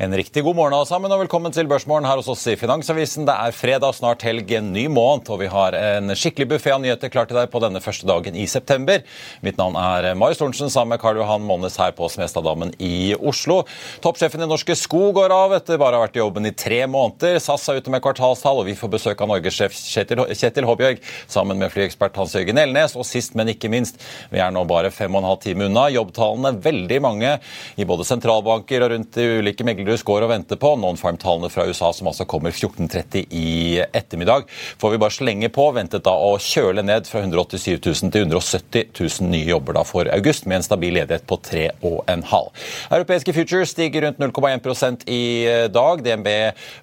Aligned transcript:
En 0.00 0.14
riktig 0.16 0.40
god 0.44 0.56
morgen 0.56 0.72
alle 0.72 0.88
sammen, 0.88 1.12
og 1.12 1.20
velkommen 1.20 1.52
til 1.52 1.66
Børsmorgen 1.68 2.06
her 2.08 2.16
hos 2.16 2.28
oss 2.32 2.46
i 2.48 2.54
Finansavisen. 2.56 3.26
Det 3.28 3.34
er 3.36 3.52
fredag, 3.52 3.92
snart 3.92 4.22
helg, 4.24 4.48
en 4.56 4.70
ny 4.72 4.86
måned, 4.88 5.28
og 5.28 5.42
vi 5.42 5.48
har 5.52 5.74
en 5.76 6.14
skikkelig 6.16 6.46
buffé 6.54 6.70
av 6.72 6.78
nyheter 6.80 7.10
klar 7.12 7.26
til 7.28 7.36
deg 7.36 7.50
på 7.52 7.60
denne 7.60 7.82
første 7.84 8.08
dagen 8.08 8.32
i 8.32 8.46
september. 8.48 9.02
Mitt 9.44 9.60
navn 9.60 9.76
er 9.76 10.14
Marius 10.16 10.40
Thorensen 10.40 10.72
sammen 10.72 10.94
med 10.94 11.02
Karl 11.02 11.20
Johan 11.20 11.44
Månes 11.44 11.76
her 11.76 11.92
på 11.98 12.08
Smestadammen 12.08 12.72
i 12.80 13.10
Oslo. 13.18 13.58
Toppsjefen 14.00 14.40
i 14.40 14.48
Norske 14.48 14.72
Skog 14.72 15.18
går 15.18 15.34
av 15.36 15.52
etter 15.58 15.76
bare 15.76 15.98
å 15.98 16.00
ha 16.00 16.06
vært 16.06 16.16
i 16.16 16.22
jobben 16.22 16.48
i 16.48 16.54
tre 16.56 16.80
måneder. 16.88 17.36
SAS 17.36 17.68
er 17.68 17.82
ute 17.82 17.92
med 17.92 18.00
kvartalstall, 18.00 18.62
og 18.62 18.70
vi 18.70 18.78
får 18.80 18.94
besøk 18.96 19.20
av 19.20 19.28
norgessjef 19.34 19.76
Kjetil, 19.76 20.24
Kjetil 20.32 20.70
Håbjørg 20.70 21.04
sammen 21.26 21.60
med 21.60 21.76
flyekspert 21.76 22.16
Hans 22.22 22.38
Jørgen 22.38 22.62
Elnes. 22.64 22.96
Og 22.96 23.04
sist, 23.10 23.36
men 23.36 23.52
ikke 23.52 23.68
minst, 23.76 24.00
vi 24.32 24.40
er 24.40 24.56
nå 24.56 24.64
bare 24.64 24.88
fem 24.96 25.12
og 25.12 25.20
en 25.20 25.30
halv 25.34 25.44
time 25.44 25.68
unna. 25.68 25.90
Jobbtallene 25.92 26.56
veldig 26.70 27.04
mange 27.04 27.36
i 27.76 27.90
både 27.92 28.08
sentralbanker 28.14 28.88
og 28.88 28.94
rundt 28.96 29.20
i 29.20 29.30
ulike 29.44 29.68
meglere 29.68 29.89
Norus 29.90 30.04
går 30.06 30.22
og 30.22 30.30
venter 30.30 30.58
på. 30.60 30.68
Nonfarm-tallene 30.78 31.48
fra 31.50 31.64
USA 31.66 31.88
som 31.94 32.06
altså 32.06 32.22
kommer 32.30 32.54
14.30 32.54 33.24
i 33.34 33.80
ettermiddag. 33.82 34.44
Får 34.78 34.92
vi 34.92 35.00
bare 35.02 35.14
slenge 35.16 35.48
på, 35.50 35.64
ventet 35.74 36.04
da 36.06 36.12
å 36.14 36.36
kjøle 36.38 36.84
ned 36.86 37.08
fra 37.10 37.24
187 37.24 37.80
000 37.82 38.12
til 38.14 38.28
170 38.28 38.92
000 38.94 39.30
nye 39.32 39.48
jobber 39.48 39.74
da 39.74 39.82
for 39.88 40.06
august, 40.14 40.46
med 40.46 40.60
en 40.60 40.66
stabil 40.66 40.94
ledighet 40.94 41.26
på 41.26 41.40
3,5. 41.48 42.30
Europeiske 43.00 43.34
futures 43.34 43.72
stiger 43.74 44.06
rundt 44.06 44.22
0,1% 44.22 45.02
i 45.10 45.24
dag. 45.74 46.04
DNB 46.06 46.30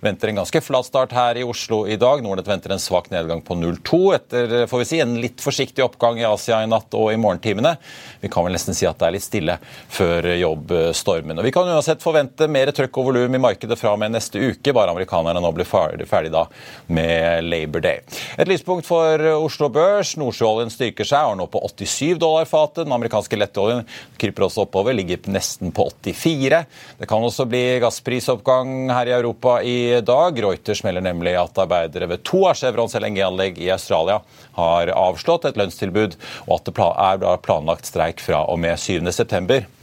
venter 0.04 0.34
en 0.34 0.42
ganske 0.42 0.64
flat 0.66 0.90
start 0.90 1.16
her 1.16 1.40
i 1.40 1.48
Oslo 1.48 1.86
i 1.88 1.96
dag. 2.02 2.26
Nordnett 2.26 2.52
venter 2.52 2.76
en 2.76 2.84
svak 2.84 3.08
nedgang 3.14 3.40
på 3.48 3.56
0,2 3.56 4.02
etter 4.18 4.58
får 4.68 4.84
vi 4.84 4.90
si, 4.92 5.00
en 5.00 5.16
litt 5.24 5.40
forsiktig 5.44 5.86
oppgang 5.86 6.20
i 6.20 6.28
Asia 6.28 6.60
i 6.66 6.68
natt 6.68 6.92
og 7.00 7.14
i 7.14 7.22
morgentimene. 7.24 7.78
Vi 8.20 8.34
kan 8.34 8.44
vel 8.44 8.58
nesten 8.58 8.76
si 8.76 8.90
at 8.90 9.00
det 9.00 9.08
er 9.08 9.16
litt 9.16 9.28
stille 9.30 9.60
før 9.96 10.28
jobbstormen. 10.36 11.40
Og 11.40 11.48
Vi 11.48 11.56
kan 11.56 11.72
uansett 11.72 12.04
forvente 12.04 12.52
mer 12.52 12.76
trøkk 12.76 12.97
og 12.98 13.08
volum 13.10 13.36
i 13.38 13.42
markedet 13.42 13.78
fra 13.80 13.94
og 13.94 14.02
med 14.02 14.14
neste 14.16 14.42
uke, 14.42 14.74
bare 14.76 14.94
amerikanerne 14.94 15.42
nå 15.44 15.52
blir 15.56 15.68
ferdig, 15.68 16.08
ferdig 16.10 16.32
da 16.34 16.46
med 16.92 17.46
Labor 17.48 17.84
Day. 17.84 18.02
Et 18.38 18.50
lyspunkt 18.50 18.88
for 18.88 19.22
Oslo 19.38 19.70
Børs. 19.74 20.16
Nordsjøoljen 20.20 20.72
styrker 20.74 21.08
seg, 21.08 21.22
er 21.22 21.38
nå 21.40 21.48
på 21.52 21.62
87 21.64 22.18
dollar 22.22 22.50
fatet. 22.50 22.86
Den 22.88 22.96
amerikanske 22.96 23.40
lettoljen 23.40 23.86
kryper 24.20 24.48
også 24.48 24.66
oppover, 24.66 24.96
ligger 24.98 25.30
nesten 25.32 25.74
på 25.76 25.88
84. 25.94 26.64
Det 27.00 27.10
kan 27.10 27.24
også 27.24 27.48
bli 27.50 27.64
gassprisoppgang 27.84 28.92
her 28.94 29.12
i 29.12 29.16
Europa 29.18 29.60
i 29.62 29.78
dag. 30.06 30.42
Reuters 30.48 30.84
melder 30.88 31.06
nemlig 31.10 31.38
at 31.40 31.64
arbeidere 31.64 32.10
ved 32.12 32.26
to 32.28 32.44
av 32.50 32.58
Chevrons 32.60 32.98
LNG-anlegg 32.98 33.62
i 33.62 33.72
Australia 33.74 34.22
har 34.58 34.94
avslått 34.96 35.46
et 35.50 35.58
lønnstilbud, 35.60 36.18
og 36.48 36.60
at 36.60 36.70
det 36.70 36.76
er 36.78 37.42
planlagt 37.46 37.90
streik 37.90 38.24
fra 38.24 38.46
og 38.50 38.62
med 38.64 38.80
7.9 38.82 39.77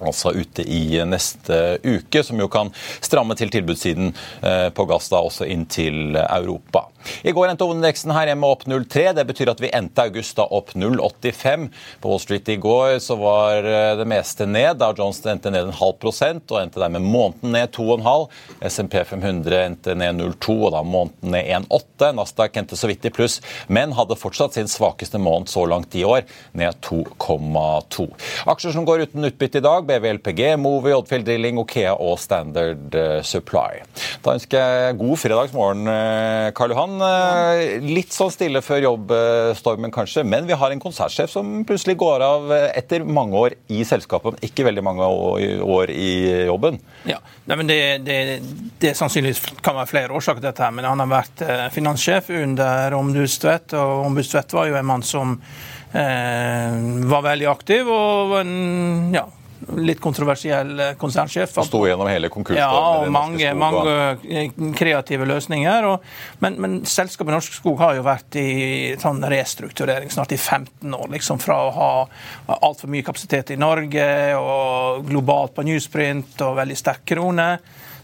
altså 0.00 0.32
ute 0.32 0.64
i 0.64 1.00
neste 1.08 1.78
uke, 1.84 2.22
som 2.24 2.40
jo 2.40 2.48
kan 2.52 2.72
stramme 3.00 3.36
til 3.38 3.52
tilbudssiden 3.52 4.12
eh, 4.42 4.68
på 4.74 4.86
gass 4.90 5.10
da 5.12 5.20
også 5.24 5.48
inn 5.50 5.66
til 5.70 6.16
Europa. 6.22 6.86
I 7.22 7.32
går 7.36 7.50
endte 7.50 7.66
hovedindeksen 7.66 8.12
her 8.14 8.30
hjemme 8.30 8.48
opp 8.48 8.64
0,3. 8.68 9.10
Det 9.16 9.24
betyr 9.28 9.52
at 9.52 9.62
vi 9.62 9.72
endte 9.76 10.04
august 10.06 10.36
da 10.38 10.46
opp 10.46 10.72
0,85. 10.78 11.68
På 12.00 12.12
Wall 12.12 12.22
Street 12.22 12.48
i 12.52 12.58
går 12.60 12.98
så 13.02 13.16
var 13.20 13.64
eh, 13.64 13.94
det 13.98 14.06
meste 14.10 14.46
ned. 14.48 14.78
Da 14.80 14.92
Jones 14.96 15.22
endte 15.26 15.52
ned 15.52 15.68
en 15.68 15.78
halv 15.80 15.98
prosent 16.02 16.50
og 16.52 16.62
endte 16.62 16.82
dermed 16.82 17.04
måneden 17.04 17.54
ned 17.56 17.72
2,5. 17.76 18.28
SMP 18.70 18.98
500 19.04 19.60
endte 19.64 19.96
ned 19.98 20.20
0,2 20.20 20.56
og 20.58 20.74
da 20.76 20.82
måneden 20.86 21.34
ned 21.34 21.50
1,8. 21.60 22.12
Nasdaq 22.16 22.60
endte 22.60 22.78
så 22.78 22.90
vidt 22.90 23.06
i 23.06 23.12
pluss, 23.14 23.40
men 23.68 23.94
hadde 23.96 24.18
fortsatt 24.18 24.56
sin 24.56 24.70
svakeste 24.70 25.20
måned 25.20 25.50
så 25.50 25.64
langt 25.68 25.94
i 25.98 26.04
år, 26.06 26.24
ned 26.56 26.80
2,2. 26.86 28.06
Aksjer 28.50 28.74
som 28.74 28.86
går 28.88 29.06
uten 29.06 29.28
utbytte 29.28 29.60
i 29.60 29.64
dag, 29.64 29.86
BVLPG, 29.88 30.42
Movi, 30.60 30.94
Oddfield 30.96 31.28
Drilling, 31.28 31.60
Okea 31.60 31.94
og 32.00 32.18
Standard 32.22 32.96
eh, 32.96 33.20
Supply. 33.26 33.82
Da 34.24 34.36
ønsker 34.36 34.60
jeg 34.60 34.98
god 35.00 35.20
fredagsmorgen, 35.22 35.90
eh, 35.90 36.50
Karl 36.56 36.74
Johan. 36.74 36.89
Eh, 36.98 37.80
litt 37.84 38.14
sånn 38.14 38.32
stille 38.32 38.62
før 38.64 38.82
jobbstormen, 38.84 39.92
kanskje, 39.94 40.24
men 40.26 40.48
vi 40.48 40.56
har 40.58 40.72
en 40.72 40.82
konsertsjef 40.82 41.32
som 41.32 41.62
plutselig 41.68 41.96
går 42.00 42.24
av 42.24 42.52
eh, 42.56 42.66
etter 42.80 43.04
mange 43.06 43.38
år 43.38 43.56
i 43.72 43.82
selskapet, 43.86 44.40
ikke 44.46 44.66
veldig 44.68 44.84
mange 44.86 45.06
år 45.06 45.92
i 45.94 46.10
jobben. 46.48 46.80
Ja, 47.08 47.20
Nei, 47.50 47.56
men 47.58 47.70
det, 47.70 47.80
det, 48.06 48.18
det 48.82 48.94
sannsynligvis 48.98 49.62
kan 49.64 49.78
være 49.78 49.90
flere 49.90 50.14
årsaker 50.14 50.42
til 50.42 50.50
dette, 50.50 50.62
her, 50.66 50.74
men 50.76 50.86
han 50.86 51.02
har 51.02 51.10
vært 51.10 51.44
eh, 51.46 51.66
finanssjef 51.74 52.30
under 52.42 52.94
Ombudstvedt, 52.98 53.74
og 53.80 54.06
Ombudstvedt 54.06 54.54
var 54.54 54.70
jo 54.70 54.78
en 54.78 54.90
mann 54.90 55.06
som 55.06 55.34
eh, 55.38 56.80
var 57.10 57.26
veldig 57.26 57.50
aktiv 57.50 57.90
og 57.90 58.36
ja, 59.16 59.26
litt 59.76 60.00
kontroversiell 60.00 60.72
eh, 60.80 60.92
konsernsjef. 61.00 61.56
Og 61.60 61.68
sto 61.68 61.82
gjennom 61.88 62.08
hele 62.10 62.30
konkursen? 62.32 62.60
Ja, 62.60 62.70
og 63.00 63.10
mange, 63.12 63.52
mange, 63.58 63.96
eh, 64.24 64.54
kreative 64.76 65.28
løsninger. 65.28 65.88
Og, 65.90 66.06
men, 66.44 66.56
men, 66.62 66.78
selskapet 66.88 67.34
Norsk 67.34 67.58
Skog 67.60 67.82
har 67.82 67.98
jo 67.98 68.06
vært 68.06 68.40
i 68.40 68.50
sånn 69.00 69.22
restrukturering 69.30 70.12
snart 70.12 70.34
i 70.36 70.40
15 70.40 70.96
år. 70.96 71.06
liksom 71.16 71.42
Fra 71.42 71.60
å 71.66 71.74
ha 71.76 71.92
altfor 72.60 72.90
mye 72.92 73.06
kapasitet 73.06 73.54
i 73.54 73.60
Norge 73.60 74.08
og 74.38 75.06
globalt 75.08 75.54
på 75.56 75.66
newsprint 75.68 76.40
og 76.46 76.58
veldig 76.60 76.78
sterk 76.78 77.06
krone 77.10 77.52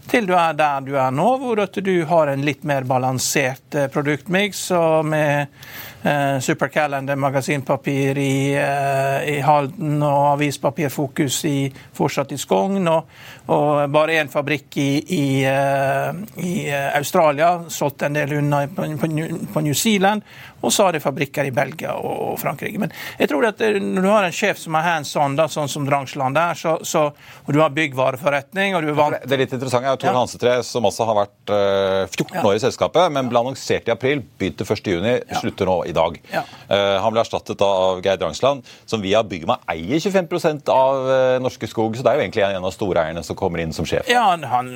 til 0.07 0.27
du 0.27 0.33
er 0.37 0.55
der 0.55 0.83
du 0.85 0.93
er 0.95 1.11
nå, 1.11 1.25
hvor 1.41 1.59
du 1.59 1.95
har 2.07 2.31
en 2.31 2.45
litt 2.45 2.63
mer 2.67 2.85
balansert 2.87 3.75
produktmiks 3.91 4.69
og 4.75 5.09
med 5.11 5.41
eh, 5.41 5.96
Supercalendar 6.41 7.15
magasinpapir 7.15 8.17
i, 8.17 8.55
eh, 8.55 9.29
i, 9.33 9.39
Halden 9.41 10.01
og 10.03 10.33
avispapirfokus 10.33 11.39
i, 11.49 11.57
fortsatt 11.97 12.31
i 12.31 12.39
Skogn. 12.41 12.87
Og, 12.91 13.09
og 13.53 13.87
bare 13.91 14.19
én 14.21 14.31
fabrikk 14.31 14.77
i, 14.81 14.89
i, 15.17 15.25
eh, 15.47 16.21
i, 16.43 16.53
eh, 16.69 16.89
Australia, 16.97 17.53
solgt 17.69 18.05
en 18.07 18.19
del 18.19 18.37
unna 18.39 18.65
på, 18.67 18.87
på, 19.01 19.11
på 19.53 19.65
New 19.65 19.73
Zealand. 19.73 20.23
Og 20.61 20.73
så 20.73 20.87
har 20.87 20.95
de 20.95 20.99
fabrikker 20.99 21.45
i 21.45 21.51
Belgia 21.53 21.93
og 22.01 22.39
Frankrike. 22.41 22.79
Men 22.81 22.93
jeg 23.19 23.29
tror 23.29 23.45
at 23.51 23.61
når 23.61 24.01
du 24.01 24.09
har 24.09 24.25
en 24.25 24.33
sjef 24.33 24.57
som 24.61 24.75
er 24.79 24.85
hands 24.87 25.13
on, 25.19 25.35
da, 25.37 25.45
sånn 25.51 25.69
som 25.69 25.85
Drangsland 25.85 26.39
er, 26.41 26.57
så, 26.57 26.77
så, 26.81 27.03
og 27.45 27.51
du 27.53 27.61
har 27.61 27.73
byggvareforretning 27.75 28.77
og 28.77 28.85
du 28.85 28.91
er 28.91 28.97
vant... 28.97 29.19
Det 29.21 29.37
er 29.37 29.43
litt 29.43 29.53
interessant. 29.53 29.85
Har 29.85 29.99
Tor 30.01 30.11
ja. 30.11 30.15
Hansetre, 30.17 30.55
som 30.65 30.87
også 30.89 31.05
har 31.07 31.19
vært 31.21 31.53
uh, 31.53 31.59
eh, 32.07 32.17
14 32.17 32.41
år 32.41 32.57
i 32.57 32.63
selskapet, 32.65 33.13
men 33.13 33.29
ble 33.29 33.43
annonsert 33.43 33.89
i 33.89 33.93
april, 33.93 34.23
begynte 34.39 34.65
1.6, 34.65 35.05
ja. 35.05 35.41
slutter 35.41 35.69
nå 35.69 35.77
i 35.85 35.93
dag. 35.93 35.96
Ja. 36.33 36.43
Uh, 36.69 36.97
han 37.03 37.13
ble 37.13 37.23
erstattet 37.23 37.61
av 37.65 38.01
Geir 38.05 38.19
Drangsland, 38.21 38.67
som 38.85 39.03
via 39.03 39.23
Byggma 39.23 39.59
eier 39.71 40.01
25% 40.03 40.71
av 40.73 41.07
uh, 41.07 41.15
Norske 41.43 41.69
Skog, 41.69 41.97
så 41.97 42.05
det 42.05 42.13
er 42.13 42.19
jo 42.19 42.25
egentlig 42.27 42.45
en 42.47 42.67
av 42.67 42.75
storeierne 42.75 43.23
som 43.25 43.37
kommer 43.39 43.63
inn 43.63 43.75
som 43.75 43.87
sjef. 43.87 44.07
Ja, 44.11 44.29
han, 44.51 44.73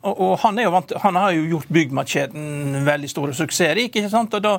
og, 0.00 0.12
og 0.14 0.34
han, 0.44 0.60
vant, 0.74 0.94
han, 1.04 1.20
har 1.20 1.34
jo 1.36 1.46
gjort 1.56 1.72
Byggma-kjeden 1.72 2.82
veldig 2.86 3.10
store 3.10 3.36
suksessrik. 3.36 3.94
ikke 3.96 4.12
sant? 4.12 4.36
Og 4.36 4.44
da 4.44 4.58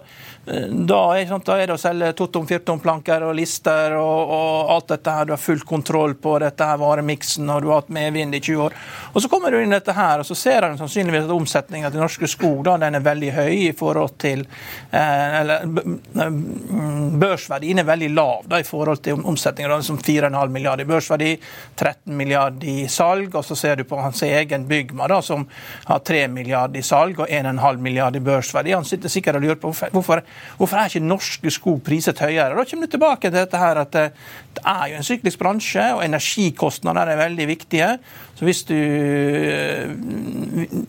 da 0.71 1.00
er, 1.13 1.27
sant, 1.30 1.45
da 1.45 1.56
er, 1.59 1.69
det 1.69 1.75
å 1.75 1.81
selge 1.81 2.07
totom-firtom-planker 2.18 3.21
og 3.27 3.36
lister 3.38 3.94
og, 4.00 4.31
og, 4.33 4.71
alt 4.74 4.88
dette 4.89 5.13
her. 5.13 5.27
Du 5.30 5.33
har 5.36 5.42
full 5.42 5.62
kontroll 5.68 6.15
på 6.18 6.33
dette 6.42 6.65
her 6.65 6.80
varemiksen, 6.81 7.50
og 7.53 7.62
du 7.62 7.69
har 7.69 7.83
hatt 7.83 7.92
medvind 7.94 8.33
i 8.33 8.42
20 8.42 8.63
år. 8.65 8.77
Og 9.13 9.21
så 9.21 9.30
kommer 9.30 9.53
du 9.53 9.59
inn 9.59 9.69
i 9.69 9.77
dette 9.77 9.94
her, 9.94 10.24
og 10.24 10.27
så 10.27 10.38
ser 10.38 10.65
han 10.65 10.80
sannsynligvis 10.80 11.27
at 11.27 11.36
omsetningen 11.36 11.94
til 11.94 12.01
Norske 12.01 12.30
Skog 12.31 12.63
da, 12.65 12.77
den 12.81 12.98
er 12.98 13.06
veldig 13.06 13.31
høy 13.38 13.53
i 13.68 13.71
forhold 13.77 14.18
til 14.21 14.42
eh, 14.44 15.39
eller 15.42 15.68
Børsverdien 17.22 17.81
er 17.81 17.88
veldig 17.88 18.10
lav 18.13 18.45
da, 18.50 18.60
i 18.62 18.68
forhold 18.68 19.01
til 19.06 19.19
omsetninga. 19.19 19.78
Liksom 19.81 20.00
4,5 20.01 20.54
milliarder 20.54 20.86
i 20.86 20.89
børsverdi, 20.89 21.31
13 21.80 22.18
milliarder 22.18 22.68
i 22.68 22.88
salg. 22.92 23.36
Og 23.36 23.45
så 23.45 23.57
ser 23.60 23.80
du 23.80 23.86
på 23.88 24.00
hans 24.01 24.22
egen 24.28 24.68
Bygma, 24.69 25.07
da, 25.12 25.22
som 25.25 25.48
har 25.88 26.04
3 26.07 26.25
milliarder 26.31 26.80
i 26.80 26.86
salg 26.86 27.19
og 27.19 27.30
1,5 27.30 27.81
milliarder 27.83 28.22
i 28.22 28.25
børsverdi. 28.25 28.75
Han 28.75 28.88
sitter 28.88 29.12
sikkert 29.12 29.39
og 29.39 29.45
lurer 29.45 29.62
på 29.62 29.74
hvorfor, 29.92 30.24
hvorfor 30.57 30.81
er 30.81 30.92
ikke 30.92 31.04
Norske 31.06 31.54
sko 31.54 31.78
priset 31.84 32.22
høyere. 32.22 32.56
Da 32.56 32.66
kommer 32.68 32.88
du 32.88 32.95
tilbake 32.98 33.30
til 33.30 33.39
dette 33.39 33.62
her 33.62 33.81
at 33.86 34.00
eh, 34.00 34.12
det 34.51 34.66
er 34.68 34.89
jo 34.92 35.00
en 35.00 35.07
syklisk 35.07 35.39
bransje, 35.39 35.86
og 35.95 36.04
energikostnader 36.06 37.13
er 37.13 37.24
veldig 37.24 37.48
viktige. 37.48 37.94
Så 38.41 38.47
hvis 38.47 38.63
du 38.65 38.73
eh, 38.73 39.91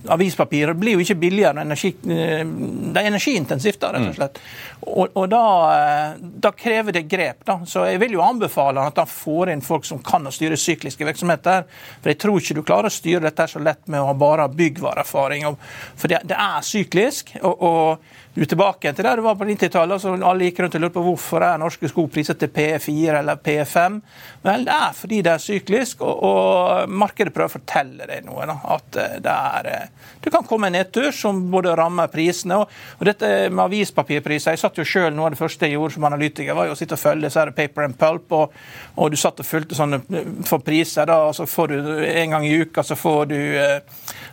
Avispapir 0.09 0.71
blir 0.81 0.97
jo 0.97 1.03
ikke 1.05 1.19
billigere 1.21 1.61
energi, 1.61 1.91
eh, 2.09 2.47
Det 2.47 3.03
er 3.03 3.09
energiintensivt, 3.11 3.77
da, 3.83 3.91
rett 3.93 4.09
og 4.09 4.15
slett. 4.17 4.41
Og, 4.87 5.19
og 5.21 5.27
da, 5.29 5.43
eh, 5.75 6.23
da, 6.47 6.55
krever 6.57 6.97
det 6.97 7.03
grep. 7.13 7.45
da. 7.45 7.59
Så 7.69 7.85
jeg 7.91 8.01
vil 8.01 8.17
jo 8.17 8.25
anbefale 8.25 8.87
at 8.89 8.97
han 9.03 9.11
får 9.11 9.53
inn 9.53 9.61
folk 9.61 9.85
som 9.85 10.01
kan 10.01 10.25
å 10.25 10.33
styre 10.33 10.57
sykliske 10.57 11.05
virksomheter. 11.05 11.69
For 12.01 12.15
jeg 12.15 12.23
tror 12.25 12.41
ikke 12.41 12.57
du 12.57 12.63
klarer 12.65 12.89
å 12.89 12.97
styre 12.97 13.27
dette 13.27 13.51
så 13.53 13.61
lett 13.61 13.85
med 13.85 14.01
å 14.01 14.09
ha 14.09 14.17
bare 14.17 14.49
byggvareerfaring. 14.49 15.45
For 15.93 16.09
det, 16.09 16.25
det, 16.33 16.41
er 16.41 16.65
syklisk. 16.65 17.37
og, 17.43 17.69
og 17.69 18.32
du 18.35 18.41
er 18.41 18.49
tilbake 18.49 18.93
til 18.97 19.05
der 19.05 19.21
du 19.21 19.27
var 19.27 19.37
på 19.37 19.45
90-tallet, 19.45 20.01
så 20.01 20.13
alle 20.17 20.47
gikk 20.47 20.63
rundt 20.63 20.77
og 20.79 20.81
lurte 20.81 20.95
på 20.95 21.03
hvorfor 21.05 21.45
er 21.45 21.59
norske 21.61 21.89
sko 21.91 22.07
priset 22.09 22.39
til 22.41 22.49
P4 22.49 23.19
eller 23.19 23.37
P5. 23.37 23.99
Vel, 24.43 24.65
det 24.65 24.73
er 24.73 24.95
fordi 24.97 25.19
det 25.27 25.35
er 25.35 25.43
syklisk, 25.43 26.01
og, 26.01 26.23
og 26.25 26.95
markedet 27.03 27.35
prøver 27.35 27.51
å 27.51 27.53
fortelle 27.53 28.09
deg 28.09 28.25
noe. 28.25 28.47
Da, 28.49 28.57
at 28.73 28.97
eh, 29.03 29.19
det 29.23 29.35
er 29.35 29.67
det 29.67 29.77
Du 30.25 30.31
kan 30.33 30.47
komme 30.49 30.71
en 30.71 30.77
nedtur 30.79 31.11
som 31.13 31.43
både 31.53 31.75
rammer 31.77 32.09
prisene 32.13 32.63
og, 32.63 32.73
og 32.99 33.05
dette 33.07 33.29
med 33.51 33.67
avispapirpriser. 33.67 34.57
Jeg 34.57 34.63
satt 34.63 34.81
jo 34.81 34.89
sjøl, 34.89 35.11
noe 35.13 35.29
av 35.29 35.37
det 35.37 35.41
første 35.43 35.69
jeg 35.69 35.77
gjorde 35.77 35.97
som 35.99 36.09
analytiker, 36.09 36.57
var 36.57 36.71
jo 36.71 36.77
å 36.77 36.81
sitte 36.81 36.97
og 36.97 37.03
følge 37.03 37.29
disse 37.29 37.47
paper 37.59 37.89
and 37.89 37.99
pulp, 38.01 38.33
og, 38.39 38.57
og, 38.97 39.13
du 39.13 39.21
satt 39.21 39.45
og 39.45 39.49
fulgte 39.49 39.77
sånne 39.77 40.01
for 40.49 40.65
priser. 40.65 41.05
da, 41.11 41.21
og 41.29 41.37
så 41.37 41.45
får 41.45 41.75
du 41.75 41.79
En 42.13 42.33
gang 42.33 42.45
i 42.47 42.57
uka 42.63 42.83
så 42.83 42.97
får 42.97 43.27
du 43.29 43.37
eh, 43.37 43.79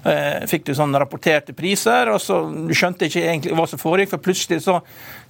eh 0.07 0.47
fikk 0.47 0.69
du 0.69 0.73
sånne 0.77 0.99
rapporterte 1.01 1.53
priser, 1.53 2.13
og 2.13 2.21
så 2.23 2.41
du 2.47 2.73
skjønte 2.73 3.09
ikke 3.09 3.25
egentlig 3.27 3.55
hva 3.57 3.67
som 3.67 3.79
foregikk, 3.81 3.88
for 4.09 4.21
plutselig 4.23 4.61
så 4.63 4.75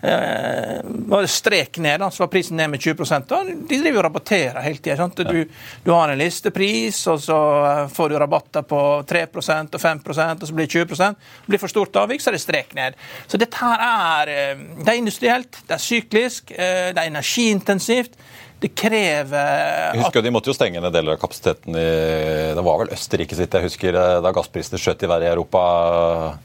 eh, 0.01 0.79
var 0.83 1.21
det 1.21 1.31
strek 1.31 1.77
ned, 1.77 1.99
da, 1.99 2.09
så 2.11 2.23
var 2.23 2.31
prisen 2.33 2.57
ned 2.57 2.69
med 2.69 2.79
20 2.79 3.05
da, 3.27 3.43
De 3.43 3.79
driver 3.79 3.99
og 3.99 4.05
rabatterer 4.09 4.61
hele 4.65 4.83
tida. 4.83 5.07
Du, 5.17 5.45
du, 5.83 5.91
har 5.91 6.09
en 6.09 6.19
listepris, 6.19 7.01
og 7.07 7.21
så 7.23 7.39
eh, 7.65 7.83
får 7.93 8.09
du 8.09 8.17
rabatter 8.19 8.67
på 8.67 8.81
3% 9.09 9.79
og 9.79 9.83
5% 9.85 10.43
og 10.43 10.47
så 10.47 10.57
blir 10.57 10.67
det 10.67 10.85
20 10.85 10.95
Det 10.95 11.47
blir 11.47 11.61
for 11.61 11.71
stort 11.71 11.95
avvik, 12.01 12.21
så 12.21 12.31
er 12.31 12.37
det 12.37 12.43
strek 12.43 12.75
ned. 12.77 12.99
Så 13.27 13.37
dette 13.37 13.61
her 13.61 13.85
er, 13.87 14.33
eh, 14.35 14.67
det 14.83 14.93
er 14.93 15.01
industrielt, 15.01 15.63
det 15.67 15.77
er 15.77 15.87
syklisk, 15.87 16.51
eh, 16.51 16.91
det 16.93 16.97
er 16.99 17.11
energiintensivt 17.11 18.19
det 18.59 18.69
krever 18.75 19.93
Jeg 19.95 20.01
husker 20.01 20.23
De 20.23 20.31
måtte 20.35 20.51
jo 20.51 20.55
stenge 20.55 20.81
ned 20.83 20.91
deler 20.91 21.15
av 21.15 21.21
kapasiteten 21.21 21.75
i 21.79 21.85
Det 22.57 22.63
var 22.65 22.81
vel 22.81 22.91
Østerrike 22.95 23.37
sitt, 23.37 23.53
jeg 23.55 23.65
husker, 23.65 23.95
eh, 23.95 24.17
da 24.23 24.31
gassprisene 24.35 24.79
skjøt 24.81 25.05
i 25.05 25.09
været 25.09 25.27
i 25.27 25.29
Europa 25.31 25.61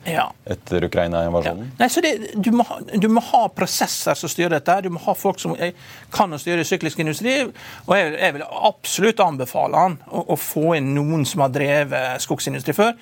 ja. 0.06 0.26
etter 0.50 0.86
Ukraina-invasjonen? 0.86 1.70
Ja. 1.72 1.76
Nei, 1.80 1.88
så 1.90 2.02
det, 2.04 2.12
du, 2.34 2.50
må, 2.54 2.66
du, 2.92 3.08
må, 3.10 3.22
ha 3.32 3.42
prosesser 3.54 4.18
som 4.18 4.30
styrer 4.30 4.56
dette. 4.56 4.76
Du 4.84 4.90
må 4.94 5.02
ha 5.02 5.14
folk 5.18 5.40
som 5.42 5.56
kan 6.14 6.34
å 6.34 6.40
styre 6.40 6.66
syklisk 6.66 7.00
industri. 7.02 7.36
Og 7.86 7.94
jeg, 7.98 8.12
jeg 8.20 8.36
vil 8.36 8.44
absolutt 8.70 9.22
anbefale 9.24 9.80
han 9.86 9.96
å, 10.06 10.26
å, 10.34 10.38
få 10.38 10.76
inn 10.78 10.92
noen 10.96 11.24
som 11.28 11.44
har 11.44 11.54
drevet 11.54 12.22
skogsindustri 12.22 12.76
før. 12.76 12.92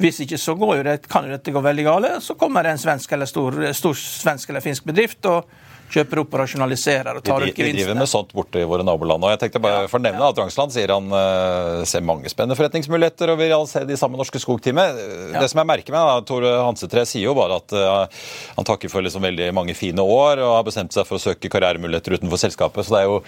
Hvis 0.00 0.22
ikke 0.24 0.40
så 0.40 0.56
jo 0.56 0.86
det, 0.86 1.00
kan 1.12 1.26
jo 1.28 1.34
dette 1.34 1.54
gå 1.54 1.64
veldig 1.64 1.88
galt. 1.88 2.14
Så 2.24 2.38
kommer 2.40 2.64
det 2.64 2.76
en 2.76 2.82
svensk 2.82 3.12
eller 3.12 3.28
stor, 3.28 3.58
stor 3.76 3.98
svensk 3.98 4.52
eller 4.52 4.64
finsk 4.64 4.88
bedrift. 4.88 5.20
og 5.28 5.50
kjøper 5.92 6.22
opp 6.22 6.34
og 6.34 6.42
rasjonaliserer 6.42 7.18
og 7.18 7.24
tar 7.26 7.44
ut 7.44 7.48
gevinstene. 7.48 7.72
De 7.72 7.82
driver 7.82 7.98
med 8.00 8.10
sånt 8.10 8.32
borte 8.36 8.62
i 8.62 8.66
våre 8.68 8.86
naboland. 8.86 9.24
og 9.24 9.34
jeg 9.34 9.40
tenkte 9.44 9.62
bare 9.62 9.84
ja, 9.84 9.90
fornevne 9.90 10.22
ja. 10.22 10.30
at 10.32 10.38
Drangsland 10.38 10.74
sier 10.74 10.92
han 10.94 11.08
uh, 11.12 11.82
ser 11.88 12.04
mange 12.06 12.30
spennende 12.32 12.56
forretningsmuligheter 12.58 13.32
og 13.32 13.40
vil 13.40 13.54
se 13.70 13.84
de 13.88 13.98
samme 14.00 14.18
Norske 14.20 14.40
Skogteamet. 14.42 15.00
Ja. 15.32 15.42
Det 15.42 15.50
som 15.52 15.62
jeg 15.62 15.70
merker 15.70 15.94
meg, 15.94 16.08
da, 16.08 16.24
Tore 16.28 16.54
Hansetre 16.62 17.04
sier 17.08 17.28
jo 17.28 17.36
bare 17.38 17.58
at 17.60 17.76
uh, 17.76 18.24
han 18.56 18.68
takker 18.68 18.92
for 18.92 19.04
liksom 19.04 19.24
veldig 19.26 19.50
mange 19.56 19.76
fine 19.78 20.04
år 20.04 20.42
og 20.42 20.56
har 20.58 20.66
bestemt 20.66 20.94
seg 20.94 21.08
for 21.08 21.18
å 21.18 21.22
søke 21.22 21.50
karrieremuligheter 21.52 22.18
utenfor 22.18 22.40
selskapet. 22.40 22.86
Så 22.86 22.96
det 22.96 23.02
er 23.02 23.10
jo 23.10 23.20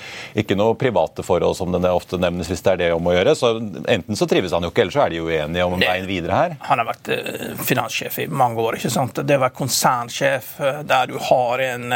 ikke 0.44 0.58
noe 0.58 0.78
private 0.80 1.26
forhold 1.26 1.58
som 1.58 1.74
det 1.74 1.92
ofte 1.92 2.20
nevnes 2.20 2.50
hvis 2.50 2.64
det 2.64 2.74
er 2.74 2.82
det 2.84 2.90
om 2.96 3.10
å 3.10 3.16
gjøre. 3.16 3.36
Så 3.38 3.52
enten 3.58 4.18
så 4.18 4.28
trives 4.30 4.54
han 4.56 4.64
jo 4.66 4.72
ikke, 4.72 4.86
eller 4.86 4.96
så 4.96 5.04
er 5.04 5.14
de 5.14 5.22
uenige 5.24 5.68
om 5.68 5.78
veien 5.80 6.08
videre 6.08 6.40
her. 6.40 6.58
Han 6.70 6.82
har 6.82 6.90
vært 6.94 7.12
uh, 7.12 7.62
finanssjef 7.64 8.22
i 8.24 8.28
mange 8.30 8.62
år, 8.64 8.80
ikke 8.80 8.92
sant. 8.92 9.22
Det 9.24 9.38
å 9.38 9.44
være 9.44 9.58
konsernsjef 9.58 10.54
der 10.84 11.10
du 11.10 11.18
har 11.28 11.60
en 11.64 11.92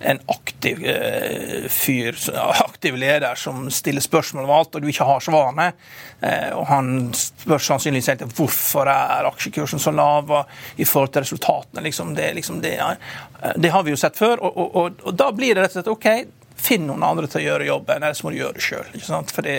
en 0.00 0.20
aktiv 0.26 0.84
eh, 0.86 1.68
fyr, 1.68 2.16
aktiv 2.64 2.96
leder 2.96 3.34
som 3.34 3.70
stiller 3.70 4.00
spørsmål 4.00 4.44
om 4.44 4.50
alt, 4.50 4.74
og 4.74 4.82
du 4.82 4.88
ikke 4.90 5.06
har 5.08 5.22
svarene. 5.24 5.72
Eh, 6.20 6.50
og 6.54 6.66
Han 6.70 7.10
spør 7.16 7.62
sannsynligvis 7.62 8.10
helt 8.12 8.26
hvorfor 8.38 8.90
er 8.92 9.28
aksjekursen 9.30 9.82
så 9.82 9.92
lav 9.94 10.30
i 10.76 10.86
forhold 10.86 11.12
til 11.14 11.26
resultatene. 11.26 11.84
Liksom 11.88 12.14
det, 12.14 12.32
liksom 12.38 12.62
det, 12.62 12.76
ja. 12.78 12.92
det, 13.56 13.72
har 13.74 13.86
vi 13.86 13.94
jo 13.94 14.00
sett 14.00 14.18
før. 14.18 14.42
Og, 14.42 14.58
og, 14.58 15.00
og, 15.02 15.14
da 15.18 15.30
blir 15.34 15.54
det 15.54 15.66
rett 15.66 15.76
og 15.76 15.80
slett 15.80 15.94
OK, 15.94 16.08
Finn 16.58 16.86
noen 16.88 17.04
andre 17.06 17.28
til 17.30 17.40
å 17.40 17.44
gjøre 17.44 17.68
jobben, 17.68 18.02
ellers 18.02 18.20
må 18.26 18.32
du 18.34 18.40
gjøre 18.40 18.58
det 18.58 18.64
sjøl. 18.64 18.88
For 19.30 19.46
det, 19.46 19.54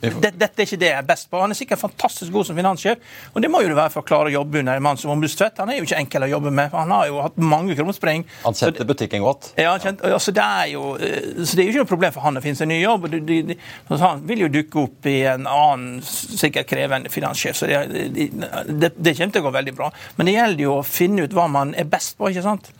det, 0.00 0.32
dette 0.40 0.62
er 0.62 0.66
ikke 0.66 0.80
det 0.80 0.90
jeg 0.90 0.98
er 0.98 1.06
best 1.06 1.28
på. 1.30 1.40
Han 1.42 1.52
er 1.52 1.58
sikkert 1.58 1.82
fantastisk 1.82 2.32
god 2.34 2.48
som 2.48 2.58
finanssjef, 2.58 3.02
og 3.34 3.44
det 3.44 3.50
må 3.52 3.60
jo 3.62 3.70
det 3.70 3.78
være 3.78 3.92
for 3.94 4.02
å 4.02 4.08
klare 4.08 4.32
å 4.32 4.34
jobbe 4.38 4.62
under 4.62 4.80
en 4.80 4.86
mann 4.86 5.00
som 5.00 5.12
Ombudstvedt. 5.12 5.60
Han 5.62 5.72
er 5.72 5.80
jo 5.80 5.86
ikke 5.86 6.00
enkel 6.00 6.26
å 6.26 6.30
jobbe 6.32 6.52
med. 6.54 6.70
for 6.72 6.82
Han 6.82 6.94
har 6.96 7.10
jo 7.10 7.20
hatt 7.24 7.38
mange 7.42 7.76
krumspring. 7.78 8.24
Han 8.46 8.58
setter 8.58 8.88
butikken 8.88 9.24
godt. 9.24 9.52
Ja, 9.60 9.76
altså 9.76 10.34
det 10.34 10.44
er 10.44 10.72
jo, 10.72 10.94
eh, 10.96 11.44
så 11.44 11.58
det 11.58 11.62
er 11.62 11.68
jo 11.68 11.74
ikke 11.74 11.84
noe 11.84 11.92
problem 11.92 12.16
for 12.16 12.26
han 12.26 12.40
å 12.40 12.44
finne 12.44 12.58
seg 12.58 12.68
en 12.68 12.74
ny 12.74 12.80
jobb. 12.80 13.08
De, 13.12 13.40
de, 13.52 13.58
han 14.02 14.24
vil 14.28 14.46
jo 14.46 14.52
dukke 14.58 14.84
opp 14.86 15.08
i 15.10 15.18
en 15.28 15.48
annen 15.48 16.00
sikkert 16.04 16.68
krevende 16.70 17.12
finanssjef, 17.12 17.56
så 17.58 17.68
det, 17.68 17.82
det, 18.14 18.92
det 18.96 19.16
kommer 19.18 19.34
til 19.34 19.42
å 19.42 19.48
gå 19.48 19.56
veldig 19.58 19.76
bra. 19.76 19.90
Men 20.16 20.30
det 20.30 20.38
gjelder 20.38 20.64
jo 20.64 20.78
å 20.78 20.86
finne 20.86 21.26
ut 21.26 21.36
hva 21.36 21.48
man 21.52 21.74
er 21.78 21.88
best 21.88 22.16
på. 22.18 22.30
ikke 22.32 22.44
sant? 22.46 22.72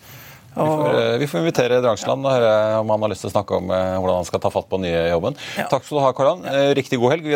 Vi 0.54 0.66
får, 0.66 1.12
eh, 1.12 1.18
vi 1.18 1.26
får 1.26 1.40
invitere 1.40 1.80
Drangsland 1.80 2.26
og 2.26 2.32
høre 2.32 2.78
om 2.80 2.90
han 2.90 3.02
har 3.04 3.12
lyst 3.12 3.22
til 3.24 3.30
å 3.30 3.34
snakke 3.34 3.58
om 3.60 3.70
eh, 3.70 3.98
hvordan 3.98 4.20
han 4.20 4.28
skal 4.28 4.40
ta 4.42 4.50
fatt 4.50 4.68
på 4.68 4.80
den 4.80 4.88
nye 4.88 5.04
jobben. 5.12 5.36
Ja. 5.58 5.68
Takk 5.70 5.84
skal 5.84 5.98
du 6.00 6.02
ha, 6.02 6.14
Karlan. 6.16 6.46
Eh, 6.50 6.70
riktig 6.78 6.98
god 6.98 7.14
helg. 7.14 7.28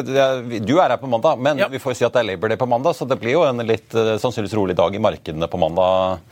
Du 0.66 0.74
er 0.78 0.88
her 0.88 0.98
på 0.98 1.10
mandag, 1.10 1.38
men 1.38 1.60
ja. 1.62 1.68
vi 1.70 1.80
får 1.82 1.98
si 1.98 2.08
at 2.08 2.16
det 2.16 2.24
er 2.24 2.30
Labour 2.32 2.50
Day 2.50 2.58
på 2.58 2.68
mandag, 2.70 2.96
så 2.98 3.06
det 3.08 3.20
blir 3.20 3.36
jo 3.36 3.44
en 3.46 3.62
litt 3.66 3.92
sannsynligvis 3.92 4.56
rolig 4.58 4.76
dag 4.78 4.94
i 4.94 5.02
markedene 5.02 5.48
på 5.48 5.60
mandag. 5.60 6.24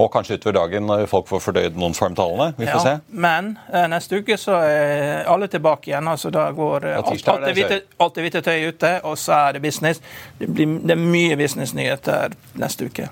Og 0.00 0.08
kanskje 0.08 0.38
utover 0.38 0.54
dagen 0.56 0.86
når 0.88 1.02
folk 1.10 1.26
får 1.28 1.42
fordøyd 1.44 1.74
noen 1.76 1.92
formtallene. 1.92 2.54
Vi 2.56 2.64
får 2.64 2.78
ja, 2.78 2.84
se. 2.86 3.16
Men 3.26 3.50
neste 3.92 4.22
uke 4.22 4.38
så 4.40 4.56
er 4.64 5.28
alle 5.28 5.50
tilbake 5.52 5.90
igjen. 5.90 6.08
altså 6.08 6.30
Da 6.32 6.46
går 6.56 6.86
ja, 6.94 7.02
alt, 7.02 7.44
det 7.44 7.52
hvite, 7.58 7.78
alt 8.00 8.16
det 8.16 8.24
hvite 8.24 8.40
tøyet 8.46 8.78
ute, 8.78 8.94
og 9.04 9.18
så 9.20 9.36
er 9.36 9.58
det 9.58 9.62
business. 9.66 10.00
Det, 10.38 10.48
blir, 10.48 10.78
det 10.80 10.96
er 10.96 11.04
mye 11.04 11.36
businessnyheter 11.36 12.38
neste 12.62 12.88
uke. 12.88 13.10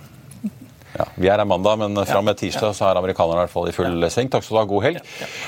Ja, 1.01 1.07
Vi 1.17 1.29
er 1.31 1.41
her 1.41 1.49
mandag, 1.49 1.79
men 1.81 1.97
fra 2.05 2.21
med 2.25 2.37
tirsdag 2.41 2.75
så 2.77 2.91
er 2.91 2.99
amerikanerne 3.01 3.39
i 3.39 3.45
hvert 3.47 3.55
fall 3.55 3.71
i 3.71 3.75
full 3.75 4.09
sving. 4.13 4.29
Takk 4.33 4.45
skal 4.45 4.59
du 4.59 4.61
ha. 4.61 4.67
God 4.71 4.85
helg. 4.85 5.01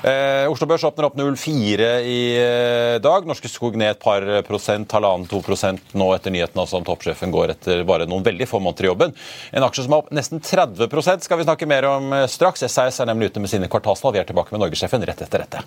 Eh, 0.09 0.47
Oslo 0.51 0.69
Børs 0.71 0.87
åpner 0.89 1.09
opp 1.11 1.19
0,4 1.19 1.91
i 2.09 2.19
eh, 2.41 2.97
dag. 3.05 3.29
Norske 3.29 3.51
Skog 3.53 3.77
ned 3.77 3.95
et 3.95 4.03
par 4.03 4.25
prosent, 4.47 4.97
halvannen-to 4.97 5.43
prosent 5.45 5.93
nå 5.99 6.09
etter 6.17 6.35
nyheten 6.35 6.63
altså 6.63 6.81
om 6.81 6.87
toppsjefen 6.89 7.35
går 7.35 7.57
etter 7.57 7.85
bare 7.89 8.09
noen 8.09 8.25
veldig 8.27 8.49
få 8.49 8.63
måneder 8.63 8.89
i 8.89 8.93
jobben. 8.93 9.17
En 9.53 9.69
aksje 9.69 9.87
som 9.87 9.97
er 9.97 10.05
opp 10.05 10.13
nesten 10.15 10.43
30% 10.43 11.29
skal 11.29 11.41
vi 11.41 11.49
snakke 11.49 11.69
mer 11.69 11.89
om 11.91 12.13
eh, 12.17 12.29
straks. 12.31 12.65
SAS 12.73 13.03
er 13.03 13.13
nemlig 13.13 13.33
ute 13.33 13.45
med 13.45 13.53
sine 13.53 13.71
kvartalstall. 13.73 14.17
Vi 14.17 14.25
er 14.25 14.29
tilbake 14.33 14.55
med 14.55 14.65
norgessjefen 14.65 15.05
rett 15.09 15.27
etter 15.27 15.45
dette. 15.45 15.67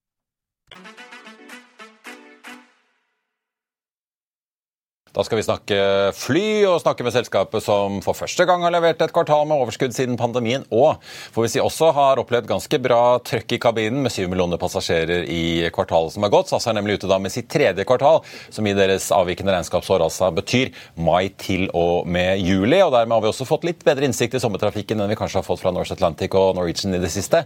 Da 5.11 5.25
skal 5.27 5.41
vi 5.41 5.43
snakke 5.43 5.77
fly 6.15 6.63
og 6.69 6.77
snakke 6.79 7.03
med 7.03 7.11
selskapet 7.11 7.65
som 7.65 7.97
for 7.99 8.15
første 8.15 8.45
gang 8.47 8.61
har 8.63 8.71
levert 8.71 9.01
et 9.03 9.11
kvartal 9.11 9.43
med 9.43 9.59
overskudd 9.59 9.91
siden 9.91 10.15
pandemien, 10.15 10.63
og 10.71 11.01
får 11.35 11.43
vi 11.43 11.49
si 11.51 11.59
også 11.59 11.89
har 11.97 12.21
opplevd 12.21 12.47
ganske 12.47 12.77
bra 12.79 13.17
trøkk 13.27 13.57
i 13.57 13.59
kabinen 13.59 13.99
med 14.05 14.13
7 14.15 14.29
millioner 14.31 14.61
passasjerer 14.61 15.25
i 15.27 15.67
kvartalet 15.75 16.15
som 16.15 16.23
har 16.23 16.31
gått. 16.31 16.47
SAS 16.53 16.69
er 16.71 16.77
nemlig 16.77 16.95
ute 16.95 17.09
da 17.11 17.17
med 17.19 17.33
sitt 17.33 17.49
tredje 17.51 17.83
kvartal, 17.83 18.21
som 18.55 18.69
i 18.69 18.75
deres 18.77 19.09
avvikende 19.11 19.51
regnskapsår 19.51 20.05
altså 20.05 20.29
betyr 20.37 20.71
mai 20.95 21.27
til 21.35 21.65
og 21.75 22.07
med 22.07 22.39
juli. 22.39 22.79
og 22.79 22.95
Dermed 22.95 23.17
har 23.17 23.25
vi 23.27 23.31
også 23.33 23.49
fått 23.51 23.67
litt 23.67 23.83
bedre 23.83 24.07
innsikt 24.07 24.39
i 24.39 24.43
sommertrafikken 24.45 25.03
enn 25.03 25.11
vi 25.11 25.19
kanskje 25.19 25.41
har 25.41 25.49
fått 25.49 25.59
fra 25.59 25.75
Norse 25.75 25.99
Atlantic 25.99 26.39
og 26.39 26.55
Norwegian 26.55 26.95
i 26.95 27.03
det 27.03 27.11
siste. 27.11 27.43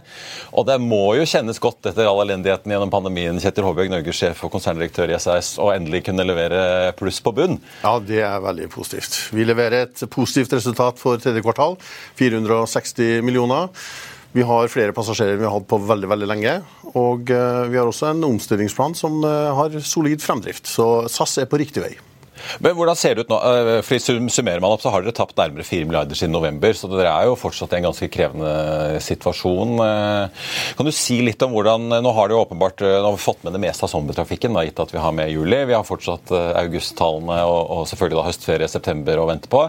Og 0.54 0.70
det 0.70 0.78
må 0.86 1.16
jo 1.18 1.26
kjennes 1.26 1.58
godt 1.58 1.90
etter 1.90 2.06
all 2.06 2.22
elendigheten 2.28 2.70
gjennom 2.70 2.94
pandemien, 2.94 3.42
Kjetil 3.42 3.66
Håbjørg, 3.66 3.90
Norges 3.96 4.22
sjef 4.22 4.46
og 4.46 4.54
konserndirektør 4.54 5.10
i 5.10 5.18
SAS, 5.18 5.56
å 5.58 5.72
endelig 5.74 6.04
kunne 6.06 6.30
levere 6.30 6.94
pluss 6.94 7.18
på 7.18 7.34
bunn. 7.34 7.55
Ja, 7.82 7.96
det 8.02 8.20
er 8.24 8.42
veldig 8.44 8.68
positivt. 8.72 9.18
Vi 9.36 9.46
leverer 9.46 9.86
et 9.86 10.04
positivt 10.12 10.56
resultat 10.56 11.00
for 11.02 11.20
tredje 11.22 11.44
kvartal. 11.44 11.78
460 12.18 13.24
millioner. 13.26 13.72
Vi 14.36 14.44
har 14.44 14.68
flere 14.68 14.92
passasjerer 14.92 15.36
enn 15.36 15.40
vi 15.40 15.46
har 15.48 15.54
hatt 15.54 15.68
på 15.70 15.78
veldig 15.88 16.10
veldig 16.12 16.28
lenge. 16.28 16.58
Og 16.92 17.30
eh, 17.32 17.62
vi 17.72 17.78
har 17.80 17.88
også 17.88 18.10
en 18.10 18.26
omstillingsplan 18.28 18.96
som 18.98 19.22
eh, 19.24 19.54
har 19.56 19.78
solid 19.80 20.20
fremdrift. 20.24 20.68
Så 20.68 21.06
SAS 21.12 21.38
er 21.40 21.48
på 21.48 21.60
riktig 21.62 21.84
vei. 21.86 21.94
Men 22.64 22.76
hvordan 22.78 22.98
ser 22.98 23.16
det 23.16 23.26
ut 23.26 23.32
nå? 23.32 23.38
Eh, 23.38 23.70
fordi 23.86 24.28
Summerer 24.32 24.62
man 24.62 24.74
opp, 24.74 24.82
så 24.84 24.92
har 24.92 25.04
dere 25.04 25.16
tapt 25.16 25.36
nærmere 25.38 25.66
4 25.66 25.88
milliarder 25.88 26.18
siden 26.18 26.34
november. 26.36 26.74
Så 26.76 26.90
dere 26.92 27.12
er 27.12 27.28
jo 27.30 27.38
fortsatt 27.38 27.74
i 27.74 27.80
en 27.80 27.88
ganske 27.88 28.08
krevende 28.12 29.00
situasjon. 29.04 29.76
Kan 30.76 30.88
du 30.88 30.92
si 30.94 31.20
litt 31.24 31.42
om 31.44 31.54
hvordan 31.54 31.88
Nå 32.02 32.12
har 32.16 32.28
du 32.28 32.36
åpenbart 32.36 32.82
har 32.82 33.20
fått 33.20 33.44
med 33.46 33.56
det 33.56 33.62
meste 33.62 33.86
av 33.86 33.92
sommertrafikken, 33.92 34.56
gitt 34.66 34.82
at 34.82 34.92
vi 34.94 35.02
har 35.02 35.14
med 35.16 35.32
juli. 35.32 35.62
Vi 35.68 35.76
har 35.76 35.86
fortsatt 35.86 36.32
augusttallene 36.32 37.40
og, 37.46 37.60
og 37.76 37.86
selvfølgelig 37.90 38.20
da 38.20 38.26
høstferie 38.28 38.70
september 38.70 39.22
å 39.22 39.30
vente 39.30 39.50
på. 39.52 39.66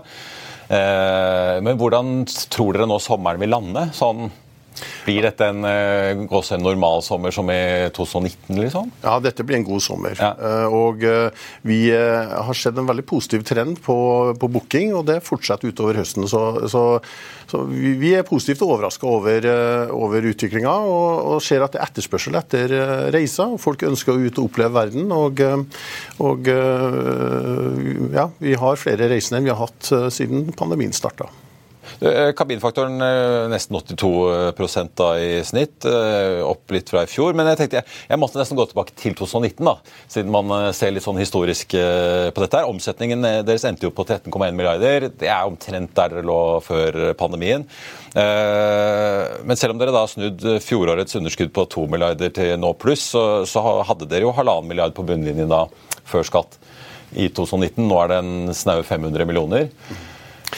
Men 0.68 1.80
hvordan 1.80 2.26
tror 2.52 2.76
dere 2.76 2.90
nå 2.90 3.00
sommeren 3.00 3.40
vil 3.40 3.54
lande? 3.54 3.88
sånn 3.96 4.28
blir 5.06 5.26
dette 5.26 5.48
en, 5.48 5.64
uh, 5.66 6.42
en 6.56 6.64
normal 6.64 7.04
sommer 7.06 7.34
som 7.34 7.50
i 7.52 7.90
2019, 7.96 8.58
liksom? 8.60 8.92
Ja, 9.04 9.18
dette 9.24 9.46
blir 9.48 9.60
en 9.60 9.68
god 9.68 9.84
sommer. 9.84 10.18
Ja. 10.20 10.34
Uh, 10.38 10.76
og 10.76 11.06
uh, 11.08 11.48
vi 11.68 11.88
har 11.92 12.58
sett 12.58 12.78
en 12.78 12.90
veldig 12.90 13.06
positiv 13.08 13.46
trend 13.48 13.82
på, 13.84 13.98
på 14.40 14.52
booking, 14.52 14.94
og 14.98 15.08
det 15.10 15.22
fortsetter 15.26 15.72
utover 15.72 16.00
høsten. 16.02 16.28
Så, 16.30 16.44
så, 16.72 16.84
så 17.50 17.64
vi, 17.70 17.96
vi, 18.00 18.14
er 18.18 18.28
positivt 18.28 18.66
overraska 18.66 19.08
over, 19.08 19.50
over 19.96 20.30
utviklinga 20.32 20.74
og, 20.88 21.10
og, 21.34 21.42
ser 21.44 21.64
at 21.64 21.76
det 21.76 21.82
er 21.82 21.90
etterspørsel 21.90 22.38
etter 22.40 22.76
reiser. 23.16 23.58
Folk 23.62 23.86
ønsker 23.88 24.16
å 24.16 24.22
ut 24.22 24.42
og 24.42 24.50
oppleve 24.50 24.76
verden. 24.76 25.12
Og, 25.16 25.42
og 26.24 26.52
ja, 28.14 28.30
vi 28.44 28.56
har 28.60 28.82
flere 28.82 29.10
reisende 29.12 29.42
enn 29.42 29.50
vi 29.50 29.56
har 29.56 29.64
hatt 29.68 29.92
siden 30.14 30.50
pandemien 30.58 30.96
starta. 30.96 31.30
Eh, 32.00 32.32
kabinfaktoren 32.38 33.02
eh, 33.02 33.48
nesten 33.50 33.76
82 33.76 34.92
da 34.94 35.08
i 35.18 35.44
snitt, 35.46 35.86
eh, 35.86 36.44
opp 36.46 36.70
litt 36.72 36.92
fra 36.92 37.02
i 37.04 37.10
fjor. 37.10 37.34
Men 37.34 37.50
jeg 37.50 37.58
tenkte 37.62 37.80
jeg, 37.80 37.88
jeg 38.12 38.20
måtte 38.22 38.38
nesten 38.38 38.58
gå 38.60 38.68
tilbake 38.70 38.94
til 39.00 39.16
2019, 39.18 39.66
da, 39.66 39.74
siden 40.14 40.34
man 40.34 40.54
ser 40.78 40.94
litt 40.94 41.06
sånn 41.06 41.18
historisk 41.18 41.74
på 41.74 42.44
dette. 42.44 42.58
her. 42.60 42.70
Omsetningen 42.70 43.26
deres 43.48 43.66
endte 43.66 43.88
jo 43.88 43.94
på 43.96 44.06
13,1 44.06 44.54
milliarder. 44.58 45.10
Det 45.10 45.30
er 45.30 45.48
omtrent 45.48 45.96
der 45.98 46.14
dere 46.14 46.26
lå 46.26 46.40
før 46.64 47.14
pandemien. 47.18 47.66
Men 48.14 49.60
selv 49.60 49.74
om 49.76 49.82
dere 49.82 49.94
da 49.94 50.04
har 50.06 50.12
snudd 50.12 50.44
fjorårets 50.64 51.18
underskudd 51.20 51.54
på 51.54 51.66
2 51.74 51.88
milliarder 51.92 52.34
til 52.34 52.54
nå 52.60 52.74
pluss, 52.80 53.10
så, 53.14 53.24
så 53.50 53.64
hadde 53.88 54.10
dere 54.10 54.28
jo 54.28 54.36
halvannen 54.38 54.70
milliard 54.70 54.96
på 54.98 55.06
bunnlinjen 55.08 55.52
da 55.52 55.66
før 56.08 56.26
skatt 56.28 56.60
i 57.16 57.30
2019. 57.30 57.84
Nå 57.88 58.00
er 58.04 58.14
det 58.14 58.22
en 58.22 58.54
snaue 58.58 58.86
500 58.88 59.28
millioner. 59.30 59.70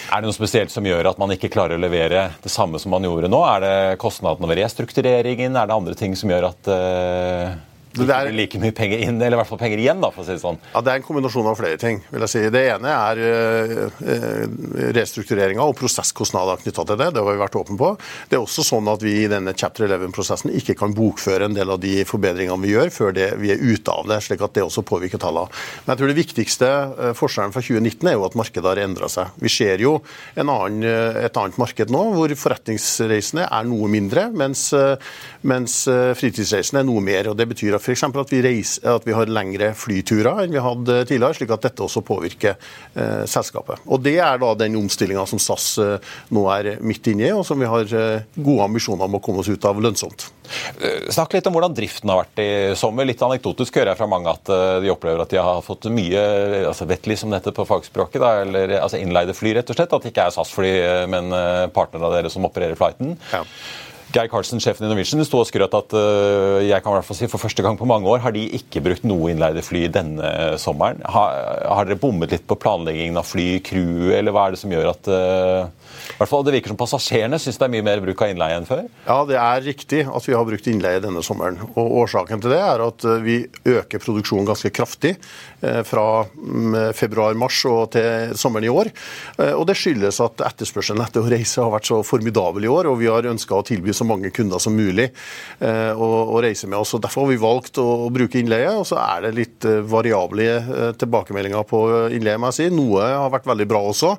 Er 0.10 0.22
det 0.22 0.28
noe 0.30 0.36
spesielt 0.36 0.74
som 0.74 0.86
gjør 0.86 1.12
at 1.12 1.20
man 1.22 1.32
ikke 1.34 1.52
klarer 1.54 1.78
å 1.78 1.82
levere 1.82 2.28
det 2.44 2.52
samme 2.54 2.82
som 2.82 2.94
man 2.94 3.06
gjorde 3.06 3.30
nå? 3.32 3.40
Er 3.46 3.64
det 3.64 3.74
kostnadene 4.02 4.50
ved 4.50 4.62
restruktureringen? 4.62 5.58
Er 5.58 5.70
det 5.70 5.78
andre 5.78 5.98
ting 5.98 6.16
som 6.18 6.30
gjør 6.34 6.50
at 6.52 6.70
uh, 6.70 7.58
det 7.98 8.14
er 8.14 8.30
like 8.36 8.60
mye 8.62 8.74
penger 8.76 9.02
inn, 9.02 9.18
eller 9.18 9.34
i 9.34 9.40
hvert 9.40 9.50
fall 9.50 9.60
penger 9.62 9.82
igjen, 9.82 10.02
da, 10.02 10.12
for 10.14 10.22
å 10.22 10.28
si 10.28 10.36
det 10.36 10.44
sånn. 10.44 10.60
Ja, 10.76 10.82
Det 10.86 10.92
er 10.92 11.00
en 11.00 11.06
kombinasjon 11.08 11.48
av 11.50 11.58
flere 11.58 11.78
ting. 11.82 12.02
vil 12.12 12.22
jeg 12.22 12.30
si. 12.30 12.42
Det 12.54 12.62
ene 12.70 12.92
er 12.94 13.22
uh, 13.26 14.92
restruktureringa 14.94 15.66
og 15.66 15.74
prosesskostnader 15.80 16.62
knytta 16.62 16.86
til 16.86 17.00
det. 17.02 17.08
Det 17.16 17.24
har 17.24 17.34
vi 17.34 17.42
vært 17.42 17.58
åpne 17.58 17.78
på. 17.80 17.90
Det 18.30 18.38
er 18.38 18.44
også 18.44 18.66
sånn 18.68 18.92
at 18.94 19.02
vi 19.02 19.16
i 19.24 19.32
denne 19.32 19.56
chapter 19.58 19.88
11-prosessen 19.88 20.54
ikke 20.54 20.78
kan 20.78 20.94
bokføre 20.94 21.50
en 21.50 21.58
del 21.58 21.74
av 21.74 21.82
de 21.82 22.04
forbedringene 22.06 22.62
vi 22.62 22.76
gjør, 22.76 22.94
før 22.94 23.16
det, 23.18 23.32
vi 23.42 23.54
er 23.56 23.64
ute 23.64 23.96
av 23.96 24.06
det, 24.12 24.22
slik 24.28 24.46
at 24.46 24.54
det 24.54 24.68
også 24.68 24.86
påvirker 24.86 25.22
tallene. 25.22 25.50
Men 25.86 25.96
jeg 25.96 26.02
tror 26.02 26.14
det 26.14 26.20
viktigste 26.20 26.70
uh, 26.70 27.12
forskjellen 27.18 27.56
fra 27.56 27.66
2019 27.66 28.12
er 28.12 28.18
jo 28.20 28.28
at 28.30 28.38
markedet 28.38 28.70
har 28.70 28.84
endra 28.86 29.10
seg. 29.10 29.34
Vi 29.42 29.50
ser 29.50 29.82
jo 29.82 29.98
annen, 30.38 30.86
et 30.86 31.42
annet 31.42 31.58
marked 31.58 31.90
nå, 31.90 32.06
hvor 32.14 32.38
forretningsreisende 32.38 33.50
er 33.50 33.68
noe 33.68 33.90
mindre, 33.92 34.30
mens, 34.30 34.70
mens 35.42 35.82
fritidsreisende 35.90 36.84
er 36.84 36.88
noe 36.88 37.02
mer. 37.04 37.32
og 37.32 37.38
Det 37.40 37.48
betyr 37.50 37.79
at 37.80 37.88
F.eks. 37.88 38.06
At, 38.10 38.34
vi 38.34 38.42
reiser, 38.44 38.86
at 38.92 39.08
vi 39.08 39.16
har 39.16 39.32
lengre 39.32 39.72
flyturer 39.78 40.44
enn 40.44 40.54
vi 40.54 40.64
hadde 40.64 41.02
tidligere, 41.08 41.38
slik 41.38 41.54
at 41.56 41.66
dette 41.70 41.86
også 41.86 42.04
påvirker 42.06 42.56
eh, 42.56 43.24
selskapet. 43.30 43.82
Og 43.88 44.04
Det 44.04 44.18
er 44.22 44.40
da 44.42 44.52
den 44.60 44.78
omstillinga 44.80 45.26
som 45.30 45.42
SAS 45.42 45.72
eh, 45.82 46.12
nå 46.36 46.46
er 46.54 46.76
midt 46.86 47.10
inne 47.12 47.30
i, 47.30 47.32
og 47.36 47.46
som 47.48 47.60
vi 47.60 47.70
har 47.70 47.88
eh, 47.96 48.28
gode 48.36 48.68
ambisjoner 48.68 49.08
om 49.08 49.18
å 49.20 49.24
komme 49.24 49.44
oss 49.44 49.52
ut 49.52 49.70
av 49.70 49.80
lønnsomt. 49.82 50.30
Eh, 50.82 51.10
snakk 51.14 51.36
litt 51.38 51.48
om 51.50 51.56
hvordan 51.56 51.76
driften 51.78 52.12
har 52.12 52.24
vært 52.24 52.44
i 52.44 52.50
sommer. 52.80 53.08
Litt 53.08 53.24
anekdotisk 53.26 53.80
hører 53.80 53.94
jeg 53.94 54.02
fra 54.02 54.10
mange 54.12 54.34
at 54.34 54.54
eh, 54.54 54.78
de 54.86 54.94
opplever 54.94 55.24
at 55.24 55.34
de 55.34 55.42
har 55.42 55.66
fått 55.66 55.90
mye 55.94 56.24
altså 56.70 56.88
vettlig 56.90 57.20
som 57.22 57.34
dette 57.34 57.54
på 57.56 57.68
fagspråket, 57.70 58.22
da, 58.22 58.34
eller 58.46 58.80
altså 58.82 59.00
innleide 59.00 59.38
fly, 59.38 59.56
rett 59.58 59.70
og 59.72 59.80
slett. 59.80 59.94
At 59.94 60.06
det 60.06 60.14
ikke 60.14 60.28
er 60.28 60.36
SAS-fly, 60.36 60.74
men 61.12 61.32
partnere 61.76 62.08
av 62.08 62.18
dere 62.18 62.32
som 62.34 62.46
opererer 62.48 62.78
flighten. 62.80 63.16
Ja. 63.32 63.44
Geir 64.10 64.26
Karlsen, 64.26 64.58
sjefen 64.58 64.88
i 64.88 64.90
Norwegian, 64.90 65.22
sto 65.22 65.38
og 65.38 65.46
skrøt 65.46 65.76
at 65.78 65.94
uh, 65.94 66.58
jeg 66.66 66.82
kan 66.82 66.96
i 66.96 66.98
hvert 66.98 67.06
fall 67.06 67.18
si 67.20 67.28
for 67.30 67.42
første 67.44 67.62
gang 67.62 67.76
på 67.78 67.86
mange 67.86 68.10
år 68.10 68.24
har 68.24 68.34
de 68.34 68.42
ikke 68.58 68.82
brukt 68.82 69.04
noe 69.06 69.30
innleide 69.30 69.62
fly 69.62 69.84
denne 69.94 70.32
sommeren. 70.58 71.04
Har, 71.06 71.36
har 71.70 71.86
dere 71.86 72.00
bommet 72.02 72.34
litt 72.34 72.48
på 72.50 72.58
planleggingen 72.58 73.20
av 73.22 73.28
fly, 73.30 73.60
crew, 73.62 74.10
eller 74.18 74.34
hva 74.34 74.48
er 74.48 74.56
det 74.56 74.62
som 74.64 74.74
gjør 74.74 74.90
at 74.96 75.10
uh, 75.14 75.70
i 76.10 76.18
hvert 76.18 76.32
fall 76.32 76.46
Det 76.46 76.54
virker 76.56 76.74
som 76.74 76.80
passasjerene 76.80 77.38
syns 77.42 77.60
det 77.62 77.68
er 77.68 77.74
mye 77.76 77.86
mer 77.86 78.02
bruk 78.02 78.24
av 78.26 78.34
innleie 78.34 78.58
enn 78.58 78.66
før? 78.66 78.82
Ja, 79.06 79.20
det 79.30 79.38
er 79.38 79.62
riktig 79.68 80.02
at 80.10 80.26
vi 80.26 80.34
har 80.38 80.48
brukt 80.48 80.72
innleie 80.72 81.04
denne 81.04 81.22
sommeren. 81.26 81.62
Og 81.76 81.94
Årsaken 82.02 82.42
til 82.42 82.54
det 82.56 82.60
er 82.66 82.82
at 82.88 83.06
eh, 83.06 83.22
vi 83.22 83.38
øker 83.70 84.02
produksjonen 84.02 84.48
ganske 84.50 84.72
kraftig 84.74 85.16
fra 85.60 86.04
mm, 86.24 86.94
februar-mars 86.96 87.58
og 87.68 87.90
til 87.92 88.32
sommeren 88.40 88.64
i 88.64 88.72
år. 88.72 88.90
Og 89.58 89.66
Det 89.68 89.76
skyldes 89.76 90.22
at 90.24 90.44
etterspørselen 90.48 91.04
etter 91.04 91.20
å 91.20 91.28
reise 91.30 91.60
har 91.60 91.74
vært 91.74 91.90
så 91.90 92.00
formidabel 92.08 92.64
i 92.64 92.72
år, 92.72 92.88
og 92.88 93.02
vi 93.02 93.10
har 93.12 93.28
ønska 93.28 93.58
å 93.58 93.66
tilby 93.68 93.92
så 94.00 94.08
mange 94.08 94.32
kunder 94.36 94.62
som 94.64 94.76
mulig 94.78 95.10
eh, 95.10 95.92
å, 95.94 96.10
å, 96.36 96.40
reise 96.44 96.70
med 96.70 96.80
oss. 96.80 96.96
og 96.96 97.04
Derfor 97.04 97.26
har 97.26 97.34
vi 97.34 97.42
valgt 97.42 97.82
å, 97.82 98.10
bruke 98.14 98.40
innleie. 98.42 98.72
og 98.76 98.88
Så 98.90 99.00
er 99.02 99.28
det 99.28 99.36
litt 99.38 99.68
eh, 99.68 99.82
variable 99.86 100.48
eh, 100.60 100.94
tilbakemeldinger 101.00 101.68
på 101.70 101.84
innleie. 102.16 102.40
må 102.40 102.52
jeg 102.52 102.60
si. 102.60 102.72
Noe 102.74 103.12
har 103.12 103.34
vært 103.34 103.50
veldig 103.50 103.70
bra 103.70 103.84
også. 103.92 104.16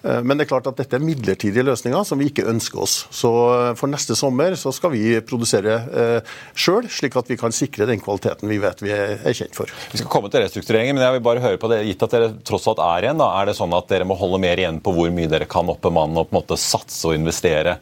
Men 0.00 0.38
det 0.38 0.46
er 0.46 0.48
klart 0.48 0.68
at 0.70 0.78
dette 0.80 0.96
er 0.96 1.02
midlertidige 1.04 1.64
løsninger 1.66 2.04
som 2.08 2.20
vi 2.20 2.30
ikke 2.30 2.46
ønsker 2.48 2.80
oss. 2.80 2.94
Så 3.12 3.30
For 3.76 3.90
neste 3.90 4.16
sommer 4.16 4.54
så 4.56 4.72
skal 4.72 4.94
vi 4.94 5.02
produsere 5.26 5.74
eh, 5.76 6.30
sjøl, 6.56 6.88
slik 6.88 7.18
at 7.20 7.28
vi 7.28 7.36
kan 7.40 7.52
sikre 7.52 7.88
den 7.88 8.00
kvaliteten 8.00 8.48
vi 8.48 8.56
vet 8.62 8.80
vi 8.80 8.94
er, 8.94 9.18
er 9.20 9.36
kjent 9.36 9.56
for. 9.56 9.68
Vi 9.92 10.00
skal 10.00 10.08
komme 10.12 10.30
til 10.32 10.40
restruktureringen, 10.46 10.96
men 10.96 11.04
jeg 11.04 11.18
vil 11.18 11.26
bare 11.26 11.44
høre 11.44 11.60
på 11.60 11.68
det. 11.72 11.82
Gitt 11.90 12.06
at 12.06 12.16
dere 12.16 12.30
tross 12.48 12.68
alt 12.72 12.80
er 12.84 13.10
igjen, 13.10 13.20
da, 13.20 13.28
er 13.42 13.50
det 13.50 13.58
sånn 13.60 13.76
at 13.76 13.92
dere 13.92 14.08
må 14.08 14.16
holde 14.20 14.40
mer 14.40 14.62
igjen 14.62 14.80
på 14.80 14.94
hvor 14.96 15.12
mye 15.12 15.28
dere 15.30 15.50
kan 15.50 15.68
oppbemanne 15.68 16.16
og 16.16 16.30
på 16.30 16.34
en 16.34 16.40
måte 16.40 16.60
satse 16.60 17.04
og 17.10 17.18
investere 17.18 17.76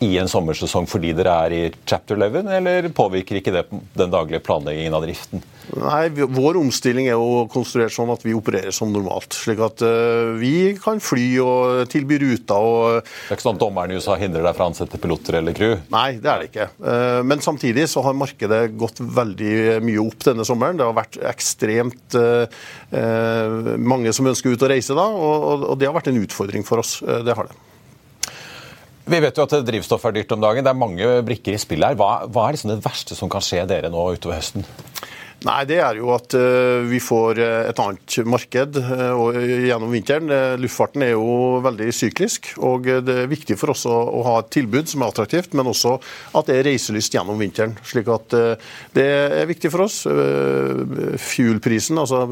i 0.00 0.14
en 0.20 0.28
sommersesong 0.30 0.86
fordi 0.88 1.12
dere 1.16 1.36
er 1.44 1.54
i 1.54 1.62
chapter 1.84 2.16
11, 2.16 2.48
eller 2.56 2.88
påvirker 2.96 3.40
ikke 3.40 3.52
det 3.52 3.66
den 3.98 4.12
daglige 4.12 4.40
planleggingen 4.44 4.96
av 4.96 5.04
driften? 5.04 5.42
Nei, 5.76 6.08
Vår 6.10 6.56
omstilling 6.58 7.06
er 7.06 7.18
jo 7.18 7.44
konstruert 7.52 7.94
sånn 7.94 8.10
at 8.10 8.24
vi 8.24 8.34
opererer 8.34 8.74
som 8.74 8.90
normalt. 8.90 9.36
Slik 9.36 9.60
at 9.62 9.84
uh, 9.84 10.32
vi 10.40 10.72
kan 10.80 11.02
fly 11.04 11.26
og 11.44 11.92
tilby 11.92 12.18
ruter. 12.24 12.56
Og, 12.56 12.98
det 13.04 13.28
er 13.30 13.38
ikke 13.38 13.46
sånn 13.46 13.60
at 13.60 13.62
dommeren 13.62 13.94
i 13.94 14.00
USA 14.00 14.16
hindrer 14.18 14.48
deg 14.48 14.56
fra 14.56 14.66
å 14.66 14.72
ansette 14.72 15.00
piloter 15.02 15.38
eller 15.40 15.56
crew? 15.56 15.76
Nei, 15.92 16.08
det 16.18 16.32
er 16.32 16.42
det 16.42 16.50
ikke. 16.50 16.68
Uh, 16.80 17.20
men 17.26 17.44
samtidig 17.44 17.86
så 17.92 18.02
har 18.08 18.18
markedet 18.18 18.62
gått 18.80 19.02
veldig 19.04 19.80
mye 19.86 20.02
opp 20.02 20.28
denne 20.32 20.48
sommeren. 20.48 20.80
Det 20.80 20.88
har 20.88 20.96
vært 20.96 21.20
ekstremt 21.30 22.18
uh, 22.18 22.60
mange 23.78 24.16
som 24.16 24.26
ønsker 24.32 24.56
ut 24.56 24.66
og 24.66 24.72
reise 24.72 24.96
da, 24.96 25.06
og, 25.06 25.50
og, 25.52 25.66
og 25.74 25.80
det 25.80 25.90
har 25.90 25.96
vært 25.96 26.10
en 26.10 26.22
utfordring 26.24 26.66
for 26.66 26.82
oss. 26.82 26.98
det 27.04 27.36
har 27.36 27.50
det. 27.50 27.69
Vi 29.10 29.18
vet 29.18 29.38
jo 29.38 29.42
at 29.42 29.54
drivstoff 29.66 30.04
er 30.06 30.14
dyrt 30.14 30.32
om 30.36 30.42
dagen. 30.42 30.62
Det 30.62 30.70
er 30.70 30.78
mange 30.78 31.14
brikker 31.26 31.56
i 31.56 31.60
spill 31.60 31.82
her. 31.82 31.96
Hva, 31.98 32.28
hva 32.30 32.46
er 32.46 32.54
liksom 32.54 32.70
det 32.70 32.82
verste 32.84 33.16
som 33.18 33.30
kan 33.32 33.42
skje 33.42 33.64
dere 33.70 33.90
nå 33.90 34.04
utover 34.14 34.38
høsten? 34.38 34.66
Nei, 35.40 35.64
Det 35.64 35.78
er 35.80 35.96
jo 35.96 36.10
at 36.12 36.34
uh, 36.36 36.84
vi 36.84 36.98
får 37.00 37.38
eh, 37.40 37.68
et 37.70 37.78
annet 37.80 38.16
marked 38.28 38.76
uh, 38.76 39.38
gjennom 39.64 39.88
vinteren. 39.88 40.28
Luftfarten 40.60 41.04
er 41.06 41.14
jo 41.14 41.62
veldig 41.64 41.88
syklisk. 41.96 42.50
og 42.60 42.84
Det 43.06 43.14
er 43.22 43.30
viktig 43.30 43.56
for 43.56 43.72
oss 43.72 43.86
å, 43.88 43.96
ha 44.26 44.34
et 44.42 44.50
tilbud 44.52 44.90
som 44.90 45.00
er 45.00 45.14
attraktivt, 45.14 45.56
men 45.56 45.70
også 45.70 45.96
at 46.36 46.50
det 46.50 46.58
er 46.58 46.68
reiselyst 46.68 47.16
gjennom 47.16 47.40
vinteren. 47.40 47.72
slik 47.88 48.10
at 48.12 48.36
Det 48.92 49.06
er 49.08 49.48
viktig 49.48 49.72
for 49.72 49.86
oss. 49.86 50.02
Fuelprisen, 50.04 51.98
altså 51.98 52.26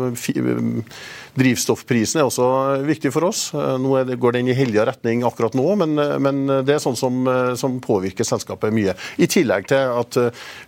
Drivstoffprisen 1.38 2.22
er 2.22 2.28
også 2.28 2.48
viktig 2.86 3.12
for 3.14 3.28
oss. 3.28 3.48
Nå 3.54 3.94
det, 4.08 4.18
går 4.20 4.38
den 4.38 4.50
i 4.50 4.56
helga 4.56 4.86
retning 4.88 5.24
akkurat 5.26 5.54
nå, 5.58 5.66
men, 5.80 5.94
men, 6.22 6.40
det 6.66 6.76
er 6.76 6.82
sånn 6.82 6.98
som, 6.98 7.28
som, 7.58 7.78
påvirker 7.82 8.26
selskapet 8.26 8.74
mye. 8.74 8.94
I 9.22 9.28
tillegg 9.30 9.68
til 9.70 9.92
at 10.00 10.18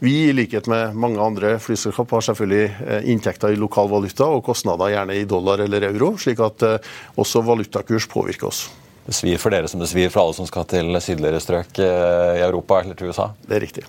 vi, 0.00 0.29
i 0.29 0.35
likhet 0.37 0.69
med 0.71 0.97
mange 0.99 1.21
andre 1.23 1.57
flyselskap, 1.62 2.11
har 2.11 2.27
selvfølgelig 2.27 2.67
eh, 2.87 3.09
inntekter 3.12 3.55
i 3.55 3.61
lokal 3.61 3.91
valuta 3.91 4.29
og 4.31 4.45
kostnader 4.47 4.95
gjerne 4.95 5.19
i 5.19 5.27
dollar 5.29 5.62
eller 5.65 5.91
euro, 5.91 6.15
slik 6.21 6.43
at 6.45 6.67
eh, 6.67 6.93
også 7.21 7.45
valutakurs 7.47 8.09
påvirker 8.11 8.50
oss. 8.50 8.69
Det 9.11 9.17
svir 9.17 9.40
for 9.43 9.50
dere 9.50 9.67
som 9.67 9.81
det 9.83 9.88
svir 9.90 10.07
for 10.07 10.23
alle 10.23 10.37
som 10.37 10.47
skal 10.47 10.69
til 10.71 10.95
sydligere 11.02 11.40
strøk 11.43 11.81
eh, 11.83 12.37
i 12.38 12.43
Europa 12.47 12.76
eller 12.79 12.95
til 12.95 13.09
USA. 13.11 13.25
Det 13.43 13.57
er 13.57 13.62
riktig. 13.64 13.83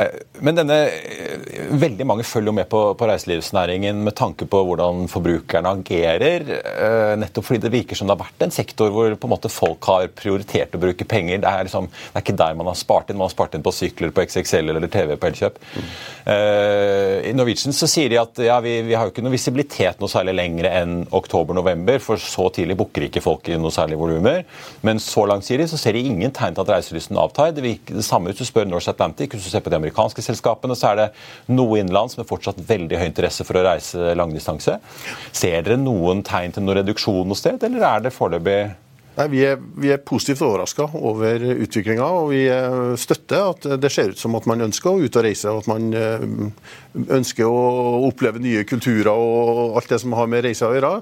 Eh, 0.00 0.14
men 0.40 0.56
denne, 0.56 0.78
eh, 0.88 1.66
veldig 1.76 2.06
mange 2.08 2.24
følger 2.24 2.48
jo 2.48 2.54
med 2.56 2.70
på, 2.72 2.80
på 2.96 3.08
reiselivsnæringen 3.10 4.00
med 4.00 4.16
tanke 4.16 4.48
på 4.48 4.62
hvordan 4.64 5.10
forbrukerne 5.12 5.74
agerer. 5.76 6.48
Nettopp 7.20 7.50
fordi 7.50 7.60
det 7.66 7.72
virker 7.74 8.00
som 8.00 8.08
det 8.08 8.16
har 8.16 8.22
vært 8.22 8.46
en 8.46 8.54
sektor 8.56 8.88
hvor 8.94 9.12
på 9.12 9.28
en 9.28 9.34
måte 9.34 9.50
folk 9.52 9.90
har 9.90 10.08
prioritert 10.16 10.72
å 10.72 10.80
bruke 10.80 11.04
penger. 11.04 11.42
Det 11.44 11.52
er, 11.52 11.68
liksom, 11.68 11.90
det 11.92 12.16
er 12.16 12.24
ikke 12.24 12.38
der 12.40 12.56
man 12.62 12.72
har 12.72 12.80
spart 12.80 13.12
inn. 13.12 13.20
Man 13.20 13.28
har 13.28 13.36
spart 13.36 13.58
inn 13.58 13.66
på 13.68 13.74
sykler, 13.76 14.16
på 14.16 14.24
XXL 14.24 14.72
eller 14.72 14.88
TV 14.88 15.18
på 15.20 15.28
Elkjøp. 15.28 15.60
Mm. 15.76 15.92
I 17.28 17.36
Norwegian 17.36 17.76
så 17.76 17.90
sier 17.90 18.08
de 18.08 18.22
at 18.22 18.40
ja, 18.40 18.56
vi, 18.64 18.78
vi 18.88 18.96
har 18.96 19.04
jo 19.04 19.12
ikke 19.12 19.24
noe 19.26 19.36
visibilitet 19.36 20.00
noe 20.00 20.08
særlig 20.08 20.38
lenger 20.38 20.72
enn 20.72 20.98
oktober-november, 21.12 22.00
for 22.00 22.16
så 22.22 22.48
tidlig 22.56 22.80
booker 22.80 23.10
ikke 23.10 23.24
folk 23.24 23.52
i 23.52 23.60
noe 23.60 23.74
særlig 23.74 24.00
volumer. 24.00 24.46
Men 24.86 25.00
så 25.02 25.24
langt 25.28 25.46
sier 25.46 25.62
de, 25.62 25.68
så 25.70 25.78
ser 25.80 25.96
de 25.96 26.04
ingen 26.06 26.32
tegn 26.34 26.56
til 26.56 26.64
at 26.64 26.72
reiselysten 26.76 27.18
avtar. 27.20 27.54
Det, 27.56 27.64
virker, 27.64 27.98
det 27.98 28.06
samme 28.06 28.30
hvis 28.30 28.42
du 28.42 28.48
spør 28.48 28.68
Norse 28.70 28.92
Atlantic, 28.92 29.32
hvis 29.34 29.46
du 29.46 29.52
ser 29.52 29.64
på 29.64 29.72
de 29.72 29.78
amerikanske 29.78 30.24
selskapene, 30.24 30.76
så 30.78 30.92
er 30.92 31.00
det 31.00 31.08
noe 31.52 31.80
innenlands 31.80 32.18
med 32.18 32.28
fortsatt 32.28 32.60
veldig 32.68 33.00
høy 33.00 33.08
interesse 33.08 33.46
for 33.48 33.58
å 33.58 33.66
reise 33.66 34.14
langdistanse. 34.18 34.78
Ser 35.32 35.60
dere 35.62 35.80
noen 35.80 36.24
tegn 36.26 36.54
til 36.54 36.66
noen 36.66 36.82
reduksjon 36.82 37.28
noe 37.28 37.38
sted, 37.38 37.62
eller 37.66 37.86
er 37.88 38.06
det 38.06 38.16
foreløpig 38.16 38.60
Nei, 39.12 39.26
vi, 39.28 39.40
er, 39.44 39.58
vi 39.76 39.90
er 39.92 40.00
positivt 40.08 40.40
overraska 40.46 40.86
over 40.96 41.42
utviklinga, 41.52 42.06
og 42.06 42.30
vi 42.32 42.46
støtter 42.96 43.50
at 43.50 43.66
det 43.82 43.90
ser 43.92 44.14
ut 44.14 44.20
som 44.20 44.38
at 44.38 44.46
man 44.48 44.64
ønsker 44.64 44.88
å 44.88 45.02
ut 45.02 45.18
og 45.20 45.26
reise. 45.26 45.52
og 45.52 45.60
at 45.60 45.68
man 45.68 45.90
eh, 45.92 46.24
ønsker 47.18 47.48
å 47.48 48.06
oppleve 48.08 48.40
nye 48.42 48.64
kulturer 48.68 49.12
og 49.12 49.76
alt 49.76 49.92
det 49.92 50.00
som 50.02 50.16
har 50.16 50.30
med 50.32 50.46
reise 50.46 50.64
å 50.64 50.72
gjøre. 50.72 50.94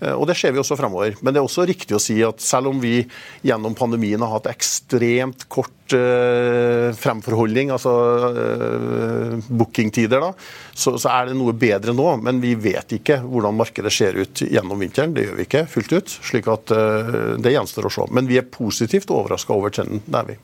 Eh, 0.00 0.14
og 0.14 0.26
Det 0.30 0.36
ser 0.38 0.54
vi 0.54 0.62
også 0.62 0.78
fremover. 0.78 1.18
Men 1.20 1.34
det 1.34 1.42
er 1.42 1.48
også 1.48 1.66
riktig 1.66 1.98
å 1.98 2.02
si 2.02 2.20
at 2.26 2.42
selv 2.44 2.70
om 2.70 2.78
vi 2.82 3.00
gjennom 3.46 3.74
pandemien 3.78 4.22
har 4.22 4.36
hatt 4.36 4.50
ekstremt 4.52 5.48
kort 5.50 5.74
uh, 5.94 6.90
fremforholdning, 6.96 7.70
altså 7.74 7.92
uh, 8.32 9.36
bookingtider, 9.46 10.22
da, 10.22 10.32
så, 10.72 10.96
så, 10.96 11.12
er 11.12 11.30
det 11.30 11.38
noe 11.38 11.54
bedre 11.56 11.94
nå. 11.96 12.08
Men 12.24 12.40
vi 12.42 12.54
vet 12.58 12.96
ikke 12.98 13.20
hvordan 13.24 13.56
markedet 13.58 13.92
ser 13.94 14.18
ut 14.18 14.42
gjennom 14.46 14.82
vinteren. 14.82 15.14
Det 15.14 15.28
gjør 15.28 15.38
vi 15.38 15.48
ikke 15.48 15.66
fullt 15.70 15.96
ut. 15.96 16.18
slik 16.30 16.50
at 16.52 16.74
uh, 16.74 17.36
det 17.38 17.54
gjenstår 17.54 17.88
å 17.90 17.94
se. 18.00 18.10
Men 18.16 18.30
vi 18.30 18.40
er 18.40 18.50
positivt 18.50 19.12
overraska 19.14 19.54
over 19.56 19.74
trenden. 19.74 20.04
Det 20.06 20.22
er 20.22 20.30
vi. 20.34 20.40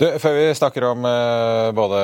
Du, 0.00 0.06
før 0.16 0.32
vi 0.32 0.44
snakker 0.56 0.84
om 0.88 1.02
eh, 1.04 1.70
både 1.76 1.98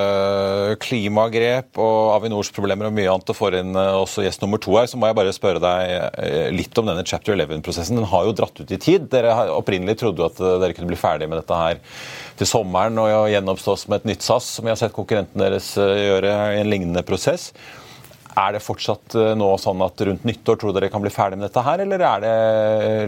klimagrep 0.84 1.78
og 1.80 2.10
Avinors 2.12 2.50
problemer 2.52 2.90
og 2.90 2.92
mye 2.92 3.08
annet, 3.08 3.30
og 3.32 3.38
får 3.38 3.56
inn 3.62 3.70
eh, 3.72 3.94
også 4.02 4.26
gjest 4.26 4.44
nummer 4.44 4.60
to 4.60 4.74
her, 4.76 4.84
så 4.90 5.00
må 5.00 5.08
jeg 5.08 5.16
bare 5.16 5.32
spørre 5.32 5.62
deg 5.64 5.94
eh, 6.20 6.50
litt 6.52 6.76
om 6.76 6.90
denne 6.90 7.06
chapter 7.08 7.32
11-prosessen. 7.32 7.96
Den 7.96 8.10
har 8.10 8.26
jo 8.28 8.34
dratt 8.36 8.60
ut 8.60 8.74
i 8.76 8.80
tid. 8.84 9.08
Dere 9.14 9.32
opprinnelig 9.54 9.96
trodde 10.02 10.28
at 10.28 10.36
dere 10.36 10.76
kunne 10.76 10.90
bli 10.92 11.00
ferdig 11.00 11.30
med 11.32 11.40
dette 11.40 11.62
her 11.62 11.80
til 12.36 12.52
sommeren 12.52 13.00
og 13.00 13.30
gjenoppstå 13.32 13.78
med 13.88 14.02
et 14.02 14.12
nytt 14.12 14.28
SAS, 14.28 14.52
som 14.58 14.68
vi 14.68 14.74
har 14.74 14.80
sett 14.82 14.96
konkurrenten 14.96 15.40
deres 15.40 15.72
gjøre 15.80 16.36
i 16.52 16.60
en 16.60 16.72
lignende 16.74 17.06
prosess. 17.08 17.48
Er 18.36 18.52
det 18.52 18.60
fortsatt 18.60 19.14
eh, 19.16 19.30
nå 19.38 19.46
sånn 19.56 19.80
at 19.80 20.02
rundt 20.04 20.26
nyttår 20.28 20.58
tror 20.60 20.74
dere 20.76 20.90
kan 20.92 21.00
bli 21.00 21.12
ferdig 21.12 21.38
med 21.38 21.46
dette 21.46 21.62
her, 21.64 21.80
eller 21.86 22.02
er 22.04 22.24
det 22.24 22.32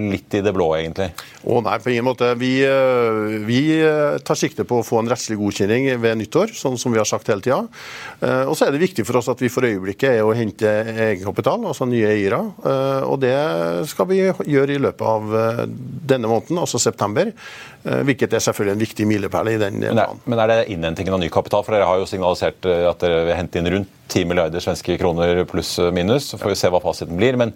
litt 0.01 0.37
i 0.39 0.41
det 0.45 0.55
blå, 0.57 0.71
egentlig? 0.79 1.11
Å 1.45 1.59
nei, 1.67 1.75
på 1.85 1.93
ingen 1.93 2.07
måte. 2.07 2.31
Vi, 2.41 2.53
eh, 2.65 3.37
vi, 3.45 3.61
eh, 3.77 4.17
tar 4.25 4.41
sikte 4.41 4.65
på 4.69 4.81
å 4.81 4.87
få 4.87 5.03
en 5.03 5.11
rettslig 5.13 5.37
godkjenning 5.37 5.91
ved 6.01 6.17
nyttår, 6.23 6.55
sånn 6.57 6.81
som 6.81 6.97
vi 6.97 7.03
har 7.03 7.09
sagt 7.09 7.29
hele 7.29 7.45
tida. 7.45 7.61
Og 8.49 8.55
så 8.57 8.67
er 8.67 8.73
det 8.73 8.81
viktig 8.81 9.05
for 9.07 9.21
oss 9.21 9.29
at 9.31 9.41
vi 9.43 9.51
for 9.53 9.67
øyeblikket 9.69 10.17
er 10.17 10.25
å 10.27 10.35
hente 10.37 10.67
egenkapital, 10.67 11.61
altså 11.69 11.87
nye 11.87 12.09
eiere. 12.09 12.41
Og 13.07 13.21
det 13.23 13.37
skal 13.91 14.09
vi 14.11 14.23
gjøre 14.25 14.75
i 14.75 14.81
løpet 14.83 15.07
av 15.07 15.69
denne 15.69 16.31
måneden, 16.31 16.59
altså 16.59 16.81
september. 16.83 17.31
Hvilket 18.09 18.35
er 18.37 18.43
selvfølgelig 18.45 18.75
en 18.77 18.83
viktig 18.83 19.07
milepæl 19.09 19.53
i 19.53 19.61
den 19.61 19.79
planen. 19.85 20.23
Men 20.29 20.43
er 20.43 20.51
det 20.51 20.59
innhentingen 20.75 21.15
av 21.17 21.23
ny 21.23 21.31
kapital? 21.33 21.63
For 21.65 21.77
dere 21.77 21.89
har 21.89 22.01
jo 22.01 22.09
signalisert 22.11 22.67
at 22.69 23.05
dere 23.05 23.23
vil 23.29 23.39
hente 23.39 23.61
inn 23.61 23.71
rundt 23.73 23.95
10 24.09 24.29
milliarder 24.29 24.63
svenske 24.65 24.97
kroner 25.01 25.45
pluss 25.49 25.75
minus. 25.93 26.31
Så 26.33 26.41
får 26.41 26.53
vi 26.53 26.59
se 26.61 26.71
hva 26.73 26.81
fasiten 26.85 27.19
blir. 27.19 27.37
Men, 27.41 27.53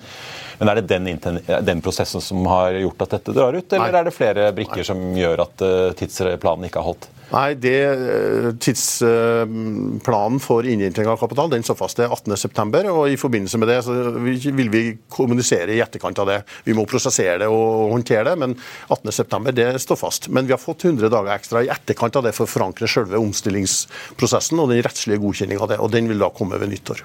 men 0.63 0.71
er 0.71 0.79
det 0.79 0.85
den, 0.95 1.41
den, 1.67 1.81
prosessen 1.83 2.23
som 2.23 2.47
har 2.47 2.77
gjort 2.79 3.03
at 3.03 3.17
dette 3.17 3.35
drar 3.35 3.57
ut, 3.57 3.67
eller 3.67 3.91
Nei. 3.91 3.99
er 3.99 4.07
det 4.07 4.15
flere 4.15 4.45
brikker 4.55 4.79
Nei. 4.79 4.87
som 4.87 5.01
gjør 5.19 5.43
at 5.43 5.65
uh, 5.67 5.89
tidsplanen 5.99 6.69
ikke 6.69 6.79
har 6.79 6.87
holdt? 6.93 7.09
Nei, 7.33 7.55
det, 7.57 7.79
eh, 7.89 8.49
Tidsplanen 8.61 10.41
for 10.45 10.67
innhenting 10.69 11.09
av 11.09 11.17
kapital 11.17 11.49
den 11.51 11.65
står 11.65 11.79
fast. 11.79 11.97
Det 11.97 12.05
er 12.05 12.13
18.9. 12.13 12.83
og 12.93 13.09
I 13.09 13.17
forbindelse 13.17 13.61
med 13.61 13.73
det 13.73 13.79
så 13.87 13.95
vil 14.21 14.69
vi 14.73 14.83
kommunisere 15.09 15.73
i 15.73 15.81
etterkant 15.81 16.21
av 16.21 16.29
det. 16.29 16.39
Vi 16.67 16.77
må 16.77 16.85
prosessere 16.89 17.39
det 17.41 17.49
og 17.49 17.95
håndtere 17.95 18.27
det, 18.29 18.37
men 18.43 18.59
18.9. 18.93 19.57
det 19.57 19.71
står 19.81 20.01
fast. 20.03 20.29
Men 20.29 20.45
vi 20.47 20.53
har 20.53 20.61
fått 20.61 20.85
100 20.85 21.09
dager 21.09 21.33
ekstra 21.33 21.65
i 21.65 21.73
etterkant 21.73 22.21
av 22.21 22.29
det 22.29 22.35
for 22.37 22.45
å 22.45 22.53
forankre 22.53 22.91
selve 22.91 23.21
omstillingsprosessen 23.23 24.61
og 24.61 24.69
den 24.75 24.85
rettslige 24.85 25.25
godkjenninga 25.25 25.65
av 25.65 25.73
det. 25.73 25.81
og 25.81 25.93
Den 25.97 26.13
vil 26.13 26.21
da 26.21 26.29
komme 26.37 26.61
ved 26.61 26.75
nyttår. 26.75 27.01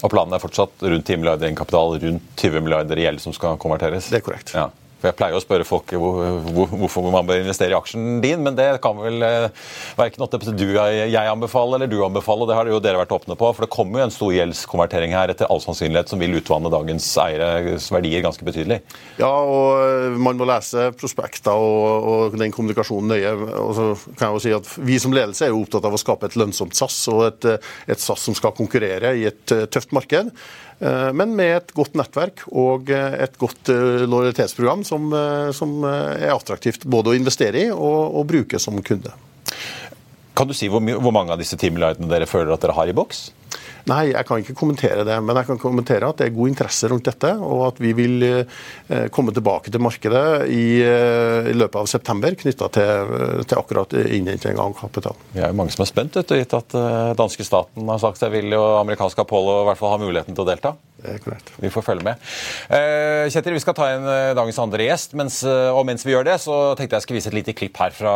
Og 0.00 0.12
Planen 0.12 0.34
er 0.36 0.42
fortsatt 0.42 0.84
rundt 0.84 1.06
10 1.06 1.20
milliarder 1.20 1.46
i 1.46 1.50
egenkapital, 1.50 1.98
rundt 2.00 2.28
20 2.40 2.64
milliarder 2.64 3.00
i 3.00 3.04
gjeld 3.04 3.20
som 3.22 3.34
skal 3.36 3.58
konverteres? 3.60 4.08
Det 4.12 4.20
er 4.20 4.24
korrekt. 4.24 4.54
Ja. 4.56 4.70
For 5.00 5.08
Jeg 5.08 5.16
pleier 5.16 5.36
å 5.36 5.42
spørre 5.42 5.64
folk 5.64 5.92
hvorfor 5.96 7.08
man 7.12 7.28
bør 7.28 7.40
investere 7.40 7.72
i 7.72 7.78
aksjen 7.78 8.20
din, 8.20 8.42
men 8.44 8.56
det 8.58 8.68
kan 8.84 8.98
vel 9.00 9.24
eh, 9.24 9.48
verken 9.96 10.26
du 10.60 10.66
jeg 10.70 11.30
anbefaler 11.30 11.78
eller 11.78 11.90
du 11.90 11.98
anbefaler. 12.04 12.50
Det 12.50 12.58
har 12.58 12.68
jo 12.68 12.80
dere 12.84 13.00
vært 13.00 13.14
åpne 13.16 13.36
på. 13.40 13.48
For 13.56 13.64
det 13.64 13.72
kommer 13.72 14.00
jo 14.00 14.06
en 14.06 14.14
stor 14.14 14.34
gjeldskonvertering 14.34 15.14
her 15.16 15.32
etter 15.32 15.48
all 15.50 15.62
sannsynlighet 15.64 16.12
som 16.12 16.20
vil 16.20 16.36
utvanne 16.36 16.72
dagens 16.72 17.08
eieres 17.24 17.88
verdier 17.92 18.24
ganske 18.24 18.44
betydelig. 18.44 18.80
Ja, 19.20 19.30
og 19.30 19.80
eh, 19.86 20.20
man 20.20 20.40
må 20.40 20.48
lese 20.48 20.90
prospekter 21.00 21.56
og, 21.56 22.08
og 22.12 22.38
den 22.40 22.52
kommunikasjonen 22.54 23.14
nøye. 23.14 23.34
Og 23.64 23.74
så 23.78 23.90
kan 24.14 24.28
jeg 24.28 24.36
jo 24.36 24.44
si 24.44 24.56
at 24.60 24.74
Vi 24.90 25.00
som 25.02 25.14
ledelse 25.16 25.46
er 25.46 25.54
jo 25.54 25.64
opptatt 25.64 25.88
av 25.88 25.96
å 25.96 26.00
skape 26.00 26.28
et 26.28 26.36
lønnsomt 26.40 26.76
SAS, 26.76 27.02
og 27.12 27.24
et, 27.30 27.52
et 27.90 28.02
SAS 28.02 28.28
som 28.28 28.36
skal 28.36 28.56
konkurrere 28.56 29.16
i 29.16 29.30
et 29.30 29.60
tøft 29.72 29.96
marked. 29.96 30.34
Eh, 30.80 31.10
men 31.12 31.34
med 31.36 31.56
et 31.58 31.72
godt 31.76 31.96
nettverk 31.98 32.46
og 32.48 32.88
eh, 32.94 33.18
et 33.26 33.34
godt 33.40 33.68
eh, 33.72 34.06
lojalitetsprogram 34.08 34.84
som, 34.88 35.10
som 35.56 35.84
er 35.84 36.32
attraktivt 36.32 36.86
både 36.88 37.12
å 37.12 37.18
investere 37.18 37.66
i 37.66 37.72
og, 37.74 38.16
og 38.16 38.24
bruke 38.30 38.60
som 38.62 38.80
kunde. 38.84 39.12
Kan 40.36 40.48
du 40.48 40.56
si 40.56 40.70
hvor, 40.72 40.80
hvor 40.80 41.12
mange 41.12 41.34
av 41.34 41.42
disse 41.42 41.58
teamlightene 41.60 42.08
dere 42.08 42.28
føler 42.30 42.54
at 42.54 42.64
dere 42.64 42.78
har 42.78 42.88
i 42.88 42.96
boks? 42.96 43.28
Nei, 43.88 44.10
jeg 44.10 44.26
kan 44.28 44.42
ikke 44.42 44.56
kommentere 44.58 45.04
det. 45.06 45.16
Men 45.24 45.38
jeg 45.40 45.48
kan 45.48 45.60
kommentere 45.60 46.10
at 46.10 46.20
det 46.20 46.28
er 46.28 46.36
god 46.36 46.52
interesse 46.52 46.90
rundt 46.90 47.08
dette, 47.08 47.32
og 47.40 47.64
at 47.70 47.80
vi 47.82 47.92
vil 47.96 48.26
eh, 48.26 49.06
komme 49.14 49.34
tilbake 49.36 49.72
til 49.72 49.82
markedet 49.82 50.24
i, 50.52 50.64
eh, 50.84 51.50
løpet 51.56 51.80
av 51.80 51.88
september 51.90 52.36
knytta 52.40 52.70
til, 52.74 53.16
til, 53.44 53.56
akkurat 53.60 53.96
innhenting 54.02 54.60
av 54.60 54.74
kapital. 54.78 55.16
Vi 55.34 55.42
er 55.42 55.52
jo 55.52 55.58
mange 55.60 55.74
som 55.74 55.84
er 55.84 55.90
spent, 55.90 56.20
gitt 56.30 56.54
at 56.56 56.76
danske 57.18 57.44
staten 57.46 57.88
har 57.90 58.00
sagt 58.02 58.20
seg 58.20 58.32
villig, 58.34 58.56
og 58.58 58.80
amerikansk 58.82 59.24
Apollo 59.24 59.62
i 59.62 59.66
hvert 59.70 59.80
fall 59.80 59.94
har 59.96 60.02
muligheten 60.04 60.36
til 60.36 60.44
å 60.44 60.48
delta. 60.48 60.74
Det 61.00 61.14
er 61.14 61.20
korrekt. 61.24 61.48
Vi 61.56 61.70
får 61.72 61.84
følge 61.84 62.04
med. 62.04 62.24
Kjetil, 63.32 63.54
vi 63.56 63.62
skal 63.62 63.76
ta 63.76 63.86
inn 63.94 64.04
dagens 64.36 64.58
andre 64.60 64.84
gjest, 64.84 65.14
mens, 65.16 65.40
og 65.48 65.80
mens 65.88 66.04
vi 66.04 66.12
gjør 66.12 66.26
det, 66.28 66.36
så 66.42 66.56
tenkte 66.76 66.98
jeg 66.98 67.06
skulle 67.06 67.20
vise 67.20 67.30
et 67.32 67.38
lite 67.38 67.54
klipp 67.56 67.80
her 67.80 67.94
fra 67.96 68.12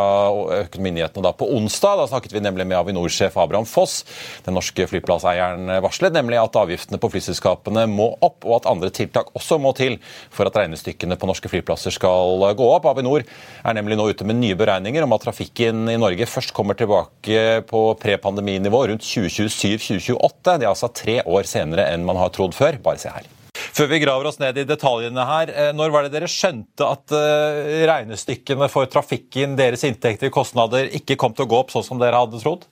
Økonominyhetene 0.61 1.33
på 1.39 1.49
onsdag. 1.57 1.97
Da 2.01 2.07
snakket 2.11 2.35
vi 2.35 2.43
nemlig 2.45 2.67
med 2.69 2.77
Avinor-sjef 2.77 3.37
Abraham 3.41 3.65
Foss, 3.69 4.03
den 4.45 4.57
norske 4.57 4.85
flyplasseieren 4.89 5.54
ministeren 5.55 5.81
varslet, 5.83 6.13
nemlig 6.13 6.39
at 6.39 6.55
avgiftene 6.55 6.99
på 6.99 7.09
flyselskapene 7.13 7.85
må 7.87 8.15
opp, 8.21 8.45
og 8.45 8.59
at 8.59 8.69
andre 8.69 8.89
tiltak 8.89 9.31
også 9.35 9.57
må 9.59 9.73
til 9.75 9.97
for 10.31 10.47
at 10.47 10.55
regnestykkene 10.55 11.17
på 11.17 11.27
norske 11.27 11.49
flyplasser 11.49 11.91
skal 11.91 12.55
gå 12.55 12.67
opp. 12.75 12.85
Avinor 12.85 13.23
er 13.23 13.73
nemlig 13.73 13.97
nå 13.97 14.09
ute 14.09 14.25
med 14.25 14.39
nye 14.39 14.55
beregninger 14.55 15.03
om 15.03 15.13
at 15.15 15.23
trafikken 15.25 15.89
i 15.89 15.97
Norge 15.97 16.25
først 16.25 16.53
kommer 16.53 16.75
tilbake 16.75 17.63
på 17.67 17.85
prepandeminivå 18.01 18.87
rundt 18.91 19.05
2027-2028. 19.05 20.57
Det 20.59 20.65
er 20.65 20.71
altså 20.71 20.91
tre 20.91 21.21
år 21.25 21.47
senere 21.47 21.89
enn 21.93 22.05
man 22.05 22.19
har 22.19 22.33
trodd 22.35 22.55
før. 22.55 22.79
Bare 22.83 23.01
se 23.01 23.13
her. 23.13 23.31
Før 23.75 23.87
vi 23.91 24.01
graver 24.03 24.27
oss 24.27 24.37
ned 24.39 24.57
i 24.59 24.65
detaljene 24.67 25.23
her, 25.27 25.49
eh, 25.51 25.71
når 25.75 25.91
var 25.91 26.05
det 26.05 26.13
dere 26.13 26.29
skjønte 26.31 26.87
at 26.87 27.11
eh, 27.15 27.85
regnestykkene 27.87 28.67
for 28.71 28.87
trafikken, 28.91 29.55
deres 29.59 29.83
inntekter, 29.87 30.31
kostnader, 30.31 30.87
ikke 30.95 31.17
kom 31.19 31.35
til 31.35 31.47
å 31.47 31.49
gå 31.51 31.59
opp 31.63 31.73
sånn 31.73 31.83
som 31.87 31.99
dere 31.99 32.19
hadde 32.19 32.39
trodd? 32.43 32.67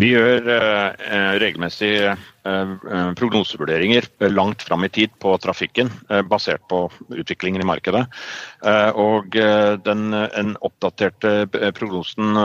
Vi 0.00 0.08
gjør 0.14 0.46
eh, 0.54 1.32
regelmessig 1.42 1.90
eh, 2.08 2.70
prognosevurderinger 3.18 4.06
langt 4.32 4.64
fram 4.64 4.86
i 4.86 4.90
tid 4.92 5.12
på 5.20 5.34
trafikken, 5.42 5.90
eh, 6.08 6.22
basert 6.24 6.64
på 6.72 6.86
utviklingen 7.12 7.60
i 7.60 7.68
markedet. 7.68 8.06
Og 9.00 9.36
den 9.84 10.14
en 10.14 10.56
oppdaterte 10.64 11.46
prognosen 11.76 12.36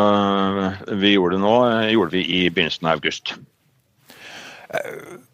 vi 0.99 1.15
gjorde 1.15 1.39
nå, 1.43 1.55
gjorde 1.91 2.15
vi 2.15 2.23
i 2.39 2.41
begynnelsen 2.49 2.87
av 2.89 2.99
august. 2.99 3.35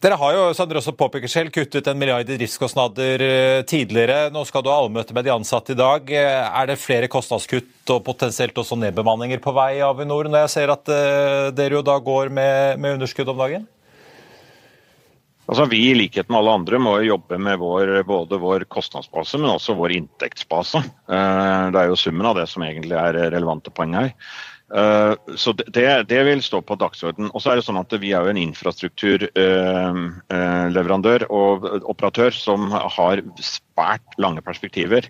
Dere 0.01 0.17
har 0.17 0.33
jo 0.35 0.45
som 0.57 0.69
dere 0.69 0.81
også 0.81 0.93
påpeker 0.97 1.29
selv, 1.31 1.51
kuttet 1.53 1.87
en 1.87 1.99
milliard 1.99 2.29
i 2.29 2.37
driftskostnader 2.39 3.23
eh, 3.25 3.63
tidligere. 3.69 4.31
Nå 4.33 4.43
skal 4.49 4.63
du 4.65 4.71
ha 4.71 4.79
allmøte 4.81 5.15
med 5.15 5.27
de 5.27 5.33
ansatte 5.33 5.75
i 5.75 5.79
dag. 5.79 6.09
Eh, 6.09 6.47
er 6.61 6.71
det 6.71 6.79
flere 6.81 7.09
kostnadskutt 7.11 7.93
og 7.93 8.01
potensielt 8.07 8.57
også 8.57 8.79
nedbemanninger 8.81 9.41
på 9.43 9.53
vei 9.55 9.75
i 9.79 9.85
Avinor, 9.85 10.29
når 10.29 10.45
jeg 10.45 10.53
ser 10.55 10.73
at 10.73 10.89
uh, 10.89 11.51
dere 11.53 11.79
jo 11.79 11.85
da 11.85 11.97
går 12.01 12.31
med, 12.33 12.81
med 12.81 12.97
underskudd 12.97 13.29
om 13.33 13.41
dagen? 13.41 13.67
Altså, 15.51 15.65
vi 15.67 15.81
i 15.89 15.95
likhet 15.97 16.29
med 16.31 16.39
alle 16.39 16.53
andre 16.61 16.79
må 16.79 16.93
jobbe 17.03 17.37
med 17.41 17.59
vår, 17.59 17.97
både 18.07 18.39
vår 18.39 18.63
kostnadsbase, 18.71 19.41
men 19.41 19.51
også 19.51 19.75
vår 19.75 19.97
inntektsbase. 19.97 20.79
Det 21.11 21.81
er 21.81 21.89
jo 21.89 21.97
summen 21.99 22.29
av 22.29 22.37
det 22.39 22.45
som 22.47 22.63
egentlig 22.63 22.95
er 22.95 23.19
relevante 23.33 23.73
poeng 23.75 23.97
her. 23.97 24.13
Eh, 24.75 25.13
så 25.35 25.51
det, 25.51 26.03
det, 26.07 26.23
vil 26.23 26.43
stå 26.43 26.61
på 26.63 26.75
dagsorden. 26.79 27.31
Og 27.33 27.41
så 27.41 27.49
er 27.51 27.55
det 27.59 27.65
sånn 27.67 27.81
at 27.81 27.93
Vi 27.99 28.11
er 28.15 28.21
jo 28.23 28.29
en 28.31 28.43
infrastrukturleverandør 28.45 31.21
og 31.29 31.65
operatør 31.81 32.31
som 32.35 32.71
har 32.71 33.21
svært 33.71 34.17
lange 34.21 34.43
perspektiver. 34.45 35.07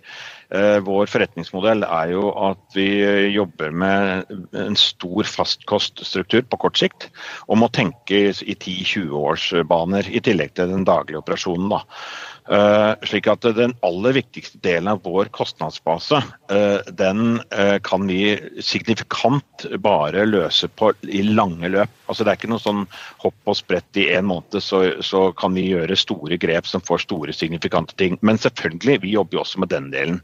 Eh, 0.51 0.79
vår 0.83 1.09
forretningsmodell 1.11 1.85
er 1.87 2.11
jo 2.13 2.31
at 2.49 2.61
vi 2.75 2.87
jobber 3.33 3.71
med 3.71 4.31
en 4.57 4.75
stor 4.79 5.27
fastkoststruktur 5.27 6.43
på 6.43 6.59
kort 6.65 6.81
sikt, 6.81 7.09
og 7.47 7.61
må 7.61 7.71
tenke 7.71 8.27
i 8.31 8.55
10-20-årsbaner 8.55 10.11
i 10.11 10.21
tillegg 10.23 10.53
til 10.55 10.71
den 10.71 10.85
daglige 10.87 11.21
operasjonen. 11.21 11.71
da. 11.71 11.81
Uh, 12.51 12.97
slik 13.05 13.27
at 13.29 13.45
Den 13.55 13.75
aller 13.85 14.15
viktigste 14.17 14.57
delen 14.65 14.89
av 14.89 15.03
vår 15.05 15.29
kostnadsbase 15.31 16.17
uh, 16.51 16.81
den 16.89 17.37
kan 17.85 18.07
vi 18.09 18.33
signifikant 18.59 19.67
bare 19.79 20.25
løse 20.25 20.67
på 20.67 20.89
i 21.05 21.21
lange 21.21 21.69
løp. 21.69 22.00
Altså 22.11 22.27
Det 22.27 22.33
er 22.33 22.39
ikke 22.41 22.49
noe 22.51 22.59
sånn 22.59 22.81
hopp 23.23 23.47
og 23.47 23.55
sprett 23.55 23.95
i 24.01 24.09
en 24.11 24.25
måned, 24.27 24.57
så, 24.59 24.99
så, 25.05 25.31
kan 25.37 25.53
vi 25.55 25.69
gjøre 25.71 25.95
store 25.99 26.37
grep 26.41 26.65
som 26.67 26.81
får 26.83 26.99
store 27.05 27.33
signifikante 27.35 27.95
ting. 27.99 28.17
Men 28.21 28.37
selvfølgelig, 28.41 29.01
vi 29.05 29.15
jobber 29.15 29.35
jo 29.37 29.41
også 29.45 29.59
med 29.63 29.69
den 29.71 29.91
delen. 29.93 30.19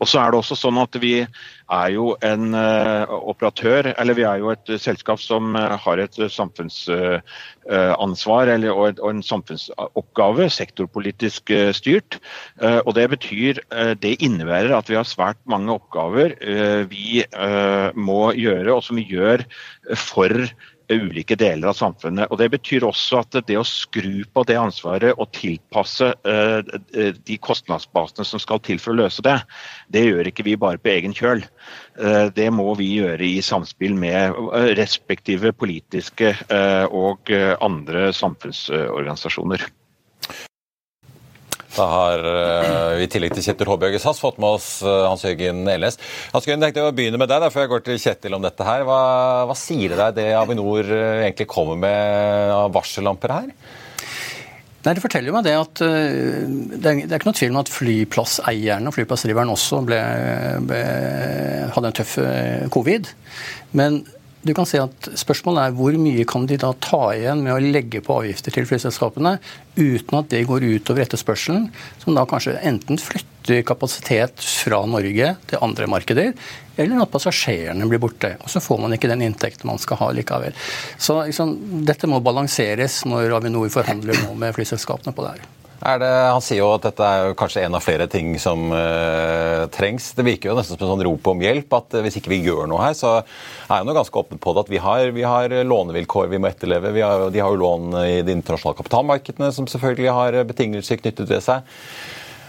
Og 0.00 0.06
så 0.08 0.20
er 0.22 0.28
det 0.32 0.38
også 0.40 0.56
sånn 0.56 0.78
at 0.80 0.96
vi 1.02 1.26
er 1.68 1.88
jo 1.92 2.16
en 2.24 2.54
operatør, 2.56 3.92
eller 4.00 4.14
vi 4.16 4.24
er 4.24 4.38
jo 4.40 4.48
et 4.54 4.80
selskap 4.80 5.20
som 5.20 5.54
har 5.54 5.98
et 6.00 6.16
samfunnsansvar 6.32 8.48
eller, 8.54 8.72
og, 8.72 8.98
og 9.02 9.10
en 9.12 9.22
samfunnsoppgave, 9.26 10.48
sektorpolitisk 10.54 11.50
styrt. 11.76 12.20
Og 12.86 12.94
Det 12.96 13.06
betyr, 13.12 13.60
det 14.00 14.22
innebærer 14.24 14.72
at 14.78 14.88
vi 14.88 14.96
har 14.96 15.04
svært 15.08 15.40
mange 15.44 15.72
oppgaver 15.76 16.28
vi 16.88 17.24
må 17.94 18.32
gjøre, 18.32 18.72
og 18.72 18.82
som 18.86 18.96
vi 18.96 19.04
gjør 19.12 19.44
for 20.08 20.48
ulike 20.92 21.36
deler 21.38 21.70
av 21.70 21.76
samfunnet. 21.78 22.30
Og 22.30 22.38
Det 22.40 22.50
betyr 22.52 22.86
også 22.88 23.22
at 23.22 23.38
det 23.48 23.58
å 23.60 23.66
skru 23.66 24.24
på 24.32 24.44
det 24.48 24.58
ansvaret 24.60 25.16
og 25.18 25.30
tilpasse 25.36 26.10
de 26.24 27.38
kostnadsbasene 27.44 28.26
som 28.26 28.42
skal 28.42 28.62
til 28.64 28.80
for 28.82 28.94
å 28.94 29.00
løse 29.02 29.24
det, 29.24 29.36
det 29.92 30.06
gjør 30.06 30.30
ikke 30.30 30.46
vi 30.46 30.56
bare 30.60 30.80
på 30.80 30.92
egen 30.92 31.16
kjøl. 31.16 31.44
Det 32.34 32.48
må 32.54 32.70
vi 32.78 32.92
gjøre 32.98 33.24
i 33.26 33.42
samspill 33.44 33.96
med 33.98 34.36
respektive 34.78 35.52
politiske 35.56 36.34
og 36.94 37.32
andre 37.60 38.08
samfunnsorganisasjoner. 38.16 39.68
Da 41.78 41.86
har 41.86 42.24
uh, 42.26 42.98
vi 42.98 43.06
i 43.06 43.10
tillegg 43.10 43.36
til 43.36 43.44
Kjetil 43.46 43.68
Håbjørge 43.70 44.00
SAS 44.02 44.18
fått 44.22 44.40
med 44.42 44.56
oss 44.56 44.68
uh, 44.82 45.06
Hans 45.06 45.22
Jørgen 45.22 45.62
Elnes. 45.70 45.98
Hans 46.32 46.48
Jørgen, 46.48 46.64
tenkte 46.64 46.82
jeg 46.82 46.90
å 46.90 46.94
begynne 46.96 47.20
med 47.20 47.30
deg 47.30 47.46
før 47.54 47.64
jeg 47.64 47.72
går 47.72 47.84
til 47.86 48.00
Kjetil 48.02 48.34
om 48.34 48.42
dette 48.42 48.66
her. 48.66 48.82
Hva, 48.88 49.02
hva 49.46 49.56
sier 49.58 49.94
det 49.94 50.00
deg 50.00 50.16
det 50.18 50.26
Avinor 50.40 50.90
uh, 50.90 51.20
egentlig 51.22 51.46
kommer 51.50 51.78
med 51.78 52.54
av 52.56 52.72
varsellamper 52.74 53.34
her? 53.36 53.52
Nei, 54.82 54.94
Det 54.96 55.04
forteller 55.04 55.34
meg 55.34 55.46
det 55.46 55.54
at 55.58 55.80
det 55.82 56.90
er, 56.90 57.16
ikke 57.18 57.28
noe 57.28 57.36
tvil 57.36 57.50
om 57.52 57.60
at 57.60 57.70
flyplasseierne 57.72 58.88
og 58.88 58.94
flyplassdriveren 58.94 59.50
også 59.52 59.82
ble, 59.86 59.98
ble, 60.70 60.82
hadde 61.74 61.90
en 61.90 61.96
tøff 61.98 62.14
covid. 62.74 63.10
Men 63.76 64.00
du 64.48 64.54
kan 64.56 64.68
si 64.68 64.80
at 64.80 65.08
Spørsmålet 65.20 65.68
er 65.68 65.74
hvor 65.76 65.96
mye 66.00 66.24
kan 66.28 66.46
de 66.48 66.56
da 66.60 66.72
ta 66.80 67.10
igjen 67.12 67.42
med 67.44 67.54
å 67.54 67.62
legge 67.62 68.00
på 68.04 68.20
avgifter 68.22 68.54
til 68.54 68.66
flyselskapene 68.68 69.36
uten 69.76 70.18
at 70.18 70.30
det 70.32 70.46
går 70.48 70.64
utover 70.64 71.04
etterspørselen, 71.04 71.68
som 72.02 72.16
da 72.16 72.24
kanskje 72.28 72.56
enten 72.66 72.98
flytter 72.98 73.62
kapasitet 73.68 74.40
fra 74.64 74.80
Norge 74.88 75.34
til 75.50 75.62
andre 75.64 75.88
markeder, 75.90 76.32
eller 76.78 77.04
at 77.04 77.12
passasjerene 77.12 77.86
blir 77.90 78.02
borte. 78.02 78.34
Og 78.42 78.50
så 78.52 78.62
får 78.64 78.82
man 78.82 78.96
ikke 78.96 79.10
den 79.10 79.26
inntekten 79.28 79.70
man 79.70 79.80
skal 79.82 80.00
ha 80.02 80.10
likevel. 80.16 80.56
Så 80.98 81.20
liksom, 81.28 81.54
dette 81.86 82.10
må 82.10 82.22
balanseres 82.24 83.02
når 83.08 83.36
Avinor 83.38 83.70
forhandler 83.74 84.18
nå 84.24 84.34
med 84.38 84.56
flyselskapene 84.56 85.14
på 85.14 85.26
det 85.26 85.36
her. 85.36 85.57
Det, 85.78 86.08
han 86.10 86.42
sier 86.42 86.58
jo 86.58 86.72
at 86.74 86.86
dette 86.88 87.06
er 87.06 87.36
kanskje 87.38 87.62
en 87.62 87.76
av 87.78 87.84
flere 87.84 88.08
ting 88.10 88.32
som 88.42 88.72
uh, 88.74 89.68
trengs. 89.74 90.10
Det 90.18 90.26
virker 90.26 90.50
jo 90.50 90.56
nesten 90.58 90.74
som 90.74 90.82
en 90.82 90.92
sånn 90.96 91.04
rop 91.06 91.30
om 91.30 91.44
hjelp. 91.44 91.70
at 91.78 91.94
uh, 91.94 92.02
Hvis 92.02 92.18
ikke 92.18 92.32
vi 92.34 92.40
gjør 92.42 92.66
noe 92.70 92.82
her, 92.82 92.96
så 92.98 93.20
er 93.20 93.78
jeg 93.78 93.96
ganske 94.00 94.22
åpen 94.22 94.42
på 94.42 94.56
det. 94.56 94.66
At 94.66 94.72
vi 94.74 94.82
har, 94.82 95.14
vi 95.14 95.26
har 95.26 95.54
lånevilkår 95.70 96.32
vi 96.34 96.42
må 96.42 96.50
etterleve. 96.50 96.92
Vi 96.96 97.04
har, 97.06 97.28
de 97.30 97.42
har 97.44 97.54
jo 97.54 97.62
lån 97.62 97.98
i 98.02 98.20
de 98.26 98.34
internasjonale 98.34 98.80
kapitalmarkedene 98.80 99.52
som 99.54 99.70
selvfølgelig 99.70 100.16
har 100.18 100.40
betingelser 100.50 100.98
knyttet 100.98 101.30
til 101.30 101.44
seg. 101.46 101.78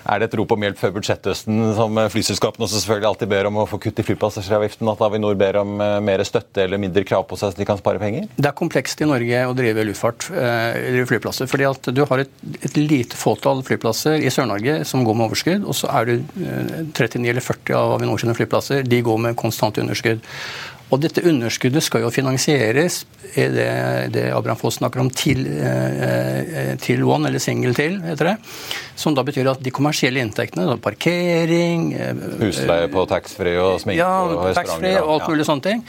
Er 0.09 0.21
det 0.21 0.29
et 0.29 0.37
rop 0.39 0.53
om 0.55 0.63
hjelp 0.65 0.79
før 0.79 0.93
budsjetthøsten, 0.95 1.59
som 1.77 1.99
flyselskapene 2.09 2.65
også 2.65 2.81
selvfølgelig 2.81 3.09
alltid 3.11 3.31
ber 3.31 3.49
om 3.49 3.59
å 3.61 3.65
få 3.69 3.77
kutt 3.83 4.01
i 4.01 4.05
flypassasjeravgiften, 4.07 4.89
at 4.89 5.03
Avinor 5.05 5.37
ber 5.37 5.59
om 5.61 5.75
eh, 5.83 5.97
mer 6.05 6.23
støtte 6.25 6.63
eller 6.65 6.81
mindre 6.81 7.03
krav 7.07 7.27
på 7.29 7.37
seg 7.39 7.53
så 7.53 7.59
de 7.59 7.67
kan 7.69 7.79
spare 7.79 8.01
penger? 8.01 8.25
Det 8.35 8.49
er 8.49 8.57
komplekst 8.57 9.03
i 9.03 9.09
Norge 9.09 9.43
å 9.45 9.53
drive 9.57 9.85
luftfart, 9.91 10.29
eh, 10.33 10.79
eller 10.89 11.09
flyplasser. 11.09 11.49
fordi 11.51 11.67
at 11.69 11.91
du 11.93 12.03
har 12.09 12.25
et, 12.25 12.33
et 12.63 12.79
lite 12.79 13.19
fåtall 13.19 13.61
flyplasser 13.67 14.25
i 14.25 14.33
Sør-Norge 14.33 14.81
som 14.89 15.05
går 15.05 15.19
med 15.19 15.29
overskudd, 15.29 15.67
og 15.69 15.77
så 15.77 15.91
er 15.99 16.09
det 16.09 16.17
39 16.95 17.29
eller 17.29 17.45
40 17.45 17.77
av 17.77 17.95
Avinor 17.99 18.21
sine 18.21 18.37
flyplasser 18.37 18.87
de 18.89 19.03
går 19.05 19.23
med 19.27 19.37
konstant 19.39 19.77
underskudd. 19.81 20.25
Og 20.89 21.01
dette 21.03 21.21
underskuddet 21.27 21.85
skal 21.85 22.01
jo 22.05 22.09
finansieres 22.13 23.03
er 23.37 23.51
det, 23.53 23.67
det 24.15 24.23
Abraham 24.33 24.57
Foss 24.57 24.79
snakker 24.79 25.03
om, 25.03 25.09
til, 25.13 25.43
eh, 25.45 26.71
til 26.81 27.03
one, 27.05 27.27
eller 27.29 27.41
single 27.43 27.75
til, 27.77 27.99
heter 28.01 28.31
det. 28.31 28.35
Som 28.97 29.13
da 29.15 29.23
betyr 29.27 29.51
at 29.51 29.61
de 29.63 29.73
kommersielle 29.75 30.21
inntektene, 30.23 30.65
parkering 30.81 31.91
eh, 31.93 32.23
Husleie 32.39 32.89
på 32.91 33.05
taxfree 33.11 33.59
og 33.61 33.77
sminke 33.83 33.99
ja, 34.01 34.09
og 34.23 34.47
restauranter 34.49 34.97
og 35.03 35.13
alt 35.17 35.27
mulig 35.29 35.45
ja. 35.45 35.49
sånne 35.51 35.65
ting. 35.67 35.83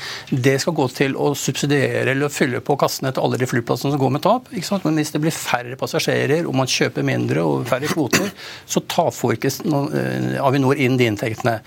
Det 0.49 0.57
skal 0.61 0.77
gå 0.77 0.89
til 0.99 1.17
å 1.17 1.33
subsidiere 1.39 2.13
eller 2.13 2.35
fylle 2.35 2.61
på 2.65 2.77
kassene 2.81 3.15
til 3.15 3.25
alle 3.25 3.41
de 3.41 3.49
flyplassene 3.49 3.95
som 3.95 4.03
går 4.03 4.15
med 4.19 4.25
tap. 4.27 4.53
ikke 4.53 4.69
sant? 4.69 4.85
Men 4.85 5.01
hvis 5.01 5.15
det 5.17 5.23
blir 5.25 5.35
færre 5.35 5.81
passasjerer 5.81 6.45
og 6.45 6.61
man 6.61 6.71
kjøper 6.71 7.07
mindre 7.07 7.47
og 7.47 7.65
færre 7.71 7.89
kvoter, 7.89 8.29
så 8.69 8.85
tar 8.85 9.15
får 9.17 9.39
ikke 9.39 9.55
eh, 9.55 10.37
Avinor 10.45 10.77
inn 10.77 11.01
de 11.01 11.09
inntektene. 11.09 11.61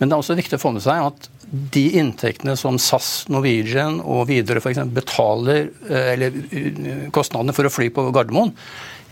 Men 0.00 0.10
det 0.10 0.16
er 0.16 0.20
også 0.20 0.36
viktig 0.36 0.58
å 0.58 0.62
få 0.62 0.74
med 0.74 0.84
seg 0.84 1.00
at 1.00 1.30
de 1.50 1.90
inntektene 1.98 2.56
som 2.58 2.78
SAS, 2.80 3.26
Norwegian 3.32 4.00
og 4.00 4.28
Widerøe 4.30 4.60
f.eks. 4.62 4.78
betaler, 4.94 5.70
eh, 5.88 6.12
eller 6.14 6.30
eh, 6.50 7.08
kostnadene 7.14 7.54
for 7.56 7.64
å 7.68 7.72
fly 7.72 7.88
på 7.94 8.10
Gardermoen, 8.14 8.52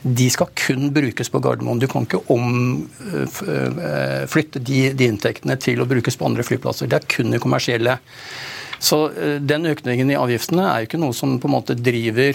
de 0.03 0.29
skal 0.35 0.49
kun 0.59 0.91
brukes 0.95 1.29
på 1.31 1.39
Gardermoen. 1.45 1.79
Du 1.79 1.87
kan 1.91 2.03
ikke 2.07 2.25
omflytte 2.35 3.49
eh, 4.59 4.65
de, 4.67 4.81
de, 4.99 5.05
inntektene 5.07 5.57
til 5.63 5.79
å 5.83 5.89
brukes 5.91 6.17
på 6.19 6.27
andre 6.27 6.45
flyplasser. 6.47 6.87
Det 6.91 6.99
er 6.99 7.11
kun 7.11 7.31
de 7.35 7.39
kommersielle. 7.43 7.95
Så 8.83 8.99
den 9.39 9.63
økningen 9.71 10.11
i 10.11 10.19
avgiftene 10.19 10.65
er 10.67 10.79
jo 10.83 10.87
ikke 10.89 10.99
noe 11.05 11.15
som 11.15 11.39
på 11.39 11.47
en 11.47 11.55
måte 11.55 11.79
driver 11.79 12.35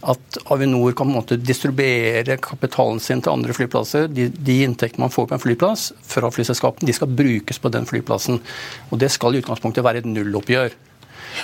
at 0.00 0.38
Avinor 0.52 0.92
kan 0.92 1.06
på 1.06 1.10
en 1.10 1.18
måte 1.18 1.36
distribuere 1.36 2.38
kapitalen 2.40 3.00
sin 3.02 3.20
til 3.20 3.34
andre 3.34 3.56
flyplasser. 3.56 4.08
De, 4.08 4.28
de 4.32 4.60
inntektene 4.64 5.04
man 5.04 5.12
får 5.12 5.28
på 5.28 5.36
en 5.36 5.42
flyplass 5.42 5.90
fra 6.08 6.30
flyselskapene, 6.32 6.88
de 6.88 6.96
skal 6.96 7.10
brukes 7.12 7.60
på 7.60 7.72
den 7.72 7.88
flyplassen. 7.88 8.40
Og 8.90 9.00
Det 9.00 9.10
skal 9.12 9.36
i 9.36 9.42
utgangspunktet 9.42 9.84
være 9.84 10.02
et 10.02 10.08
nulloppgjør. 10.08 10.78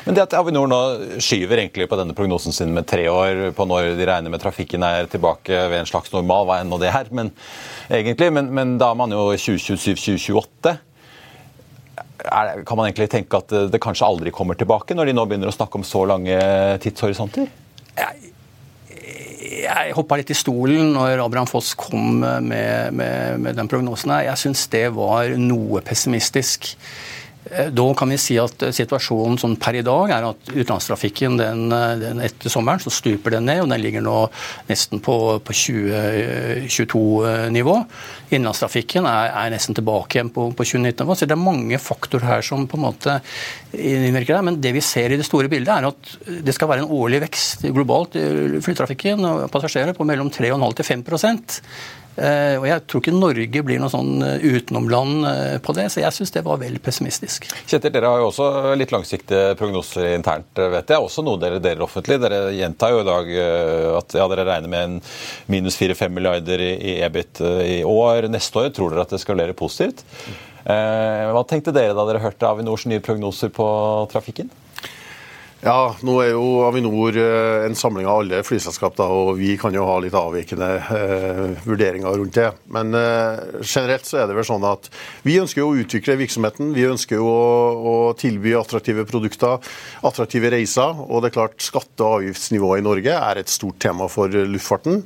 Men 0.07 0.17
det 0.17 0.25
at 0.25 0.35
Avinor 0.35 0.67
nå 0.71 0.81
skyver 1.23 1.61
egentlig 1.61 1.87
på 1.91 1.99
denne 2.01 2.17
prognosen 2.17 2.55
sin 2.55 2.73
med 2.75 2.89
tre 2.91 3.05
år 3.13 3.53
på 3.55 3.67
når 3.69 3.93
de 3.99 4.09
regner 4.09 4.33
med 4.33 4.43
trafikken 4.43 4.83
er 4.83 5.07
tilbake 5.11 5.61
ved 5.71 5.79
en 5.79 5.89
slags 5.89 6.11
normal, 6.15 6.49
hva 6.49 6.59
enn 6.63 6.75
det 6.81 6.91
er, 6.91 7.13
men, 7.15 7.31
egentlig, 7.87 8.33
men, 8.35 8.51
men 8.57 8.75
da 8.83 8.91
er 8.91 8.99
man 8.99 9.15
jo 9.15 9.29
2027-2028 9.37 10.75
kan 12.27 12.79
man 12.79 12.89
egentlig 12.89 13.07
tenke 13.13 13.39
at 13.39 13.53
det 13.71 13.79
kanskje 13.83 14.07
aldri 14.09 14.33
kommer 14.35 14.59
tilbake, 14.59 14.97
når 14.97 15.07
de 15.07 15.15
nå 15.15 15.27
begynner 15.29 15.53
å 15.53 15.55
snakke 15.55 15.79
om 15.79 15.85
så 15.87 16.03
lange 16.09 16.35
tidshorisonter? 16.83 17.47
Jeg, 17.97 18.33
jeg 19.57 19.97
hoppa 19.97 20.19
litt 20.21 20.31
i 20.33 20.37
stolen 20.37 20.93
når 20.95 21.23
Abraham 21.25 21.49
Foss 21.51 21.75
kom 21.79 22.21
med, 22.21 22.95
med, 22.97 23.41
med 23.43 23.59
den 23.59 23.71
prognosen. 23.71 24.15
Jeg 24.27 24.41
syns 24.41 24.67
det 24.73 24.87
var 24.97 25.33
noe 25.41 25.83
pessimistisk. 25.87 26.75
Eh, 27.51 27.67
da 27.71 27.95
kan 27.95 28.11
vi 28.11 28.19
si 28.19 28.39
at 28.41 28.63
situasjonen 28.75 29.39
sånn 29.39 29.57
per 29.61 29.75
i 29.79 29.83
dag 29.87 30.11
er 30.15 30.23
at 30.31 30.51
utenlandstrafikken 30.51 31.37
den, 31.39 31.71
den 32.01 32.21
etter 32.25 32.51
sommeren 32.51 32.81
så 32.83 32.91
stuper 32.91 33.31
den 33.37 33.45
ned, 33.47 33.61
og 33.63 33.69
den 33.71 33.83
ligger 33.83 34.03
nå 34.05 34.31
nesten 34.71 35.01
på, 35.05 35.17
på 35.47 35.53
2022-nivå. 35.61 37.77
Innenlandstrafikken 38.33 39.05
er, 39.11 39.27
er, 39.31 39.51
nesten 39.55 39.75
tilbake 39.79 40.13
igjen 40.19 40.33
på, 40.35 40.43
på 40.57 40.63
2019-nivå. 40.67 41.13
Så 41.15 41.25
det 41.29 41.37
er 41.37 41.43
mange 41.43 41.79
faktorer 41.83 42.27
her 42.33 42.43
som 42.47 42.61
på 42.67 42.77
en 42.81 42.87
måte 42.89 43.13
innvirker 43.77 44.35
der. 44.39 44.47
Men 44.49 44.61
det 44.63 44.73
vi 44.75 44.83
ser 44.85 45.09
i 45.13 45.21
det 45.21 45.29
store 45.29 45.51
bildet, 45.53 45.75
er 45.77 45.85
at 45.93 46.01
det 46.47 46.55
skal 46.57 46.71
være 46.73 46.83
en 46.85 46.95
årlig 46.97 47.19
vekst 47.29 47.59
globalt 47.71 48.13
i 48.19 48.63
flytrafikken 48.65 49.19
og 49.29 49.35
passasjerer 49.55 49.95
på 49.97 50.07
mellom 50.09 50.29
3,5 50.35 50.77
til 50.81 50.87
5 50.91 51.01
Eh, 51.07 51.15
og 52.17 52.67
Jeg 52.69 52.83
tror 52.89 53.03
ikke 53.03 53.15
Norge 53.15 53.63
blir 53.67 53.81
noe 53.83 53.93
sånn 53.93 54.23
eh, 54.25 54.45
utenomland 54.57 55.27
eh, 55.29 55.57
på 55.63 55.75
det, 55.77 55.89
så 55.93 56.01
jeg 56.01 56.17
syns 56.17 56.33
det 56.33 56.43
var 56.47 56.61
vel 56.63 56.79
pessimistisk. 56.83 57.49
Kjetil, 57.69 57.93
dere 57.93 58.11
har 58.13 58.23
jo 58.23 58.31
også 58.31 58.75
litt 58.79 58.95
langsiktige 58.95 59.55
prognoser 59.61 60.15
internt, 60.15 60.51
vet 60.57 60.93
jeg. 60.95 61.03
Også 61.03 61.25
noe 61.27 61.41
dere 61.43 61.61
deler 61.63 61.85
offentlig. 61.87 62.19
Dere 62.23 62.41
gjentar 62.57 62.95
jo 62.95 63.03
i 63.03 63.09
dag 63.09 63.33
at 64.01 64.17
ja, 64.17 64.29
dere 64.33 64.49
regner 64.49 64.73
med 64.73 64.89
en 64.89 64.99
minus 65.53 65.79
4-5 65.81 66.17
milliarder 66.17 66.63
i 66.67 66.99
EBIT 67.07 67.43
i 67.67 67.81
år. 67.87 68.31
Neste 68.33 68.65
år 68.65 68.73
tror 68.77 68.95
dere 68.95 69.07
at 69.07 69.13
det 69.13 69.23
skalerer 69.23 69.57
positivt. 69.57 70.05
Hva 70.67 71.43
tenkte 71.47 71.75
dere 71.75 71.95
da 71.95 72.07
dere 72.09 72.25
hørte 72.25 72.49
Avinors 72.49 72.89
nye 72.91 73.03
prognoser 73.05 73.53
på 73.55 73.67
trafikken? 74.11 74.51
Ja, 75.67 75.97
nå 76.07 76.13
er 76.23 76.29
jo 76.31 76.61
Avinor 76.63 77.17
eh, 77.19 77.65
en 77.67 77.75
samling 77.75 78.07
av 78.07 78.21
alle 78.21 78.39
flyselskap, 78.47 78.95
da, 79.01 79.09
og 79.11 79.33
vi 79.41 79.57
kan 79.59 79.75
jo 79.75 79.83
ha 79.89 79.97
litt 79.99 80.15
avvikende 80.15 80.69
eh, 80.95 81.41
vurderinger 81.65 82.15
rundt 82.21 82.37
det. 82.39 82.53
Men 82.71 82.95
eh, 82.95 83.41
generelt 83.65 84.07
så 84.07 84.21
er 84.21 84.31
det 84.31 84.37
vel 84.37 84.47
sånn 84.47 84.67
at 84.69 84.87
vi 85.27 85.41
ønsker 85.43 85.65
jo 85.65 85.73
å 85.73 85.81
utvikle 85.83 86.15
virksomheten. 86.21 86.71
Vi 86.77 86.87
ønsker 86.87 87.19
jo 87.19 87.27
å, 87.27 87.49
å, 87.75 87.97
tilby 88.15 88.55
attraktive 88.55 89.09
produkter, 89.11 89.59
attraktive 90.07 90.53
reiser. 90.55 91.03
Og 91.09 91.25
det 91.25 91.33
er 91.33 91.37
klart 91.41 91.67
skatte- 91.67 92.07
og 92.07 92.21
avgiftsnivået 92.21 92.85
i 92.85 92.87
Norge 92.87 93.19
er 93.19 93.43
et 93.43 93.51
stort 93.51 93.81
tema 93.83 94.07
for 94.13 94.31
luftfarten. 94.31 95.03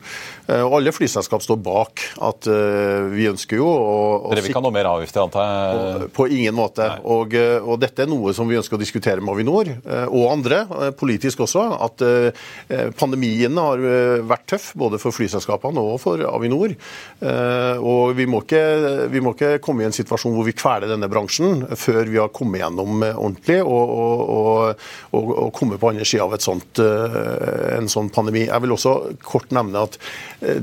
Eh, 0.50 0.62
og 0.64 0.76
alle 0.80 0.92
flyselskap 0.94 1.44
står 1.44 1.58
bak 1.62 2.04
at 2.26 2.48
eh, 2.50 3.08
vi 3.12 3.28
ønsker 3.30 3.60
jo 3.60 3.68
å, 3.70 3.96
å 4.28 4.32
Dere 4.32 4.44
vil 4.44 4.52
ikke 4.52 4.60
ha 4.60 4.64
noe 4.66 4.74
mer 4.74 4.88
avgifter, 4.90 5.22
antar 5.24 5.48
jeg? 5.48 6.08
På, 6.10 6.10
på 6.20 6.28
ingen 6.36 6.56
måte. 6.56 6.86
Og, 7.04 7.34
eh, 7.38 7.58
og, 7.60 7.78
dette 7.80 8.04
er 8.04 8.10
noe 8.10 8.34
som 8.36 8.48
vi 8.50 8.58
ønsker 8.58 8.76
å 8.76 8.80
diskutere 8.80 9.22
med 9.22 9.34
Avinor 9.34 9.70
og 10.10 10.24
andre 10.30 10.49
andre, 10.50 10.86
eh, 10.86 10.90
politisk 10.90 11.40
også, 11.40 11.64
at 11.80 12.02
eh, 12.02 12.90
pandemien 12.98 13.56
har 13.58 13.78
eh, 13.78 14.22
vært 14.26 14.46
tøff 14.50 14.72
både 14.78 14.98
for 14.98 15.14
flyselskapene 15.14 15.80
og 15.80 16.00
for 16.02 16.22
Avinor. 16.26 16.74
Og 17.20 18.14
vi 18.16 18.26
må, 18.28 18.40
ikke, 18.44 19.08
vi 19.12 19.20
må 19.22 19.32
ikke 19.34 19.58
komme 19.62 19.82
i 19.84 19.86
en 19.88 19.94
situasjon 19.94 20.34
hvor 20.34 20.46
vi 20.46 20.54
kveler 20.56 20.90
denne 20.90 21.08
bransjen 21.10 21.64
før 21.78 22.08
vi 22.08 22.18
har 22.20 22.30
kommet 22.34 22.62
gjennom 22.62 23.02
ordentlig 23.04 23.58
og, 23.62 23.92
og, 23.94 24.84
og, 25.16 25.32
og 25.44 25.50
kommet 25.56 25.80
på 25.80 25.90
andre 25.92 26.06
sida 26.08 26.26
av 26.26 26.36
sånt, 26.42 26.80
en 26.80 27.90
sånn 27.90 28.10
pandemi. 28.14 28.46
Jeg 28.46 28.64
vil 28.64 28.74
også 28.74 28.94
kort 29.24 29.52
nevne 29.54 29.84
at 29.86 29.98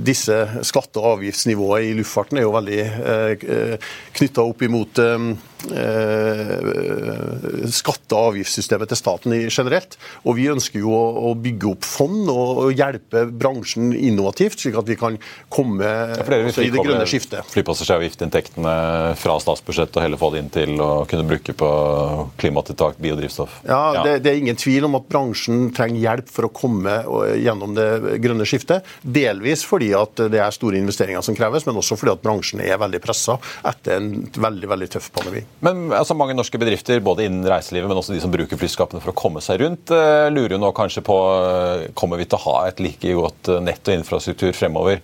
disse 0.01 0.39
skatte- 0.67 1.01
og 1.01 1.17
avgiftsnivået 1.17 1.89
i 1.89 1.95
luftfarten 1.99 2.41
er 2.41 2.47
jo 2.47 2.55
veldig 2.55 2.81
knytta 4.17 4.47
opp 4.47 4.65
imot 4.67 5.03
skatte- 7.71 8.15
og 8.15 8.33
avgiftssystemet 8.33 8.91
til 8.91 8.99
staten 8.99 9.33
generelt. 9.49 9.97
Og 10.25 10.37
vi 10.37 10.47
ønsker 10.51 10.79
jo 10.81 10.93
å, 10.93 11.33
bygge 11.37 11.71
opp 11.71 11.85
fond 11.85 12.29
og, 12.31 12.71
hjelpe 12.77 13.25
bransjen 13.31 13.93
innovativt, 13.95 14.59
slik 14.61 14.77
at 14.79 14.87
vi 14.89 14.97
kan 14.99 15.17
komme 15.53 15.85
ja, 15.87 16.23
i 16.61 16.69
det 16.73 16.83
grønne 16.83 17.07
skiftet. 17.09 17.45
Flypassasjeravgiftinntektene 17.53 18.75
fra 19.17 19.37
statsbudsjettet 19.41 19.99
og 19.99 20.05
heller 20.05 20.21
få 20.21 20.31
det 20.33 20.43
inn 20.43 20.51
til 20.53 20.83
å 20.83 20.91
kunne 21.09 21.27
bruke 21.29 21.55
på 21.57 21.69
klimatiltak, 22.41 22.99
biodrivstoff. 23.01 23.61
Ja, 23.67 23.81
ja. 23.97 24.05
Det, 24.05 24.17
det, 24.25 24.33
er 24.33 24.41
ingen 24.43 24.59
tvil 24.59 24.87
om 24.89 24.97
at 24.99 25.09
bransjen 25.09 25.71
trenger 25.77 26.03
hjelp 26.03 26.31
for 26.33 26.49
å 26.49 26.53
komme 26.53 26.99
gjennom 27.39 27.75
det 27.77 28.17
grønne 28.23 28.47
skiftet. 28.49 28.87
Delvis 29.01 29.65
fordi 29.67 29.93
at 29.97 30.27
det 30.31 30.41
er 30.43 30.55
store 30.55 30.81
investeringer 30.81 31.25
som 31.25 31.37
kreves, 31.37 31.67
men 31.67 31.79
også 31.79 31.97
fordi 31.99 32.15
at 32.15 32.25
bransjen 32.25 32.63
er 32.65 32.81
veldig 32.81 33.03
pressa 33.03 33.37
etter 33.67 33.97
en 33.97 34.11
veldig, 34.37 34.73
veldig 34.75 34.91
tøff 34.97 35.11
pandemi. 35.15 35.46
Men 35.59 35.87
altså, 35.95 36.13
Mange 36.17 36.35
norske 36.37 36.59
bedrifter 36.61 37.01
både 37.03 37.25
innen 37.25 37.45
reiselivet, 37.49 37.89
men 37.89 37.97
også 37.97 38.13
de 38.13 38.21
som 38.21 38.33
bruker 38.33 38.59
flyskapene 38.59 39.01
for 39.01 39.13
å 39.13 39.17
komme 39.17 39.41
seg 39.43 39.61
rundt, 39.63 39.89
uh, 39.93 40.29
lurer 40.29 40.53
jo 40.55 40.61
nå 40.61 40.69
kanskje 40.77 41.01
på 41.05 41.15
uh, 41.17 41.87
kommer 41.97 42.21
vi 42.21 42.27
til 42.29 42.37
å 42.37 42.43
ha 42.45 42.55
et 42.69 42.81
like 42.83 43.15
godt 43.17 43.49
uh, 43.49 43.57
nett 43.63 43.89
og 43.89 43.97
infrastruktur 43.97 44.53
fremover. 44.57 45.01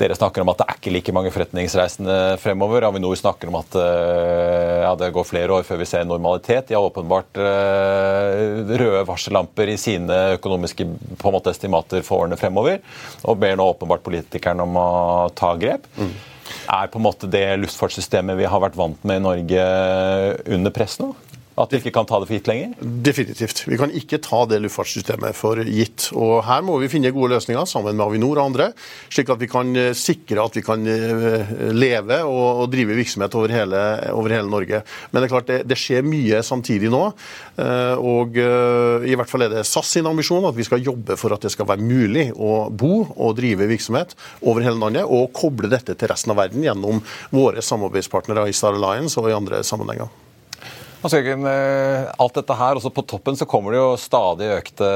Dere 0.00 0.18
snakker 0.18 0.44
om 0.44 0.52
at 0.52 0.60
det 0.60 0.68
er 0.68 0.80
ikke 0.80 0.94
like 0.94 1.16
mange 1.16 1.32
forretningsreisende 1.32 2.18
fremover. 2.42 2.84
Avinor 2.88 3.16
snakker 3.18 3.50
om 3.50 3.58
at 3.62 3.76
ja, 3.78 4.92
det 4.98 5.10
går 5.14 5.26
flere 5.26 5.56
år 5.56 5.66
før 5.66 5.80
vi 5.80 5.88
ser 5.88 6.06
normalitet. 6.06 6.68
De 6.68 6.76
har 6.76 6.84
åpenbart 6.84 7.38
røde 7.38 9.02
varsellamper 9.08 9.72
i 9.72 9.76
sine 9.80 10.18
økonomiske 10.36 10.86
måte, 11.24 11.52
estimater 11.52 12.04
for 12.06 12.24
årene 12.24 12.38
fremover, 12.40 12.80
og 13.24 13.40
ber 13.42 13.58
nå 13.58 13.66
åpenbart 13.72 14.04
politikerne 14.06 14.64
om 14.64 14.78
å 14.78 14.88
ta 15.38 15.54
grep. 15.58 15.88
Mm. 15.98 16.12
Er 16.68 16.90
på 16.92 17.00
en 17.00 17.06
måte 17.06 17.30
det 17.30 17.44
luftfartssystemet 17.62 18.38
vi 18.38 18.48
har 18.48 18.62
vært 18.62 18.78
vant 18.78 19.08
med 19.08 19.20
i 19.20 19.24
Norge, 19.24 19.64
under 20.58 20.74
press 20.74 20.98
nå? 21.02 21.12
At 21.58 21.72
vi 21.72 21.80
ikke 21.80 21.92
kan 21.96 22.06
ta 22.06 22.20
det 22.20 22.28
for 22.28 22.36
gitt 22.36 22.48
lenger? 22.48 22.74
Definitivt. 22.78 23.64
Vi 23.66 23.78
kan 23.80 23.90
ikke 23.94 24.20
ta 24.22 24.44
det 24.46 24.60
luftfartssystemet 24.62 25.34
for 25.36 25.58
gitt. 25.66 26.08
Og 26.14 26.44
Her 26.46 26.62
må 26.66 26.76
vi 26.78 26.90
finne 26.92 27.10
gode 27.14 27.32
løsninger 27.34 27.66
sammen 27.66 27.96
med 27.98 28.04
Avinor 28.04 28.38
og 28.38 28.44
andre, 28.52 28.68
slik 29.10 29.32
at 29.34 29.40
vi 29.42 29.48
kan 29.50 29.72
eh, 29.78 29.90
sikre 29.98 30.44
at 30.44 30.58
vi 30.58 30.62
kan 30.66 30.86
eh, 30.86 31.54
leve 31.74 32.20
og, 32.28 32.68
drive 32.70 32.94
virksomhet 32.98 33.34
over 33.38 33.54
hele, 33.54 33.80
over 34.12 34.34
hele, 34.36 34.46
Norge. 34.48 34.82
Men 35.10 35.20
det 35.20 35.28
er 35.28 35.32
klart 35.32 35.50
det, 35.50 35.58
det 35.68 35.78
skjer 35.80 36.06
mye 36.06 36.42
samtidig 36.46 36.92
nå. 36.92 37.02
Eh, 37.58 37.96
og 37.98 38.38
i 38.38 39.16
hvert 39.18 39.30
fall 39.30 39.46
er 39.46 39.52
det 39.52 39.64
SAS 39.66 39.96
sin 39.96 40.06
ambisjon 40.08 40.46
at 40.46 40.56
vi 40.56 40.66
skal 40.66 40.84
jobbe 40.84 41.16
for 41.18 41.34
at 41.34 41.42
det 41.42 41.52
skal 41.54 41.68
være 41.68 41.84
mulig 41.84 42.28
å 42.36 42.68
bo 42.70 43.02
og 43.08 43.34
drive 43.38 43.66
virksomhet 43.70 44.14
over 44.44 44.64
hele 44.66 44.78
landet, 44.78 45.08
og 45.08 45.32
koble 45.36 45.70
dette 45.72 45.96
til 45.98 46.12
resten 46.12 46.34
av 46.34 46.40
verden 46.44 46.64
gjennom 46.64 47.02
våre 47.34 47.64
samarbeidspartnere 47.64 48.48
i 48.48 48.56
Star 48.56 48.78
Alliance 48.78 49.18
og 49.20 49.30
i 49.32 49.36
andre 49.36 49.64
sammenhenger. 49.66 50.27
Altså, 50.98 51.20
alt 52.18 52.34
dette 52.34 52.54
her, 52.58 52.78
også 52.78 52.90
På 52.90 53.04
toppen 53.06 53.36
så 53.38 53.46
kommer 53.46 53.74
det 53.74 53.78
jo 53.78 53.90
stadig 54.00 54.48
økte 54.56 54.86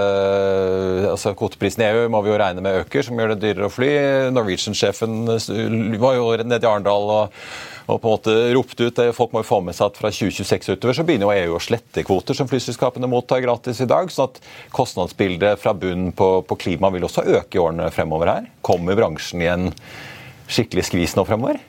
altså 1.13 1.31
Kvoteprisen 1.39 1.85
i 1.85 1.91
EU 1.93 2.09
må 2.11 2.23
vi 2.25 2.33
jo 2.33 2.39
regne 2.41 2.65
med 2.65 2.81
øker, 2.81 3.05
som 3.07 3.19
gjør 3.19 3.35
det 3.35 3.43
dyrere 3.45 3.69
å 3.69 3.73
fly. 3.73 3.91
Norwegian-sjefen 4.35 5.21
var 6.03 6.17
jo 6.17 6.33
nede 6.43 6.59
i 6.59 6.69
Arendal 6.69 7.07
og, 7.07 7.39
og, 7.87 8.01
på 8.01 8.01
en 8.01 8.15
måte 8.17 8.35
ropte 8.57 8.89
ut 8.89 8.99
det. 8.99 9.09
Folk 9.15 9.35
må 9.35 9.45
jo 9.45 9.51
få 9.53 9.61
med 9.63 9.79
seg 9.79 9.93
at 9.93 10.01
fra 10.01 10.11
2026 10.11 10.75
utover 10.75 10.99
så 10.99 11.07
begynner 11.07 11.29
jo 11.29 11.47
EU 11.53 11.57
å 11.59 11.63
slette 11.63 12.07
kvoter 12.07 12.39
som 12.39 12.51
flyselskapene 12.51 13.11
mottar 13.11 13.45
gratis 13.45 13.85
i 13.85 13.91
dag. 13.91 14.11
sånn 14.11 14.33
at 14.33 14.43
kostnadsbildet 14.75 15.63
fra 15.63 15.77
bunnen 15.77 16.11
på, 16.17 16.33
på 16.49 16.59
klima 16.67 16.91
vil 16.95 17.07
også 17.07 17.27
øke 17.39 17.61
i 17.61 17.63
årene 17.63 17.93
fremover 17.95 18.35
her. 18.35 18.51
Kommer 18.67 18.99
bransjen 18.99 19.45
i 19.45 19.51
en 19.53 19.71
skikkelig 20.51 20.89
skvis 20.91 21.19
nå 21.19 21.27
fremover? 21.29 21.63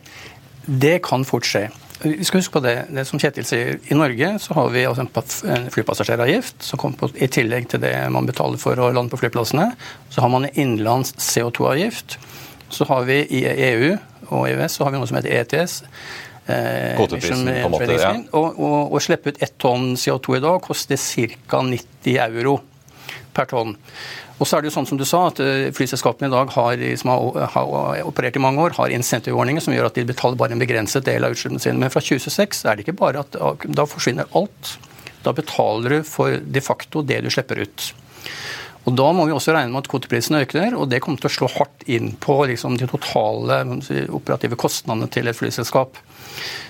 Det 0.66 1.02
kan 1.06 1.26
fort 1.28 1.46
skje. 1.46 1.68
Vi 2.04 2.26
skal 2.28 2.42
huske 2.42 2.58
på 2.58 2.62
det, 2.66 2.76
det 2.92 3.06
som 3.08 3.20
Kjetil 3.22 3.46
sier. 3.48 3.78
I 3.88 3.96
Norge 3.96 4.34
så 4.44 4.56
har 4.58 4.72
vi 4.74 4.84
altså 4.88 5.06
en 5.48 5.70
flypassasjeravgift 5.72 6.66
som 6.68 6.82
kommer 6.82 7.00
på, 7.00 7.10
i 7.16 7.30
tillegg 7.32 7.70
til 7.72 7.80
det 7.84 7.94
man 8.12 8.28
betaler 8.28 8.60
for 8.60 8.80
å 8.80 8.90
lande 8.92 9.14
på 9.14 9.22
flyplassene. 9.22 9.70
Så 10.12 10.24
har 10.24 10.32
man 10.34 10.48
en 10.48 10.60
innenlands 10.60 11.16
CO2-avgift. 11.24 12.18
Så 12.74 12.88
har 12.90 13.08
vi 13.08 13.22
i 13.24 13.46
EU 13.48 13.94
og 14.34 14.50
EØS 14.50 14.78
så 14.78 14.86
har 14.86 14.94
vi 14.94 15.00
noe 15.00 15.08
som 15.08 15.20
heter 15.20 15.40
ETS. 15.40 15.80
Eh, 16.46 16.96
Kvoteprisen, 16.98 17.46
på 17.48 17.70
en 17.70 17.72
måte, 17.72 17.96
ja. 17.96 18.12
Og, 18.36 18.60
og 18.92 19.00
slippe 19.04 19.32
ut 19.32 19.40
ett 19.44 19.56
tonn 19.62 19.94
CO2 20.00 20.40
i 20.40 20.44
dag 20.44 20.60
koster 20.66 21.00
ca. 21.00 21.64
90 21.64 22.20
euro 22.28 22.58
per 23.34 23.48
tonn. 23.50 23.78
Og 24.44 24.48
så 24.50 24.58
er 24.58 24.64
det 24.64 24.68
jo 24.68 24.76
sånn 24.76 24.90
som 24.90 24.98
du 25.00 25.06
sa, 25.08 25.22
at 25.30 25.40
eh, 25.40 25.70
Flyselskapene 25.72 26.28
i 26.28 26.34
dag 26.34 26.50
har, 26.52 26.82
som 27.00 27.14
har, 27.14 28.02
operert 28.04 28.36
i 28.36 28.44
mange 28.44 28.60
år, 28.60 28.76
har 28.76 28.92
insentivordninger 28.92 29.64
som 29.64 29.72
gjør 29.72 29.88
at 29.88 29.96
de 29.96 30.04
betaler 30.10 30.36
bare 30.40 30.58
en 30.58 30.60
begrenset 30.60 31.06
del 31.08 31.24
av 31.24 31.32
utslippene 31.32 31.64
sine. 31.64 31.80
Men 31.80 31.94
fra 31.94 32.04
2026 32.04 32.66
er 32.68 32.76
det 32.76 32.84
ikke 32.84 32.98
bare 33.00 33.24
at 33.24 33.38
da 33.64 33.88
forsvinner 33.88 34.28
alt. 34.36 34.74
Da 35.24 35.32
betaler 35.32 35.96
du 35.96 36.08
for 36.08 36.36
de 36.44 36.64
facto 36.66 37.06
det 37.08 37.22
du 37.24 37.32
slipper 37.32 37.64
ut. 37.64 37.94
Og 38.84 38.96
Da 39.00 39.06
må 39.16 39.28
vi 39.28 39.36
også 39.36 39.54
regne 39.56 39.72
med 39.72 39.86
at 39.86 39.92
kvoteprisene 39.92 40.44
øker, 40.44 40.76
og 40.76 40.90
det 40.92 41.00
kommer 41.04 41.22
til 41.22 41.30
å 41.30 41.36
slå 41.38 41.50
hardt 41.56 41.86
inn 41.88 42.12
på 42.20 42.36
liksom, 42.50 42.76
de 42.80 42.90
totale 42.90 43.62
operative 44.12 44.60
kostnadene 44.60 45.08
til 45.12 45.32
et 45.32 45.40
flyselskap. 45.40 46.00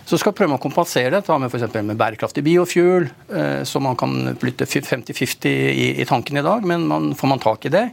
Så 0.05 0.19
skal 0.19 0.33
vi 0.33 0.41
prøve 0.41 0.57
å 0.57 0.61
kompensere 0.61 1.13
dette 1.15 1.37
med 1.39 1.49
f.eks. 1.49 1.73
med 1.79 1.97
bærekraftig 1.97 2.43
biofuel, 2.45 3.07
eh, 3.33 3.61
så 3.65 3.81
man 3.81 3.97
kan 3.97 4.35
flytte 4.41 4.67
50-50 4.67 5.47
i, 5.47 5.87
i, 6.03 6.05
tanken 6.05 6.37
i 6.37 6.45
dag, 6.45 6.65
men 6.67 6.85
man, 6.89 7.13
får 7.17 7.31
man 7.31 7.41
tak 7.41 7.65
i 7.65 7.71
det, 7.73 7.85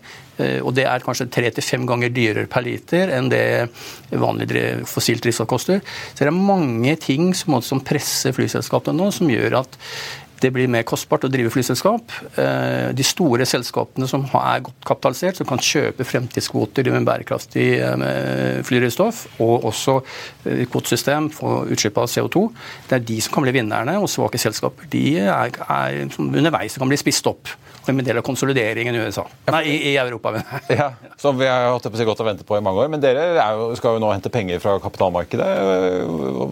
eh, 0.43 0.59
og 0.59 0.75
det 0.77 0.89
er 0.91 1.05
kanskje 1.07 1.31
tre 1.33 1.53
til 1.55 1.65
fem 1.65 1.87
ganger 1.89 2.13
dyrere 2.13 2.51
per 2.51 2.67
liter 2.67 3.15
enn 3.15 3.31
det 3.33 3.45
vanlig 4.11 4.51
fossilt 4.91 5.23
drivstoff 5.25 5.49
koster. 5.49 5.85
Så 6.13 6.27
det 6.27 6.33
er 6.33 6.37
mange 6.37 6.97
ting 7.01 7.31
som, 7.39 7.61
som 7.65 7.81
presser 7.87 8.35
flyselskapene 8.37 8.99
nå, 8.99 9.13
som 9.15 9.31
gjør 9.31 9.63
at 9.63 9.81
det 10.41 10.51
blir 10.55 10.71
mer 10.73 10.85
kostbart 10.89 11.27
å 11.27 11.31
drive 11.33 11.53
flyselskap. 11.53 12.13
Eh, 12.41 12.91
de 12.97 13.07
store 13.07 13.47
selskapene 13.49 14.09
som 14.11 14.25
er 14.27 14.65
godt 14.67 14.87
kapitalisert, 14.89 15.41
som 15.41 15.49
kan 15.49 15.61
kjøpe 15.61 16.07
fremtidskvoter 16.09 16.91
med 16.95 17.09
bærekraftig 17.09 17.69
eh, 17.81 18.61
og 19.41 19.67
også 19.71 19.97
eh, 20.01 20.65
kvotesystem 20.71 21.31
for 21.35 21.69
utslipp 21.71 21.99
av 22.01 22.09
CO2, 22.11 22.47
det 22.89 22.99
er 22.99 23.09
de 23.13 23.19
som 23.21 23.37
kan 23.37 23.47
bli 23.47 23.57
vinnerne. 23.61 23.99
Og 24.01 24.11
svake 24.11 24.41
selskaper 24.41 24.89
de 24.93 25.05
er, 25.27 25.61
er 25.67 26.01
underveis 26.19 26.79
kan 26.81 26.89
bli 26.89 27.01
spist 27.01 27.27
opp 27.29 27.53
som 27.85 27.99
en 27.99 28.05
del 28.05 28.19
av 28.21 28.25
konsolideringen 28.25 28.95
i 28.95 28.99
USA. 28.99 29.25
Nei, 29.51 29.63
i, 29.67 29.77
i 29.91 29.97
Europa. 29.97 30.33
ja, 30.69 30.91
Som 31.19 31.39
vi 31.39 31.49
har 31.49 31.71
hatt 31.73 31.87
det 31.89 32.07
godt 32.07 32.21
å 32.23 32.27
vente 32.27 32.45
på 32.47 32.59
i 32.59 32.63
mange 32.65 32.85
år. 32.85 32.91
Men 32.93 33.03
dere 33.03 33.31
jo, 33.57 33.71
skal 33.79 33.97
jo 33.97 34.03
nå 34.05 34.13
hente 34.13 34.33
penger 34.33 34.61
fra 34.63 34.77
kapitalmarkedet. 34.83 35.49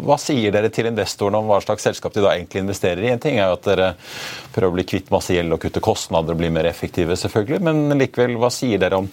Hva 0.09 0.19
sier 0.21 0.55
dere 0.55 0.73
til 0.73 0.89
investorene 0.91 1.41
om 1.41 1.51
hva 1.51 1.61
slags 1.65 1.85
selskap 1.87 2.17
de 2.17 2.25
da 2.25 2.35
egentlig 2.35 2.65
investerer 2.65 3.05
i? 3.05 3.13
En 3.13 3.23
ting 3.23 3.39
er 3.39 3.51
jo 3.51 3.59
at 3.59 3.69
dere 3.69 3.78
prøver 4.55 4.71
å 4.71 4.77
bli 4.77 4.87
kvitt 4.89 5.13
masse 5.15 5.37
gjeld 5.37 5.55
og 5.55 5.63
kutte 5.63 5.83
kostnader 5.85 6.35
og 6.35 6.43
bli 6.43 6.51
mer 6.55 6.69
effektive, 6.71 7.17
selvfølgelig. 7.19 7.63
Men 7.65 7.99
likevel, 7.99 8.37
hva 8.41 8.51
sier 8.53 8.81
dere 8.83 9.01
om 9.03 9.09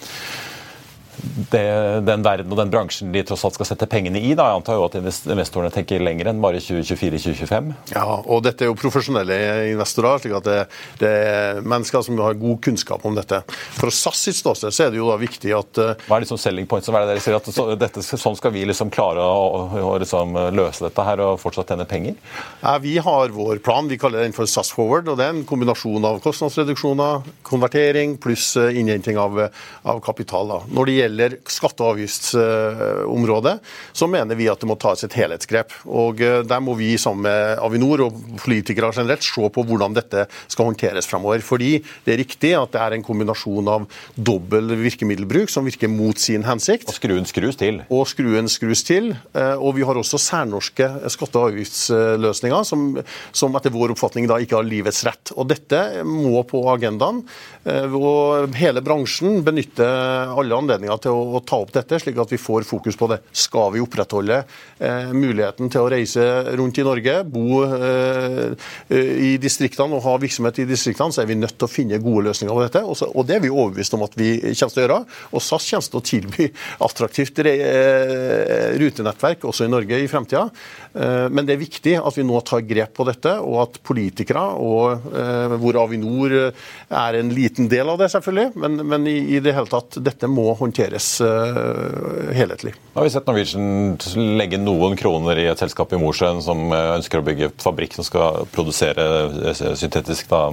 det, 1.51 1.65
den 2.08 2.23
verden 2.25 2.51
og 2.51 2.60
den 2.60 2.71
bransjen 2.73 3.12
de 3.13 3.23
tross 3.28 3.45
alt 3.47 3.58
skal 3.58 3.69
sette 3.69 3.88
pengene 3.89 4.19
i. 4.19 4.34
Da. 4.38 4.49
Jeg 4.51 4.62
antar 4.62 4.80
jo 4.80 4.86
at 4.88 4.97
investorene 4.99 5.71
tenker 5.73 6.04
lenger 6.04 6.32
enn 6.32 6.41
bare 6.43 6.62
2024-2025. 6.63 7.71
Ja, 7.95 8.06
og 8.21 8.43
dette 8.45 8.65
er 8.65 8.71
jo 8.71 8.78
profesjonelle 8.80 9.38
investorer, 9.71 10.21
slik 10.23 10.36
at 10.39 10.47
det, 10.47 10.58
det, 11.01 11.12
er 11.25 11.62
mennesker 11.65 12.04
som 12.06 12.19
har 12.23 12.38
god 12.39 12.62
kunnskap 12.65 13.06
om 13.08 13.17
dette. 13.17 13.41
For 13.78 13.93
SAS 13.93 14.25
sitt 14.28 14.39
ståsted 14.39 14.75
så 14.75 14.88
er 14.88 14.93
det 14.93 15.01
jo 15.01 15.10
da 15.10 15.17
viktig 15.21 15.54
at 15.56 15.82
uh, 15.82 15.93
Hva 16.08 16.17
er 16.17 16.25
liksom 16.25 16.39
selling 16.41 16.67
points? 16.69 16.89
Hva 16.89 17.01
er 17.01 17.08
det 17.08 17.15
dere 17.15 17.25
sier 17.25 17.38
at 17.38 17.49
så, 17.51 17.67
dette, 17.80 18.04
sånn 18.06 18.38
skal 18.39 18.54
vi 18.56 18.65
liksom 18.67 18.91
klare 18.93 19.23
å, 19.23 19.65
å 19.82 19.95
liksom 20.01 20.38
løse 20.56 20.88
dette 20.88 21.08
her 21.08 21.23
og 21.23 21.39
fortsatt 21.41 21.71
tjene 21.71 21.88
penger? 21.89 22.17
Ja, 22.62 22.78
vi 22.82 22.97
har 23.01 23.34
vår 23.36 23.62
plan. 23.65 23.89
Vi 23.91 23.99
kaller 24.01 24.23
den 24.23 24.36
for 24.36 24.49
SAS 24.49 24.71
Forward. 24.75 25.10
og 25.12 25.19
Det 25.19 25.28
er 25.28 25.36
en 25.36 25.45
kombinasjon 25.47 26.06
av 26.08 26.19
kostnadsreduksjoner, 26.23 27.25
konvertering 27.45 28.17
pluss 28.21 28.56
eh, 28.60 28.80
innhenting 28.80 29.19
av, 29.21 29.39
av 29.84 30.01
kapital. 30.06 30.49
Da. 30.51 30.60
Når 30.75 30.89
det 30.89 30.97
gjelder 30.97 31.05
gjelder 31.06 31.38
skatte- 31.50 31.86
og 31.86 31.96
avgiftsområdet, 31.96 33.56
så 33.96 34.10
mener 34.12 34.38
vi 34.38 34.50
at 34.52 34.62
det 34.62 34.70
må 34.70 34.78
tas 34.80 35.06
et 35.06 35.15
helhetsgrep. 35.15 35.74
Og 35.86 36.22
eh, 36.22 36.41
Der 36.46 36.63
må 36.63 36.76
vi 36.78 36.94
sammen 37.02 37.26
med 37.26 37.60
Avinor 37.63 38.06
og 38.08 38.20
politikere 38.44 38.91
generelt 38.96 39.24
se 39.26 39.50
på 39.50 39.63
hvordan 39.65 39.96
dette 39.96 40.26
skal 40.52 40.70
håndteres 40.70 41.08
fremover. 41.10 41.41
Fordi 41.46 41.78
det 42.06 42.13
er 42.13 42.22
riktig 42.22 42.54
at 42.58 42.74
det 42.76 42.82
er 42.82 42.96
en 42.96 43.06
kombinasjon 43.06 43.72
av 43.72 43.88
dobbel 44.15 44.76
virkemiddelbruk 44.82 45.52
som 45.52 45.68
virker 45.68 45.91
mot 45.91 46.20
sin 46.22 46.46
hensikt. 46.48 46.89
Og 46.91 46.98
skruen 46.98 47.28
skrus 47.30 47.60
til. 47.60 47.82
Og 47.89 48.06
skruen 48.10 48.50
skrus 48.52 48.86
til. 48.88 49.13
Eh, 49.36 49.56
og 49.56 49.78
vi 49.80 49.86
har 49.88 49.98
også 50.00 50.22
særnorske 50.22 50.89
skatte- 51.13 51.41
og 51.41 51.52
avgiftsløsninger 51.52 52.68
som, 52.68 52.88
som 53.36 53.56
etter 53.58 53.74
vår 53.74 53.96
oppfatning 53.96 54.30
da 54.30 54.39
ikke 54.41 54.60
har 54.60 54.68
livets 54.68 55.04
rett. 55.08 55.34
Og 55.36 55.50
dette 55.52 55.82
må 56.08 56.44
på 56.48 56.63
agendaen. 56.74 57.24
Eh, 57.65 57.96
og 57.96 58.56
hele 58.60 58.84
bransjen 58.86 59.41
benytter 59.46 60.34
alle 60.36 60.58
anledninger 60.58 60.95
til 61.04 61.16
å, 61.16 61.24
å, 61.38 61.42
ta 61.46 61.60
opp 61.62 61.74
dette, 61.76 62.00
slik 62.02 62.20
at 62.22 62.32
vi 62.32 62.40
får 62.42 62.66
fokus 62.68 62.98
på 63.00 63.10
det. 63.12 63.20
Skal 63.36 63.74
vi 63.76 63.84
opprettholde 63.84 64.42
eh, 64.80 65.12
muligheten 65.16 65.72
til 65.72 65.84
å 65.84 65.90
reise 65.92 66.26
rundt 66.58 66.80
i 66.80 66.86
Norge, 66.86 67.18
bo 67.30 67.64
eh, 67.66 68.56
i 68.96 69.36
distriktene 69.42 69.98
og 69.98 70.06
ha 70.06 70.16
virksomhet 70.22 70.62
i 70.64 70.68
distriktene, 70.70 71.14
så 71.16 71.24
er 71.24 71.30
vi 71.30 71.38
nødt 71.40 71.58
til 71.58 71.68
å 71.68 71.72
finne 71.72 72.02
gode 72.04 72.28
løsninger 72.30 72.56
på 72.56 72.66
dette. 72.66 72.84
Også, 72.86 73.10
og 73.12 73.28
det 73.28 73.38
er 73.38 73.46
vi 73.46 73.54
overbevist 73.54 73.98
om 73.98 74.06
at 74.06 74.16
vi 74.20 74.32
kommer 74.46 74.76
til 74.76 74.84
å 74.84 74.86
gjøre. 74.86 75.00
Og 75.32 75.44
SAS 75.44 75.70
kommer 75.72 75.90
til 75.90 76.02
å 76.02 76.06
tilby 76.12 76.50
attraktivt 76.86 77.42
eh, 77.46 78.76
rutenettverk 78.80 79.46
også 79.50 79.68
i 79.68 79.72
Norge 79.72 80.00
i 80.02 80.10
fremtida. 80.12 80.48
Eh, 80.94 81.28
men 81.30 81.48
det 81.48 81.56
er 81.56 81.64
viktig 81.64 81.98
at 82.00 82.18
vi 82.18 82.26
nå 82.28 82.40
tar 82.48 82.66
grep 82.68 82.96
på 82.96 83.08
dette, 83.08 83.36
og 83.44 83.62
at 83.66 83.80
politikere, 83.86 84.46
og 84.62 85.10
eh, 85.16 85.58
hvor 85.62 85.82
Avinor 85.84 86.36
er 86.36 87.20
en 87.20 87.34
liten 87.36 87.70
del 87.72 87.90
av 87.92 88.00
det, 88.02 88.12
selvfølgelig, 88.14 88.56
men, 88.62 88.80
men 88.88 89.10
i, 89.12 89.18
i 89.36 89.42
det 89.44 89.56
hele 89.56 89.72
tatt, 89.72 90.00
dette 90.04 90.30
må 90.32 90.52
håndteres 90.56 90.85
håndteres 90.86 91.21
uh, 91.21 92.34
helhetlig. 92.34 92.74
Nå 92.93 93.02
har 93.02 93.04
vi 93.04 93.13
sett 93.13 93.28
Norwegian 93.28 93.98
legge 94.38 94.58
noen 94.58 94.95
kroner 94.95 95.38
i 95.38 95.48
et 95.50 95.60
selskap 95.60 95.93
i 95.93 96.00
Mosjøen 96.00 96.41
som 96.41 96.71
eh, 96.71 96.95
ønsker 96.95 97.19
å 97.19 97.26
bygge 97.26 97.52
fabrikk 97.62 97.95
som 97.95 98.06
skal 98.06 98.45
produsere 98.54 99.06
eh, 99.52 99.76
syntetisk 99.76 100.30
da, 100.30 100.43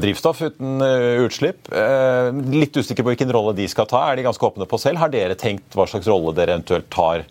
drivstoff 0.00 0.42
uten 0.42 0.82
utslipp. 1.24 1.70
Litt 2.52 2.76
usikker 2.76 3.00
på 3.00 3.14
hvilken 3.14 3.30
rolle 3.32 3.54
de 3.56 3.64
skal 3.70 3.86
ta. 3.88 4.02
Er 4.10 4.18
de 4.18 4.26
ganske 4.26 4.44
åpne 4.44 4.66
på 4.68 4.76
selv? 4.82 5.00
Har 5.00 5.12
dere 5.12 5.38
tenkt 5.40 5.72
hva 5.72 5.86
slags 5.88 6.10
rolle 6.10 6.34
dere 6.36 6.58
eventuelt 6.58 6.90
tar? 6.92 7.24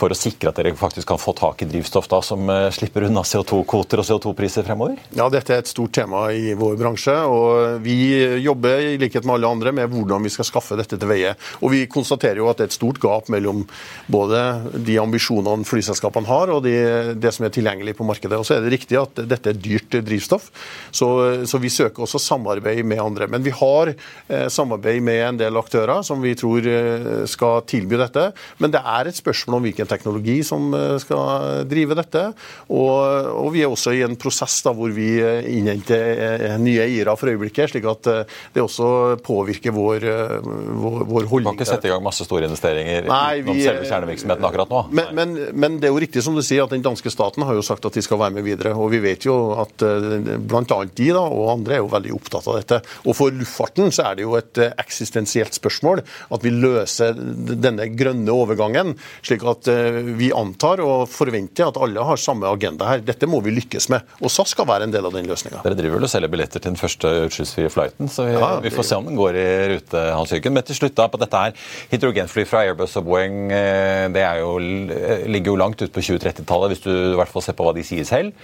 For 0.00 0.12
å 0.12 0.16
sikre 0.16 0.50
at 0.50 0.60
dere 0.60 0.72
faktisk 0.78 1.08
kan 1.10 1.20
få 1.20 1.34
tak 1.36 1.64
i 1.64 1.68
drivstoff 1.68 2.08
da, 2.10 2.20
som 2.24 2.48
eh, 2.52 2.68
slipper 2.74 3.06
unna 3.08 3.22
CO2-kvoter 3.26 4.00
og 4.00 4.08
CO2-priser 4.08 4.66
fremover? 4.66 4.98
Ja, 5.16 5.28
Dette 5.32 5.54
er 5.54 5.64
et 5.64 5.70
stort 5.70 5.92
tema 5.96 6.26
i 6.32 6.54
vår 6.58 6.78
bransje. 6.80 7.16
og 7.28 7.84
Vi 7.84 7.98
jobber 8.42 8.86
i 8.92 8.98
likhet 9.00 9.26
med 9.28 9.38
alle 9.38 9.50
andre 9.50 9.74
med 9.76 9.92
hvordan 9.92 10.24
vi 10.24 10.32
skal 10.32 10.48
skaffe 10.48 10.78
dette 10.78 10.96
til 10.96 11.10
veie. 11.10 11.34
Og 11.60 11.74
Vi 11.74 11.84
konstaterer 11.90 12.40
jo 12.40 12.48
at 12.50 12.60
det 12.60 12.68
er 12.68 12.72
et 12.72 12.78
stort 12.78 13.00
gap 13.02 13.28
mellom 13.32 13.66
både 14.10 14.40
de 14.86 14.96
ambisjonene 15.02 15.66
flyselskapene 15.68 16.28
har 16.30 16.54
og 16.54 16.64
de, 16.64 16.74
det 17.20 17.34
som 17.36 17.46
er 17.46 17.54
tilgjengelig 17.54 17.96
på 17.98 18.06
markedet. 18.08 18.38
Og 18.38 18.46
så 18.48 18.56
er 18.56 18.64
det 18.64 18.74
riktig 18.74 18.98
at 19.00 19.22
dette 19.30 19.52
er 19.52 19.60
dyrt 19.60 19.98
drivstoff, 20.06 20.50
så, 20.94 21.10
så 21.48 21.60
vi 21.62 21.72
søker 21.72 22.06
også 22.06 22.20
samarbeid 22.22 22.82
med 22.86 23.02
andre. 23.02 23.28
Men 23.30 23.44
vi 23.44 23.52
har 23.54 23.92
eh, 23.92 24.48
samarbeid 24.48 25.02
med 25.04 25.22
en 25.26 25.40
del 25.44 25.60
aktører 25.60 26.04
som 26.06 26.22
vi 26.24 26.34
tror 26.38 26.66
eh, 26.66 27.24
skal 27.30 27.64
tilby 27.68 27.98
dette. 28.00 28.30
Men 28.62 28.72
det 28.74 28.82
er 28.82 29.10
et 29.10 29.18
spørsmål 29.18 29.60
om 29.60 29.68
hvilken 29.68 29.89
teknologi 29.90 30.38
som 30.46 30.70
skal 31.02 31.64
drive 31.70 31.96
dette. 31.98 32.22
Og, 32.70 33.30
og 33.44 33.50
vi 33.54 33.64
er 33.64 33.72
også 33.72 33.94
i 33.96 34.02
en 34.06 34.16
prosess 34.20 34.60
da, 34.66 34.74
hvor 34.76 34.92
vi 34.94 35.12
innhenter 35.50 36.56
nye 36.62 36.84
eiere 36.86 37.16
for 37.18 37.32
øyeblikket, 37.32 37.72
slik 37.72 37.88
at 37.90 38.10
det 38.54 38.62
også 38.62 39.18
påvirker 39.24 39.74
vår, 39.74 40.06
vår, 40.40 41.04
vår 41.10 41.28
holdning. 41.30 41.50
Du 41.50 41.58
kan 41.58 41.60
ikke 41.60 41.70
sette 41.72 41.90
i 41.90 41.92
gang 41.92 42.04
masse 42.04 42.26
store 42.26 42.48
investeringer 42.48 43.08
Nei, 43.10 43.40
vi, 43.46 43.56
selve 43.64 43.86
kjernevirksomheten 43.88 44.46
akkurat 44.46 44.72
nå? 44.72 44.82
Men, 44.96 45.12
men, 45.16 45.36
men, 45.52 45.78
det 45.80 45.88
er 45.88 45.94
jo 45.94 46.02
riktig 46.02 46.24
som 46.24 46.36
du 46.36 46.42
sier 46.44 46.64
at 46.64 46.74
den 46.74 46.84
danske 46.84 47.12
staten 47.12 47.44
har 47.46 47.56
jo 47.56 47.64
sagt 47.66 47.86
at 47.88 47.96
de 47.96 48.04
skal 48.04 48.20
være 48.20 48.36
med 48.38 48.46
videre. 48.46 48.74
Og 48.78 48.92
vi 48.94 49.02
vet 49.02 49.26
jo 49.26 49.36
at 49.60 49.82
bl.a. 49.82 50.64
de 50.64 51.10
da, 51.10 51.24
og 51.24 51.54
andre 51.56 51.78
er 51.78 51.82
jo 51.82 51.90
veldig 51.92 52.14
opptatt 52.16 52.48
av 52.50 52.60
dette. 52.60 52.80
Og 53.06 53.16
for 53.18 53.34
luftfarten 53.34 53.92
så 53.94 54.10
er 54.10 54.18
det 54.18 54.26
jo 54.26 54.36
et 54.38 54.62
eksistensielt 54.70 55.56
spørsmål 55.56 56.02
at 56.04 56.44
vi 56.44 56.52
løser 56.54 57.16
denne 57.16 57.88
grønne 57.96 58.34
overgangen, 58.34 58.94
slik 59.26 59.44
at 59.48 59.70
vi 60.18 60.30
antar 60.36 60.82
og 60.84 61.06
forventer 61.10 61.68
at 61.68 61.78
alle 61.80 62.04
har 62.06 62.20
samme 62.20 62.48
agenda 62.50 62.88
her. 62.88 63.02
Dette 63.04 63.28
må 63.30 63.40
vi 63.44 63.54
lykkes 63.54 63.88
med. 63.92 64.06
Og 64.20 64.32
SAS 64.32 64.54
skal 64.54 64.68
være 64.68 64.88
en 64.88 64.94
del 64.94 65.06
av 65.06 65.14
den 65.14 65.28
løsninga. 65.30 65.62
Dere 65.64 65.78
driver 65.78 66.00
vel 66.00 66.08
og 66.08 66.12
selger 66.12 66.32
billetter 66.32 66.62
til 66.62 66.72
den 66.72 66.80
første 66.80 67.12
utslippsfrie 67.26 67.72
flighten, 67.72 68.10
så 68.12 68.26
vi, 68.28 68.34
ja, 68.36 68.50
vi, 68.64 68.72
får 68.74 68.88
se 68.90 68.98
om 69.00 69.08
den 69.08 69.18
går 69.18 69.38
i 69.38 69.46
rute, 69.74 70.04
Hans 70.16 70.34
Jørgen. 70.34 70.56
Men 70.56 70.66
til 70.66 70.80
slutt 70.80 70.96
da, 70.98 71.08
på 71.12 71.20
dette 71.20 71.44
her, 71.44 71.68
hydrogenfly 71.92 72.46
fra 72.48 72.64
Airbus 72.66 72.98
og 73.00 73.06
Boeing, 73.08 73.38
eh, 73.54 74.06
det 74.14 74.26
jo, 74.40 74.52
ligger 74.60 75.54
jo 75.54 75.60
langt 75.60 75.84
ut 75.84 75.94
på 75.94 76.04
2030-tallet, 76.10 76.74
hvis 76.74 76.84
du 76.86 76.92
i 76.94 77.18
hvert 77.20 77.32
fall 77.32 77.46
ser 77.46 77.58
på 77.58 77.66
hva 77.66 77.76
de 77.76 77.86
sier 77.86 78.08
selv. 78.08 78.34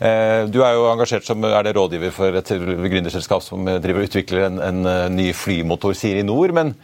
Eh, 0.00 0.46
du 0.50 0.62
er 0.64 0.76
jo 0.78 0.88
engasjert 0.92 1.28
som 1.28 1.44
er 1.44 1.62
det 1.66 1.76
rådgiver 1.76 2.14
for 2.14 2.40
et 2.40 2.54
gründerselskap 2.56 3.44
som 3.44 3.68
driver 3.68 4.02
og 4.02 4.10
utvikler 4.10 4.48
en, 4.48 4.60
en 4.64 4.82
eh, 4.88 5.06
ny 5.12 5.30
flymotor, 5.36 5.96
sier 5.98 6.20
i 6.20 6.26
nord. 6.26 6.56
men 6.56 6.74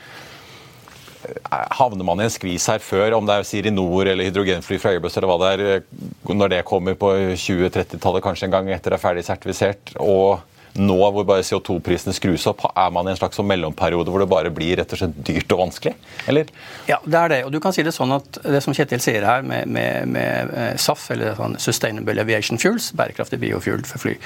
havner 1.79 2.07
man 2.07 2.21
i 2.21 2.27
en 2.27 2.33
skvis 2.33 2.67
her 2.71 2.83
før, 2.83 3.17
om 3.19 3.29
det 3.29 3.37
er 3.37 3.47
Sirinor 3.49 4.11
eller 4.11 4.29
hydrogenfly 4.29 4.81
fra 4.83 4.95
Airbus 4.95 5.17
eller 5.17 5.31
hva 5.31 5.39
det 5.43 5.53
er, 5.55 5.87
når 6.29 6.53
det 6.53 6.67
kommer 6.69 6.99
på 6.99 7.13
2030-tallet 7.35 8.25
kanskje 8.25 8.49
en 8.49 8.59
gang 8.59 8.71
etter 8.75 8.93
det 8.93 9.01
er 9.01 9.07
ferdig 9.07 9.27
sertifisert, 9.27 9.97
og 10.03 10.45
nå 10.77 10.97
hvor 11.13 11.25
bare 11.25 11.45
CO2-prisene 11.47 12.13
skrus 12.17 12.45
opp, 12.51 12.65
er 12.69 12.91
man 12.93 13.09
i 13.09 13.13
en 13.13 13.19
slags 13.19 13.39
sånn 13.39 13.49
mellomperiode 13.49 14.13
hvor 14.13 14.23
det 14.23 14.29
bare 14.31 14.53
blir 14.55 14.77
rett 14.81 14.93
og 14.93 15.01
slett 15.01 15.17
dyrt 15.25 15.53
og 15.55 15.63
vanskelig? 15.65 15.95
Eller? 16.29 16.51
Ja, 16.91 16.99
det 17.05 17.21
er 17.21 17.33
det. 17.33 17.39
Og 17.47 17.55
du 17.55 17.61
kan 17.65 17.75
si 17.75 17.85
det 17.87 17.95
sånn 17.97 18.13
at 18.17 18.41
det 18.45 18.61
som 18.65 18.77
Kjetil 18.77 19.03
sier 19.03 19.25
her 19.27 19.47
med, 19.47 19.71
med, 19.73 20.11
med 20.13 20.53
eh, 20.53 20.73
SAF, 20.81 21.09
eller 21.15 21.37
sånn 21.39 21.57
Sustainable 21.63 22.21
Aviation 22.23 22.61
Fuels, 22.61 22.91
bærekraftig 22.97 23.41
biofuel 23.43 23.87
for 23.89 24.03
fly 24.03 24.17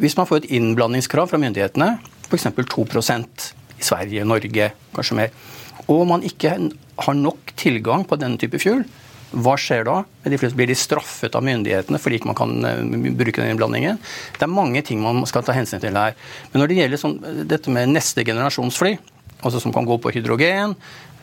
Hvis 0.00 0.16
man 0.16 0.28
får 0.30 0.42
et 0.42 0.50
innblandingskrav 0.56 1.28
fra 1.32 1.40
myndighetene, 1.42 1.98
f.eks. 2.30 2.48
2 2.48 2.86
i 3.74 3.84
Sverige, 3.84 4.24
Norge, 4.24 4.70
kanskje 4.94 5.18
mer, 5.18 5.36
og 5.90 6.04
man 6.08 6.24
ikke 6.26 6.56
har 7.04 7.16
nok 7.18 7.54
tilgang 7.60 8.04
på 8.08 8.18
denne 8.20 8.40
type 8.40 8.60
fuel, 8.62 8.84
hva 9.34 9.56
skjer 9.58 9.82
da? 9.86 9.96
De 10.22 10.38
fleste 10.38 10.56
blir 10.58 10.70
de 10.70 10.76
straffet 10.78 11.34
av 11.34 11.42
myndighetene 11.44 11.98
fordi 11.98 12.20
man 12.28 12.36
kan 12.38 12.52
eh, 12.68 12.82
bruke 13.18 13.40
den 13.40 13.54
innblandingen. 13.54 13.98
Det 14.36 14.46
er 14.46 14.52
mange 14.52 14.82
ting 14.86 15.02
man 15.02 15.24
skal 15.26 15.44
ta 15.46 15.56
hensyn 15.56 15.82
til 15.82 15.96
her. 15.98 16.14
Men 16.52 16.62
når 16.62 16.70
det 16.70 16.78
gjelder 16.78 17.02
sånn, 17.02 17.18
dette 17.50 17.72
med 17.74 17.90
neste 17.90 18.24
generasjons 18.26 18.78
fly, 18.78 18.94
altså 19.40 19.60
som 19.62 19.74
kan 19.74 19.88
gå 19.88 19.98
på 19.98 20.14
hydrogen, 20.14 20.76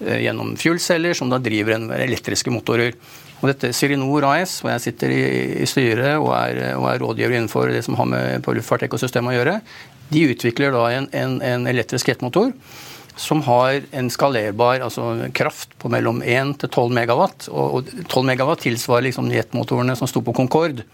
eh, 0.03 0.26
gjennom 0.26 0.57
fuelceller, 0.59 1.16
som 1.18 1.32
da 1.32 1.39
driver 1.41 1.78
en 1.78 1.88
elektriske 1.95 2.51
motorer. 2.53 2.97
Og 3.41 3.49
dette 3.49 3.72
Syrinor 3.74 4.28
AS, 4.28 4.59
hvor 4.62 4.74
jeg 4.76 4.86
sitter 4.89 5.16
i, 5.16 5.24
i 5.64 5.70
styret 5.70 6.20
og 6.20 6.30
er, 6.36 6.76
og 6.76 6.91
er, 6.91 7.01
rådgiver 7.01 7.39
innenfor 7.39 7.72
det 7.74 7.86
som 7.88 7.97
har 7.97 8.12
med 8.12 8.43
på 8.45 8.53
luftfartekosystemet 8.59 9.34
å 9.34 9.39
gjøre, 9.39 9.57
de 10.12 10.28
utvikler 10.34 10.76
da 10.76 10.88
en, 10.91 11.07
en, 11.16 11.39
en 11.47 11.70
elektrisk 11.72 12.12
jetmotor 12.12 12.51
som 13.20 13.41
har 13.45 13.82
en 13.91 14.09
skalerbar 14.12 14.84
altså 14.86 15.28
kraft 15.36 15.74
på 15.82 15.91
mellom 15.91 16.22
1 16.24 16.55
til 16.64 16.70
12 16.72 16.95
megawatt. 16.95 17.47
Og 17.51 17.89
12 18.07 18.26
megawatt 18.28 18.64
tilsvarer 18.66 19.09
liksom 19.09 19.32
jetmotorene 19.34 19.97
som 19.99 20.09
sto 20.09 20.24
på 20.26 20.36
Concorde. 20.38 20.86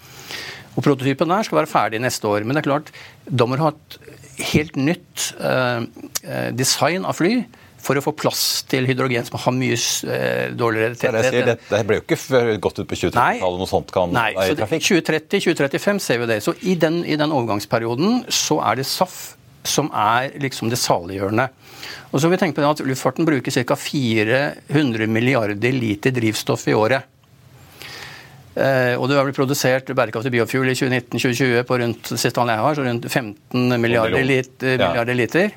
Og 0.78 0.84
Prototypen 0.86 1.30
der 1.34 1.46
skal 1.46 1.62
være 1.62 1.72
ferdig 1.72 2.02
neste 2.04 2.30
år. 2.30 2.46
Men 2.46 2.58
det 2.58 2.64
er 2.64 2.70
klart, 2.70 2.92
da 3.26 3.48
må 3.50 3.58
du 3.58 3.66
ha 3.66 3.74
et 3.74 4.00
helt 4.54 4.76
nytt 4.78 5.32
eh, 5.42 5.86
eh, 6.24 6.52
design 6.58 7.08
av 7.08 7.18
fly 7.18 7.40
for 7.88 7.98
å 7.98 8.04
få 8.04 8.12
plass 8.18 8.44
til 8.70 8.88
hydrogen 8.90 9.26
som 9.28 9.40
har 9.40 9.56
mye 9.56 9.78
eh, 9.78 10.50
dårligere 10.58 10.98
tetthet. 11.00 11.38
Det, 11.48 11.58
det, 11.70 11.82
ble 11.88 12.00
jo 12.00 12.06
ikke 12.06 12.58
gått 12.64 12.82
ut 12.82 12.90
på 12.90 12.98
2030-tallet 12.98 13.62
noe 13.62 13.70
sånt 13.70 13.94
kan 13.96 14.14
nei, 14.14 14.32
være 14.36 14.56
i 14.56 14.60
trafikk? 14.60 14.86
2030-2035 14.90 16.04
ser 16.04 16.22
vi 16.22 16.30
det. 16.34 16.42
Så 16.46 16.54
i 16.68 16.76
den, 16.80 17.04
i 17.06 17.18
den 17.20 17.34
overgangsperioden 17.34 18.26
så 18.34 18.60
er 18.66 18.82
det 18.82 18.88
SAF 18.90 19.37
som 19.70 19.92
er 19.94 20.34
liksom 20.42 20.72
det 20.72 20.80
saliggjørende. 20.82 21.50
Og 22.12 22.20
så 22.20 22.28
vil 22.28 22.38
vi 22.38 22.42
tenke 22.46 22.60
på 22.60 22.66
at 22.68 22.82
Luftfarten 22.88 23.28
bruker 23.28 23.54
ca. 23.54 23.78
400 23.78 25.08
milliarder 25.12 25.76
liter 25.76 26.16
drivstoff 26.16 26.68
i 26.72 26.76
året. 26.78 27.14
Eh, 28.58 28.96
og 28.98 29.06
det 29.06 29.20
har 29.20 29.28
blitt 29.28 29.38
produsert 29.38 29.92
bærekraftig 29.94 30.34
biofuel 30.34 30.72
i 30.72 30.78
2019-2020 30.78 31.66
på 31.70 31.78
rundt 31.84 32.12
siste 32.16 32.46
jeg 32.50 32.64
har, 32.64 32.78
så 32.78 32.86
rundt 32.88 33.06
15 33.06 33.78
milliarder, 33.78 34.24
liter, 34.26 34.80
milliarder 34.82 35.18
liter. 35.18 35.52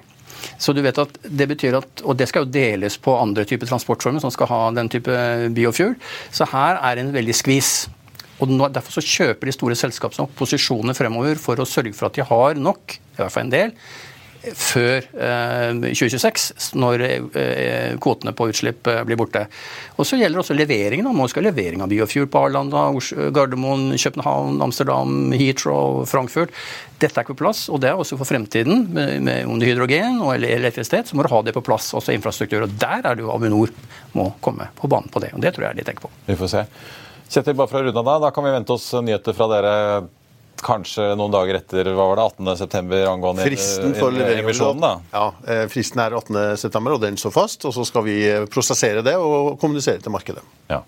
Så 0.60 0.72
du 0.76 0.82
vet 0.84 0.98
at 1.00 1.16
det 1.24 1.46
betyr 1.50 1.76
at, 1.76 2.02
Og 2.04 2.16
det 2.16 2.28
skal 2.30 2.46
jo 2.46 2.52
deles 2.52 2.96
på 3.00 3.12
andre 3.16 3.44
typer 3.48 3.68
transportformer 3.68 4.22
som 4.22 4.32
skal 4.32 4.48
ha 4.48 4.60
den 4.76 4.88
type 4.92 5.16
biofuel. 5.56 5.96
Så 6.32 6.48
her 6.52 6.80
er 6.80 7.00
en 7.00 7.12
veldig 7.12 7.36
skvis. 7.36 7.88
Og 8.40 8.52
Derfor 8.72 8.98
så 8.98 9.04
kjøper 9.04 9.48
de 9.48 9.56
store 9.56 9.78
selskapene 9.78 10.28
posisjoner 10.38 10.96
fremover 10.96 11.40
for 11.40 11.60
å 11.60 11.68
sørge 11.68 11.94
for 11.96 12.08
at 12.08 12.16
de 12.16 12.26
har 12.26 12.60
nok, 12.60 12.96
i 12.96 13.20
hvert 13.20 13.34
fall 13.34 13.48
en 13.48 13.52
del, 13.54 13.74
før 14.40 15.04
2026, 15.84 16.44
eh, 16.56 16.68
når 16.80 17.02
eh, 17.04 17.96
kvotene 18.00 18.32
på 18.36 18.46
utslipp 18.50 18.88
eh, 18.88 19.02
blir 19.04 19.18
borte. 19.20 19.44
Og 20.00 20.08
Så 20.08 20.16
gjelder 20.16 20.40
også 20.40 20.56
leveringen. 20.56 21.08
Man 21.16 21.28
skal 21.28 21.44
levering 21.44 21.82
av 21.84 21.90
biofuel 21.92 22.28
på 22.30 22.44
Arlanda, 22.46 22.86
Gardermoen, 23.36 23.92
København, 24.00 24.60
Amsterdam, 24.64 25.34
Heathrow, 25.36 26.06
Frankfurt. 26.08 26.54
Dette 27.00 27.20
er 27.20 27.24
ikke 27.24 27.36
på 27.36 27.44
plass, 27.44 27.66
og 27.72 27.82
det 27.84 27.90
er 27.90 28.00
også 28.00 28.16
for 28.20 28.28
fremtiden. 28.28 28.86
Med, 28.96 29.20
med, 29.26 29.44
om 29.48 29.60
det 29.60 29.70
hydrogen 29.70 30.20
og 30.24 30.34
elektrisitet, 30.36 31.10
så 31.10 31.18
må 31.18 31.26
du 31.26 31.32
ha 31.32 31.42
det 31.44 31.56
på 31.56 31.64
plass, 31.64 31.92
også 31.96 32.16
infrastruktur. 32.16 32.64
Og 32.64 32.80
Der 32.80 33.04
er 33.04 33.16
det 33.16 33.24
jo 33.26 33.34
Avinor 33.34 33.72
må 34.16 34.30
komme 34.44 34.70
på 34.76 34.88
banen 34.90 35.12
på 35.12 35.22
det. 35.22 35.34
og 35.36 35.44
Det 35.44 35.54
tror 35.56 35.68
jeg 35.68 35.80
de 35.80 35.88
tenker 35.90 36.08
på. 36.08 36.12
Vi 36.28 36.40
får 36.40 36.54
se. 36.56 36.66
Kjetil, 37.30 37.54
bare 37.54 37.70
fra 37.70 37.82
runda 37.86 38.02
da, 38.02 38.16
da 38.26 38.30
kan 38.34 38.44
vi 38.44 38.50
vente 38.54 38.74
oss 38.74 38.88
nyheter 39.06 39.36
fra 39.36 39.46
dere 39.52 39.74
kanskje 40.60 41.12
noen 41.16 41.32
dager 41.32 41.56
etter 41.60 41.88
hva 41.94 42.08
var 42.10 42.18
det, 42.20 42.24
18.9. 42.42 43.00
angående 43.08 43.44
fristen 43.46 43.94
for 43.96 44.12
emisjonen? 44.12 44.82
da? 44.82 44.90
Ja, 45.14 45.26
eh, 45.46 45.62
Fristen 45.72 46.02
er 46.04 46.16
18.9, 46.18 46.94
og 46.96 47.00
den 47.00 47.16
står 47.20 47.34
fast. 47.34 47.64
og 47.64 47.74
Så 47.76 47.86
skal 47.88 48.04
vi 48.04 48.16
eh, 48.28 48.46
prosessere 48.50 49.04
det 49.06 49.16
og 49.16 49.54
kommunisere 49.62 50.02
til 50.02 50.12
markedet. 50.12 50.42
Ja. 50.68 50.82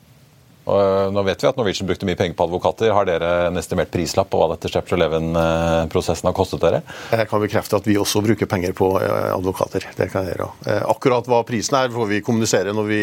Eh, 0.66 1.10
nå 1.12 1.22
vet 1.26 1.42
vi 1.42 1.48
at 1.48 1.56
Norwegian 1.58 1.88
brukte 1.88 2.06
mye 2.06 2.18
penger 2.18 2.36
på 2.38 2.46
advokater. 2.46 2.92
Har 2.94 3.06
dere 3.08 3.30
en 3.48 3.58
estimert 3.58 3.90
prislapp 3.90 4.30
på 4.30 4.38
hva 4.38 4.52
dette 4.52 4.70
Chapter 4.70 5.00
11-prosessen 5.00 6.28
har 6.30 6.36
kostet 6.36 6.62
dere? 6.62 6.82
Jeg 7.10 7.28
kan 7.30 7.42
bekrefte 7.42 7.80
at 7.80 7.88
vi 7.88 7.98
også 7.98 8.22
bruker 8.24 8.50
penger 8.50 8.76
på 8.78 8.92
eh, 9.00 9.32
advokater. 9.34 9.88
Det 9.98 10.08
kan 10.12 10.28
jeg 10.28 10.36
gjøre. 10.36 10.48
Eh, 10.70 10.84
akkurat 10.94 11.30
hva 11.30 11.42
prisen 11.48 11.78
er, 11.80 11.90
får 11.94 12.10
vi 12.12 12.22
kommunisere 12.24 12.76
når 12.76 12.88
vi 12.90 13.02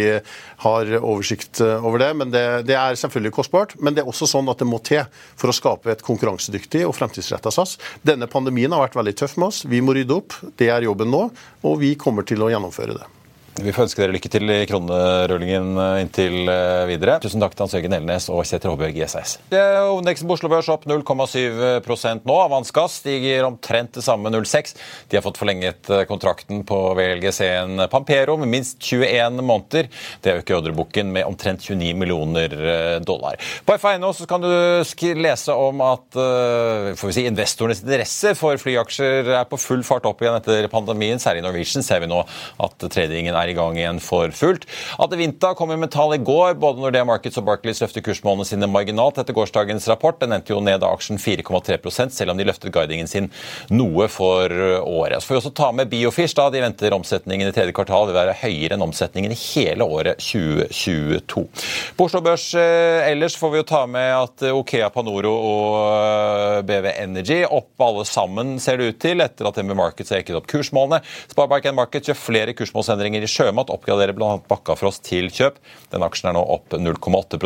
har 0.63 0.93
oversikt 1.01 1.61
over 1.61 1.99
det. 2.01 2.13
Men 2.21 2.33
det, 2.33 2.45
det, 2.69 2.77
er 2.79 2.99
selvfølgelig 2.99 3.35
kostbart. 3.41 3.75
Men 3.83 3.97
det 3.97 4.05
er 4.05 4.11
også 4.11 4.29
sånn 4.29 4.49
at 4.51 4.63
det 4.63 4.69
må 4.69 4.79
til 4.85 5.03
for 5.39 5.51
å 5.51 5.55
skape 5.55 5.91
et 5.91 6.05
konkurransedyktig 6.05 6.85
og 6.87 6.95
fremtidsretta 6.95 7.51
SAS. 7.53 7.75
Denne 8.07 8.29
pandemien 8.31 8.71
har 8.75 8.87
vært 8.87 8.99
veldig 9.01 9.17
tøff 9.19 9.35
med 9.39 9.51
oss. 9.51 9.63
Vi 9.67 9.83
må 9.83 9.97
rydde 9.97 10.15
opp. 10.15 10.39
Det 10.59 10.71
er 10.71 10.87
jobben 10.87 11.11
nå, 11.11 11.25
og 11.67 11.79
vi 11.83 11.95
kommer 11.99 12.27
til 12.27 12.43
å 12.45 12.51
gjennomføre 12.53 12.95
det. 12.95 13.07
Vi 13.59 13.73
får 13.75 13.87
ønske 13.87 14.01
dere 14.01 14.13
lykke 14.15 14.29
til 14.31 14.51
i 14.53 14.59
kronerullingen 14.69 15.73
eh, 15.81 16.01
inntil 16.03 16.47
eh, 16.51 16.85
videre. 16.89 17.17
Tusen 17.23 17.41
takk 17.43 17.55
til 17.55 17.65
Hans 17.65 17.75
Jørgen 17.75 17.95
Elnes 17.97 18.27
og 18.31 18.45
Kjetil 18.47 18.71
Håbjørg 18.71 18.99
i 18.99 19.07
SAS. 19.11 19.35
Hovedindeksen 19.51 20.29
på 20.29 20.37
Oslo 20.37 20.51
Børs 20.51 20.69
opp 20.71 20.85
0,7 20.87 22.23
nå. 22.23 22.37
Avans 22.39 22.71
stiger 22.93 23.47
omtrent 23.47 23.97
det 23.97 24.03
samme, 24.05 24.31
0,6. 24.31 24.75
De 25.11 25.19
har 25.19 25.25
fått 25.25 25.39
forlenget 25.41 25.89
eh, 25.91 26.05
kontrakten 26.09 26.63
på 26.67 26.77
VLGC-en 26.99 27.85
Pampero 27.91 28.37
med 28.39 28.51
minst 28.53 28.79
21 28.79 29.41
måneder. 29.43 29.89
Det 30.23 30.37
øker 30.39 30.59
ordreboken 30.59 31.11
med 31.15 31.27
omtrent 31.27 31.65
29 31.67 31.91
millioner 31.99 32.55
dollar. 33.03 33.39
På 33.65 33.75
FA.no 33.81 34.13
kan 34.29 34.43
du 34.43 34.49
lese 35.19 35.53
om 35.53 35.81
at 35.83 36.15
får 36.15 37.09
vi 37.09 37.15
si, 37.15 37.25
investorenes 37.27 37.83
interesse 37.83 38.33
for 38.37 38.59
flyaksjer 38.61 39.31
er 39.41 39.47
på 39.49 39.59
full 39.59 39.83
fart 39.87 40.07
opp 40.09 40.23
igjen 40.23 40.37
etter 40.39 40.69
pandemien. 40.71 41.19
Særlig 41.21 41.43
i 41.43 41.47
Norwegian 41.47 41.85
ser 41.85 42.03
vi 42.03 42.09
nå 42.11 42.21
at 42.23 42.89
tradingen 42.89 43.35
er 43.35 43.48
i 43.49 43.57
gang 43.57 43.77
igjen 43.79 44.01
for 44.03 44.33
fullt. 44.35 44.67
Adevinta 45.01 45.53
kom 45.57 45.71
med 45.73 45.91
tall 45.93 46.15
i 46.15 46.21
går. 46.23 46.55
Både 46.61 46.83
Nordea 46.83 47.05
Markets 47.07 47.39
og 47.41 47.47
Barclays 47.49 47.81
løfter 47.83 48.03
kursmålene 48.05 48.47
sine 48.47 48.69
marginalt 48.69 49.19
etter 49.21 49.35
gårsdagens 49.37 49.87
rapport. 49.91 50.19
Den 50.21 50.35
endte 50.35 50.53
jo 50.53 50.61
ned 50.63 50.83
av 50.83 50.97
aksjen 50.97 51.19
4,3 51.21 52.09
selv 52.09 52.33
om 52.33 52.39
de 52.39 52.47
løftet 52.47 52.73
guidingen 52.73 53.09
sin 53.09 53.29
noe 53.73 54.07
for 54.11 54.53
året. 54.83 55.21
Så 55.21 55.29
får 55.29 55.35
vi 55.35 55.41
også 55.43 55.53
ta 55.57 55.71
med 55.75 55.89
Biofish. 55.91 56.35
da 56.37 56.49
De 56.49 56.63
venter 56.63 56.95
omsetningen 56.95 57.49
i 57.49 57.55
tredje 57.55 57.75
kvartal 57.75 58.09
vil 58.09 58.17
være 58.17 58.37
høyere 58.41 58.77
enn 58.77 58.85
omsetningen 58.85 59.33
i 59.33 59.39
hele 59.39 59.85
året 59.85 60.21
2022. 60.23 61.45
På 61.97 62.07
Oslo 62.09 62.21
Børs 62.25 62.49
eh, 62.57 63.09
ellers 63.09 63.37
får 63.39 63.53
vi 63.53 63.61
jo 63.61 63.67
ta 63.67 63.83
med 63.89 64.09
at 64.15 64.45
Okea 64.53 64.89
Panoro 64.93 65.33
og 65.33 65.77
eh, 65.89 66.61
BV 66.67 66.89
Energy 66.95 67.41
opp 67.45 67.85
alle 67.85 68.05
sammen, 68.07 68.57
ser 68.61 68.79
det 68.79 68.93
ut 68.93 69.01
til, 69.01 69.23
etter 69.23 69.47
at 69.49 69.59
MB 69.63 69.75
Markets 69.77 70.13
har 70.13 70.23
ekket 70.23 70.37
opp 70.39 70.49
kursmålene. 70.49 71.01
Sparebank 71.31 71.69
Markets 71.75 72.09
gjør 72.09 72.19
flere 72.19 72.55
kursmålsendringer 72.57 73.23
i 73.25 73.29
Sjømat 73.39 73.69
oppgraderer 73.71 74.11
bl.a. 74.17 74.33
Bakkafrost 74.51 75.05
til 75.07 75.29
kjøp. 75.31 75.61
Den 75.93 76.03
aksjen 76.03 76.33
er 76.33 76.35
nå 76.35 76.41
opp 76.57 76.75
0,8 76.75 77.39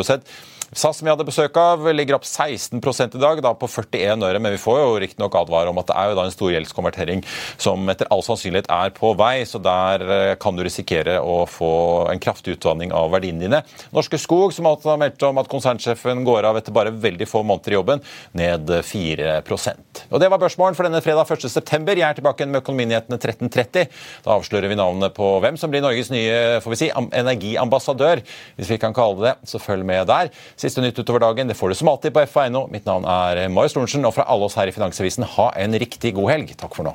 SAS, 0.72 0.98
som 0.98 1.06
vi 1.06 1.12
hadde 1.12 1.26
besøk 1.26 1.56
av, 1.60 1.84
ligger 1.94 2.16
opp 2.16 2.26
16 2.26 2.80
i 2.80 3.20
dag, 3.20 3.40
da 3.44 3.52
på 3.58 3.68
41 3.68 4.24
øre. 4.24 4.40
Men 4.42 4.54
vi 4.54 4.60
får 4.62 4.80
jo 4.80 4.98
riktignok 5.02 5.36
advare 5.38 5.70
om 5.70 5.80
at 5.82 5.90
det 5.90 5.96
er 6.00 6.10
jo 6.10 6.18
da 6.18 6.24
en 6.28 6.34
stor 6.34 6.52
gjeldskonvertering 6.54 7.24
som 7.60 7.88
etter 7.92 8.08
all 8.14 8.24
sannsynlighet 8.26 8.70
er 8.72 8.94
på 8.96 9.12
vei. 9.18 9.44
Så 9.48 9.60
der 9.62 10.04
eh, 10.04 10.34
kan 10.40 10.56
du 10.56 10.64
risikere 10.64 11.18
å 11.20 11.44
få 11.50 11.72
en 12.12 12.22
kraftig 12.22 12.56
utvanning 12.56 12.94
av 12.94 13.12
verdiene 13.14 13.44
dine. 13.44 13.60
Norske 13.94 14.18
Skog, 14.20 14.54
som 14.56 14.68
alltid 14.70 14.92
har 14.92 15.00
meldt 15.02 15.26
om 15.28 15.42
at 15.42 15.50
konsernsjefen 15.52 16.24
går 16.26 16.48
av 16.48 16.58
etter 16.60 16.74
bare 16.74 16.94
veldig 16.94 17.28
få 17.28 17.44
måneder 17.46 17.74
i 17.74 17.78
jobben, 17.78 18.04
ned 18.34 18.70
4% 18.84 20.04
Og 20.10 20.20
Det 20.20 20.30
var 20.30 20.40
børsmålen 20.42 20.76
for 20.78 20.88
denne 20.88 21.02
fredag 21.04 21.28
1.9. 21.28 21.94
Jeg 21.94 22.06
er 22.06 22.18
tilbake 22.18 22.48
med 22.48 22.62
Økonominyhetene 22.62 23.18
13.30. 23.20 23.90
Da 24.24 24.34
avslører 24.38 24.70
vi 24.70 24.78
navnet 24.78 25.14
på 25.16 25.28
hvem 25.44 25.58
som 25.60 25.72
blir 25.72 25.84
Norges 25.84 26.10
nye 26.12 26.60
får 26.64 26.74
vi 26.74 26.80
si, 26.80 26.90
energiambassadør, 26.94 28.22
hvis 28.58 28.70
vi 28.74 28.80
kan 28.80 28.94
kalle 28.96 29.28
det 29.28 29.34
Så 29.48 29.60
følg 29.62 29.86
med 29.86 30.06
der. 30.08 30.30
Siste 30.56 30.84
nytt 30.84 30.98
utover 30.98 31.24
dagen 31.24 31.50
det 31.50 31.56
får 31.58 31.72
du 31.72 31.78
som 31.78 31.90
alltid 31.90 32.14
på 32.14 32.26
FA.no. 32.30 32.66
Mitt 32.70 32.86
navn 32.86 33.08
er 33.08 33.46
Marius 33.50 33.74
Lorentzen, 33.78 34.06
og 34.06 34.14
fra 34.16 34.28
alle 34.30 34.46
oss 34.46 34.58
her 34.60 34.70
i 34.70 34.76
Finansavisen, 34.76 35.26
ha 35.36 35.50
en 35.58 35.74
riktig 35.80 36.14
god 36.14 36.30
helg. 36.34 36.54
Takk 36.60 36.76
for 36.78 36.86
nå. 36.86 36.94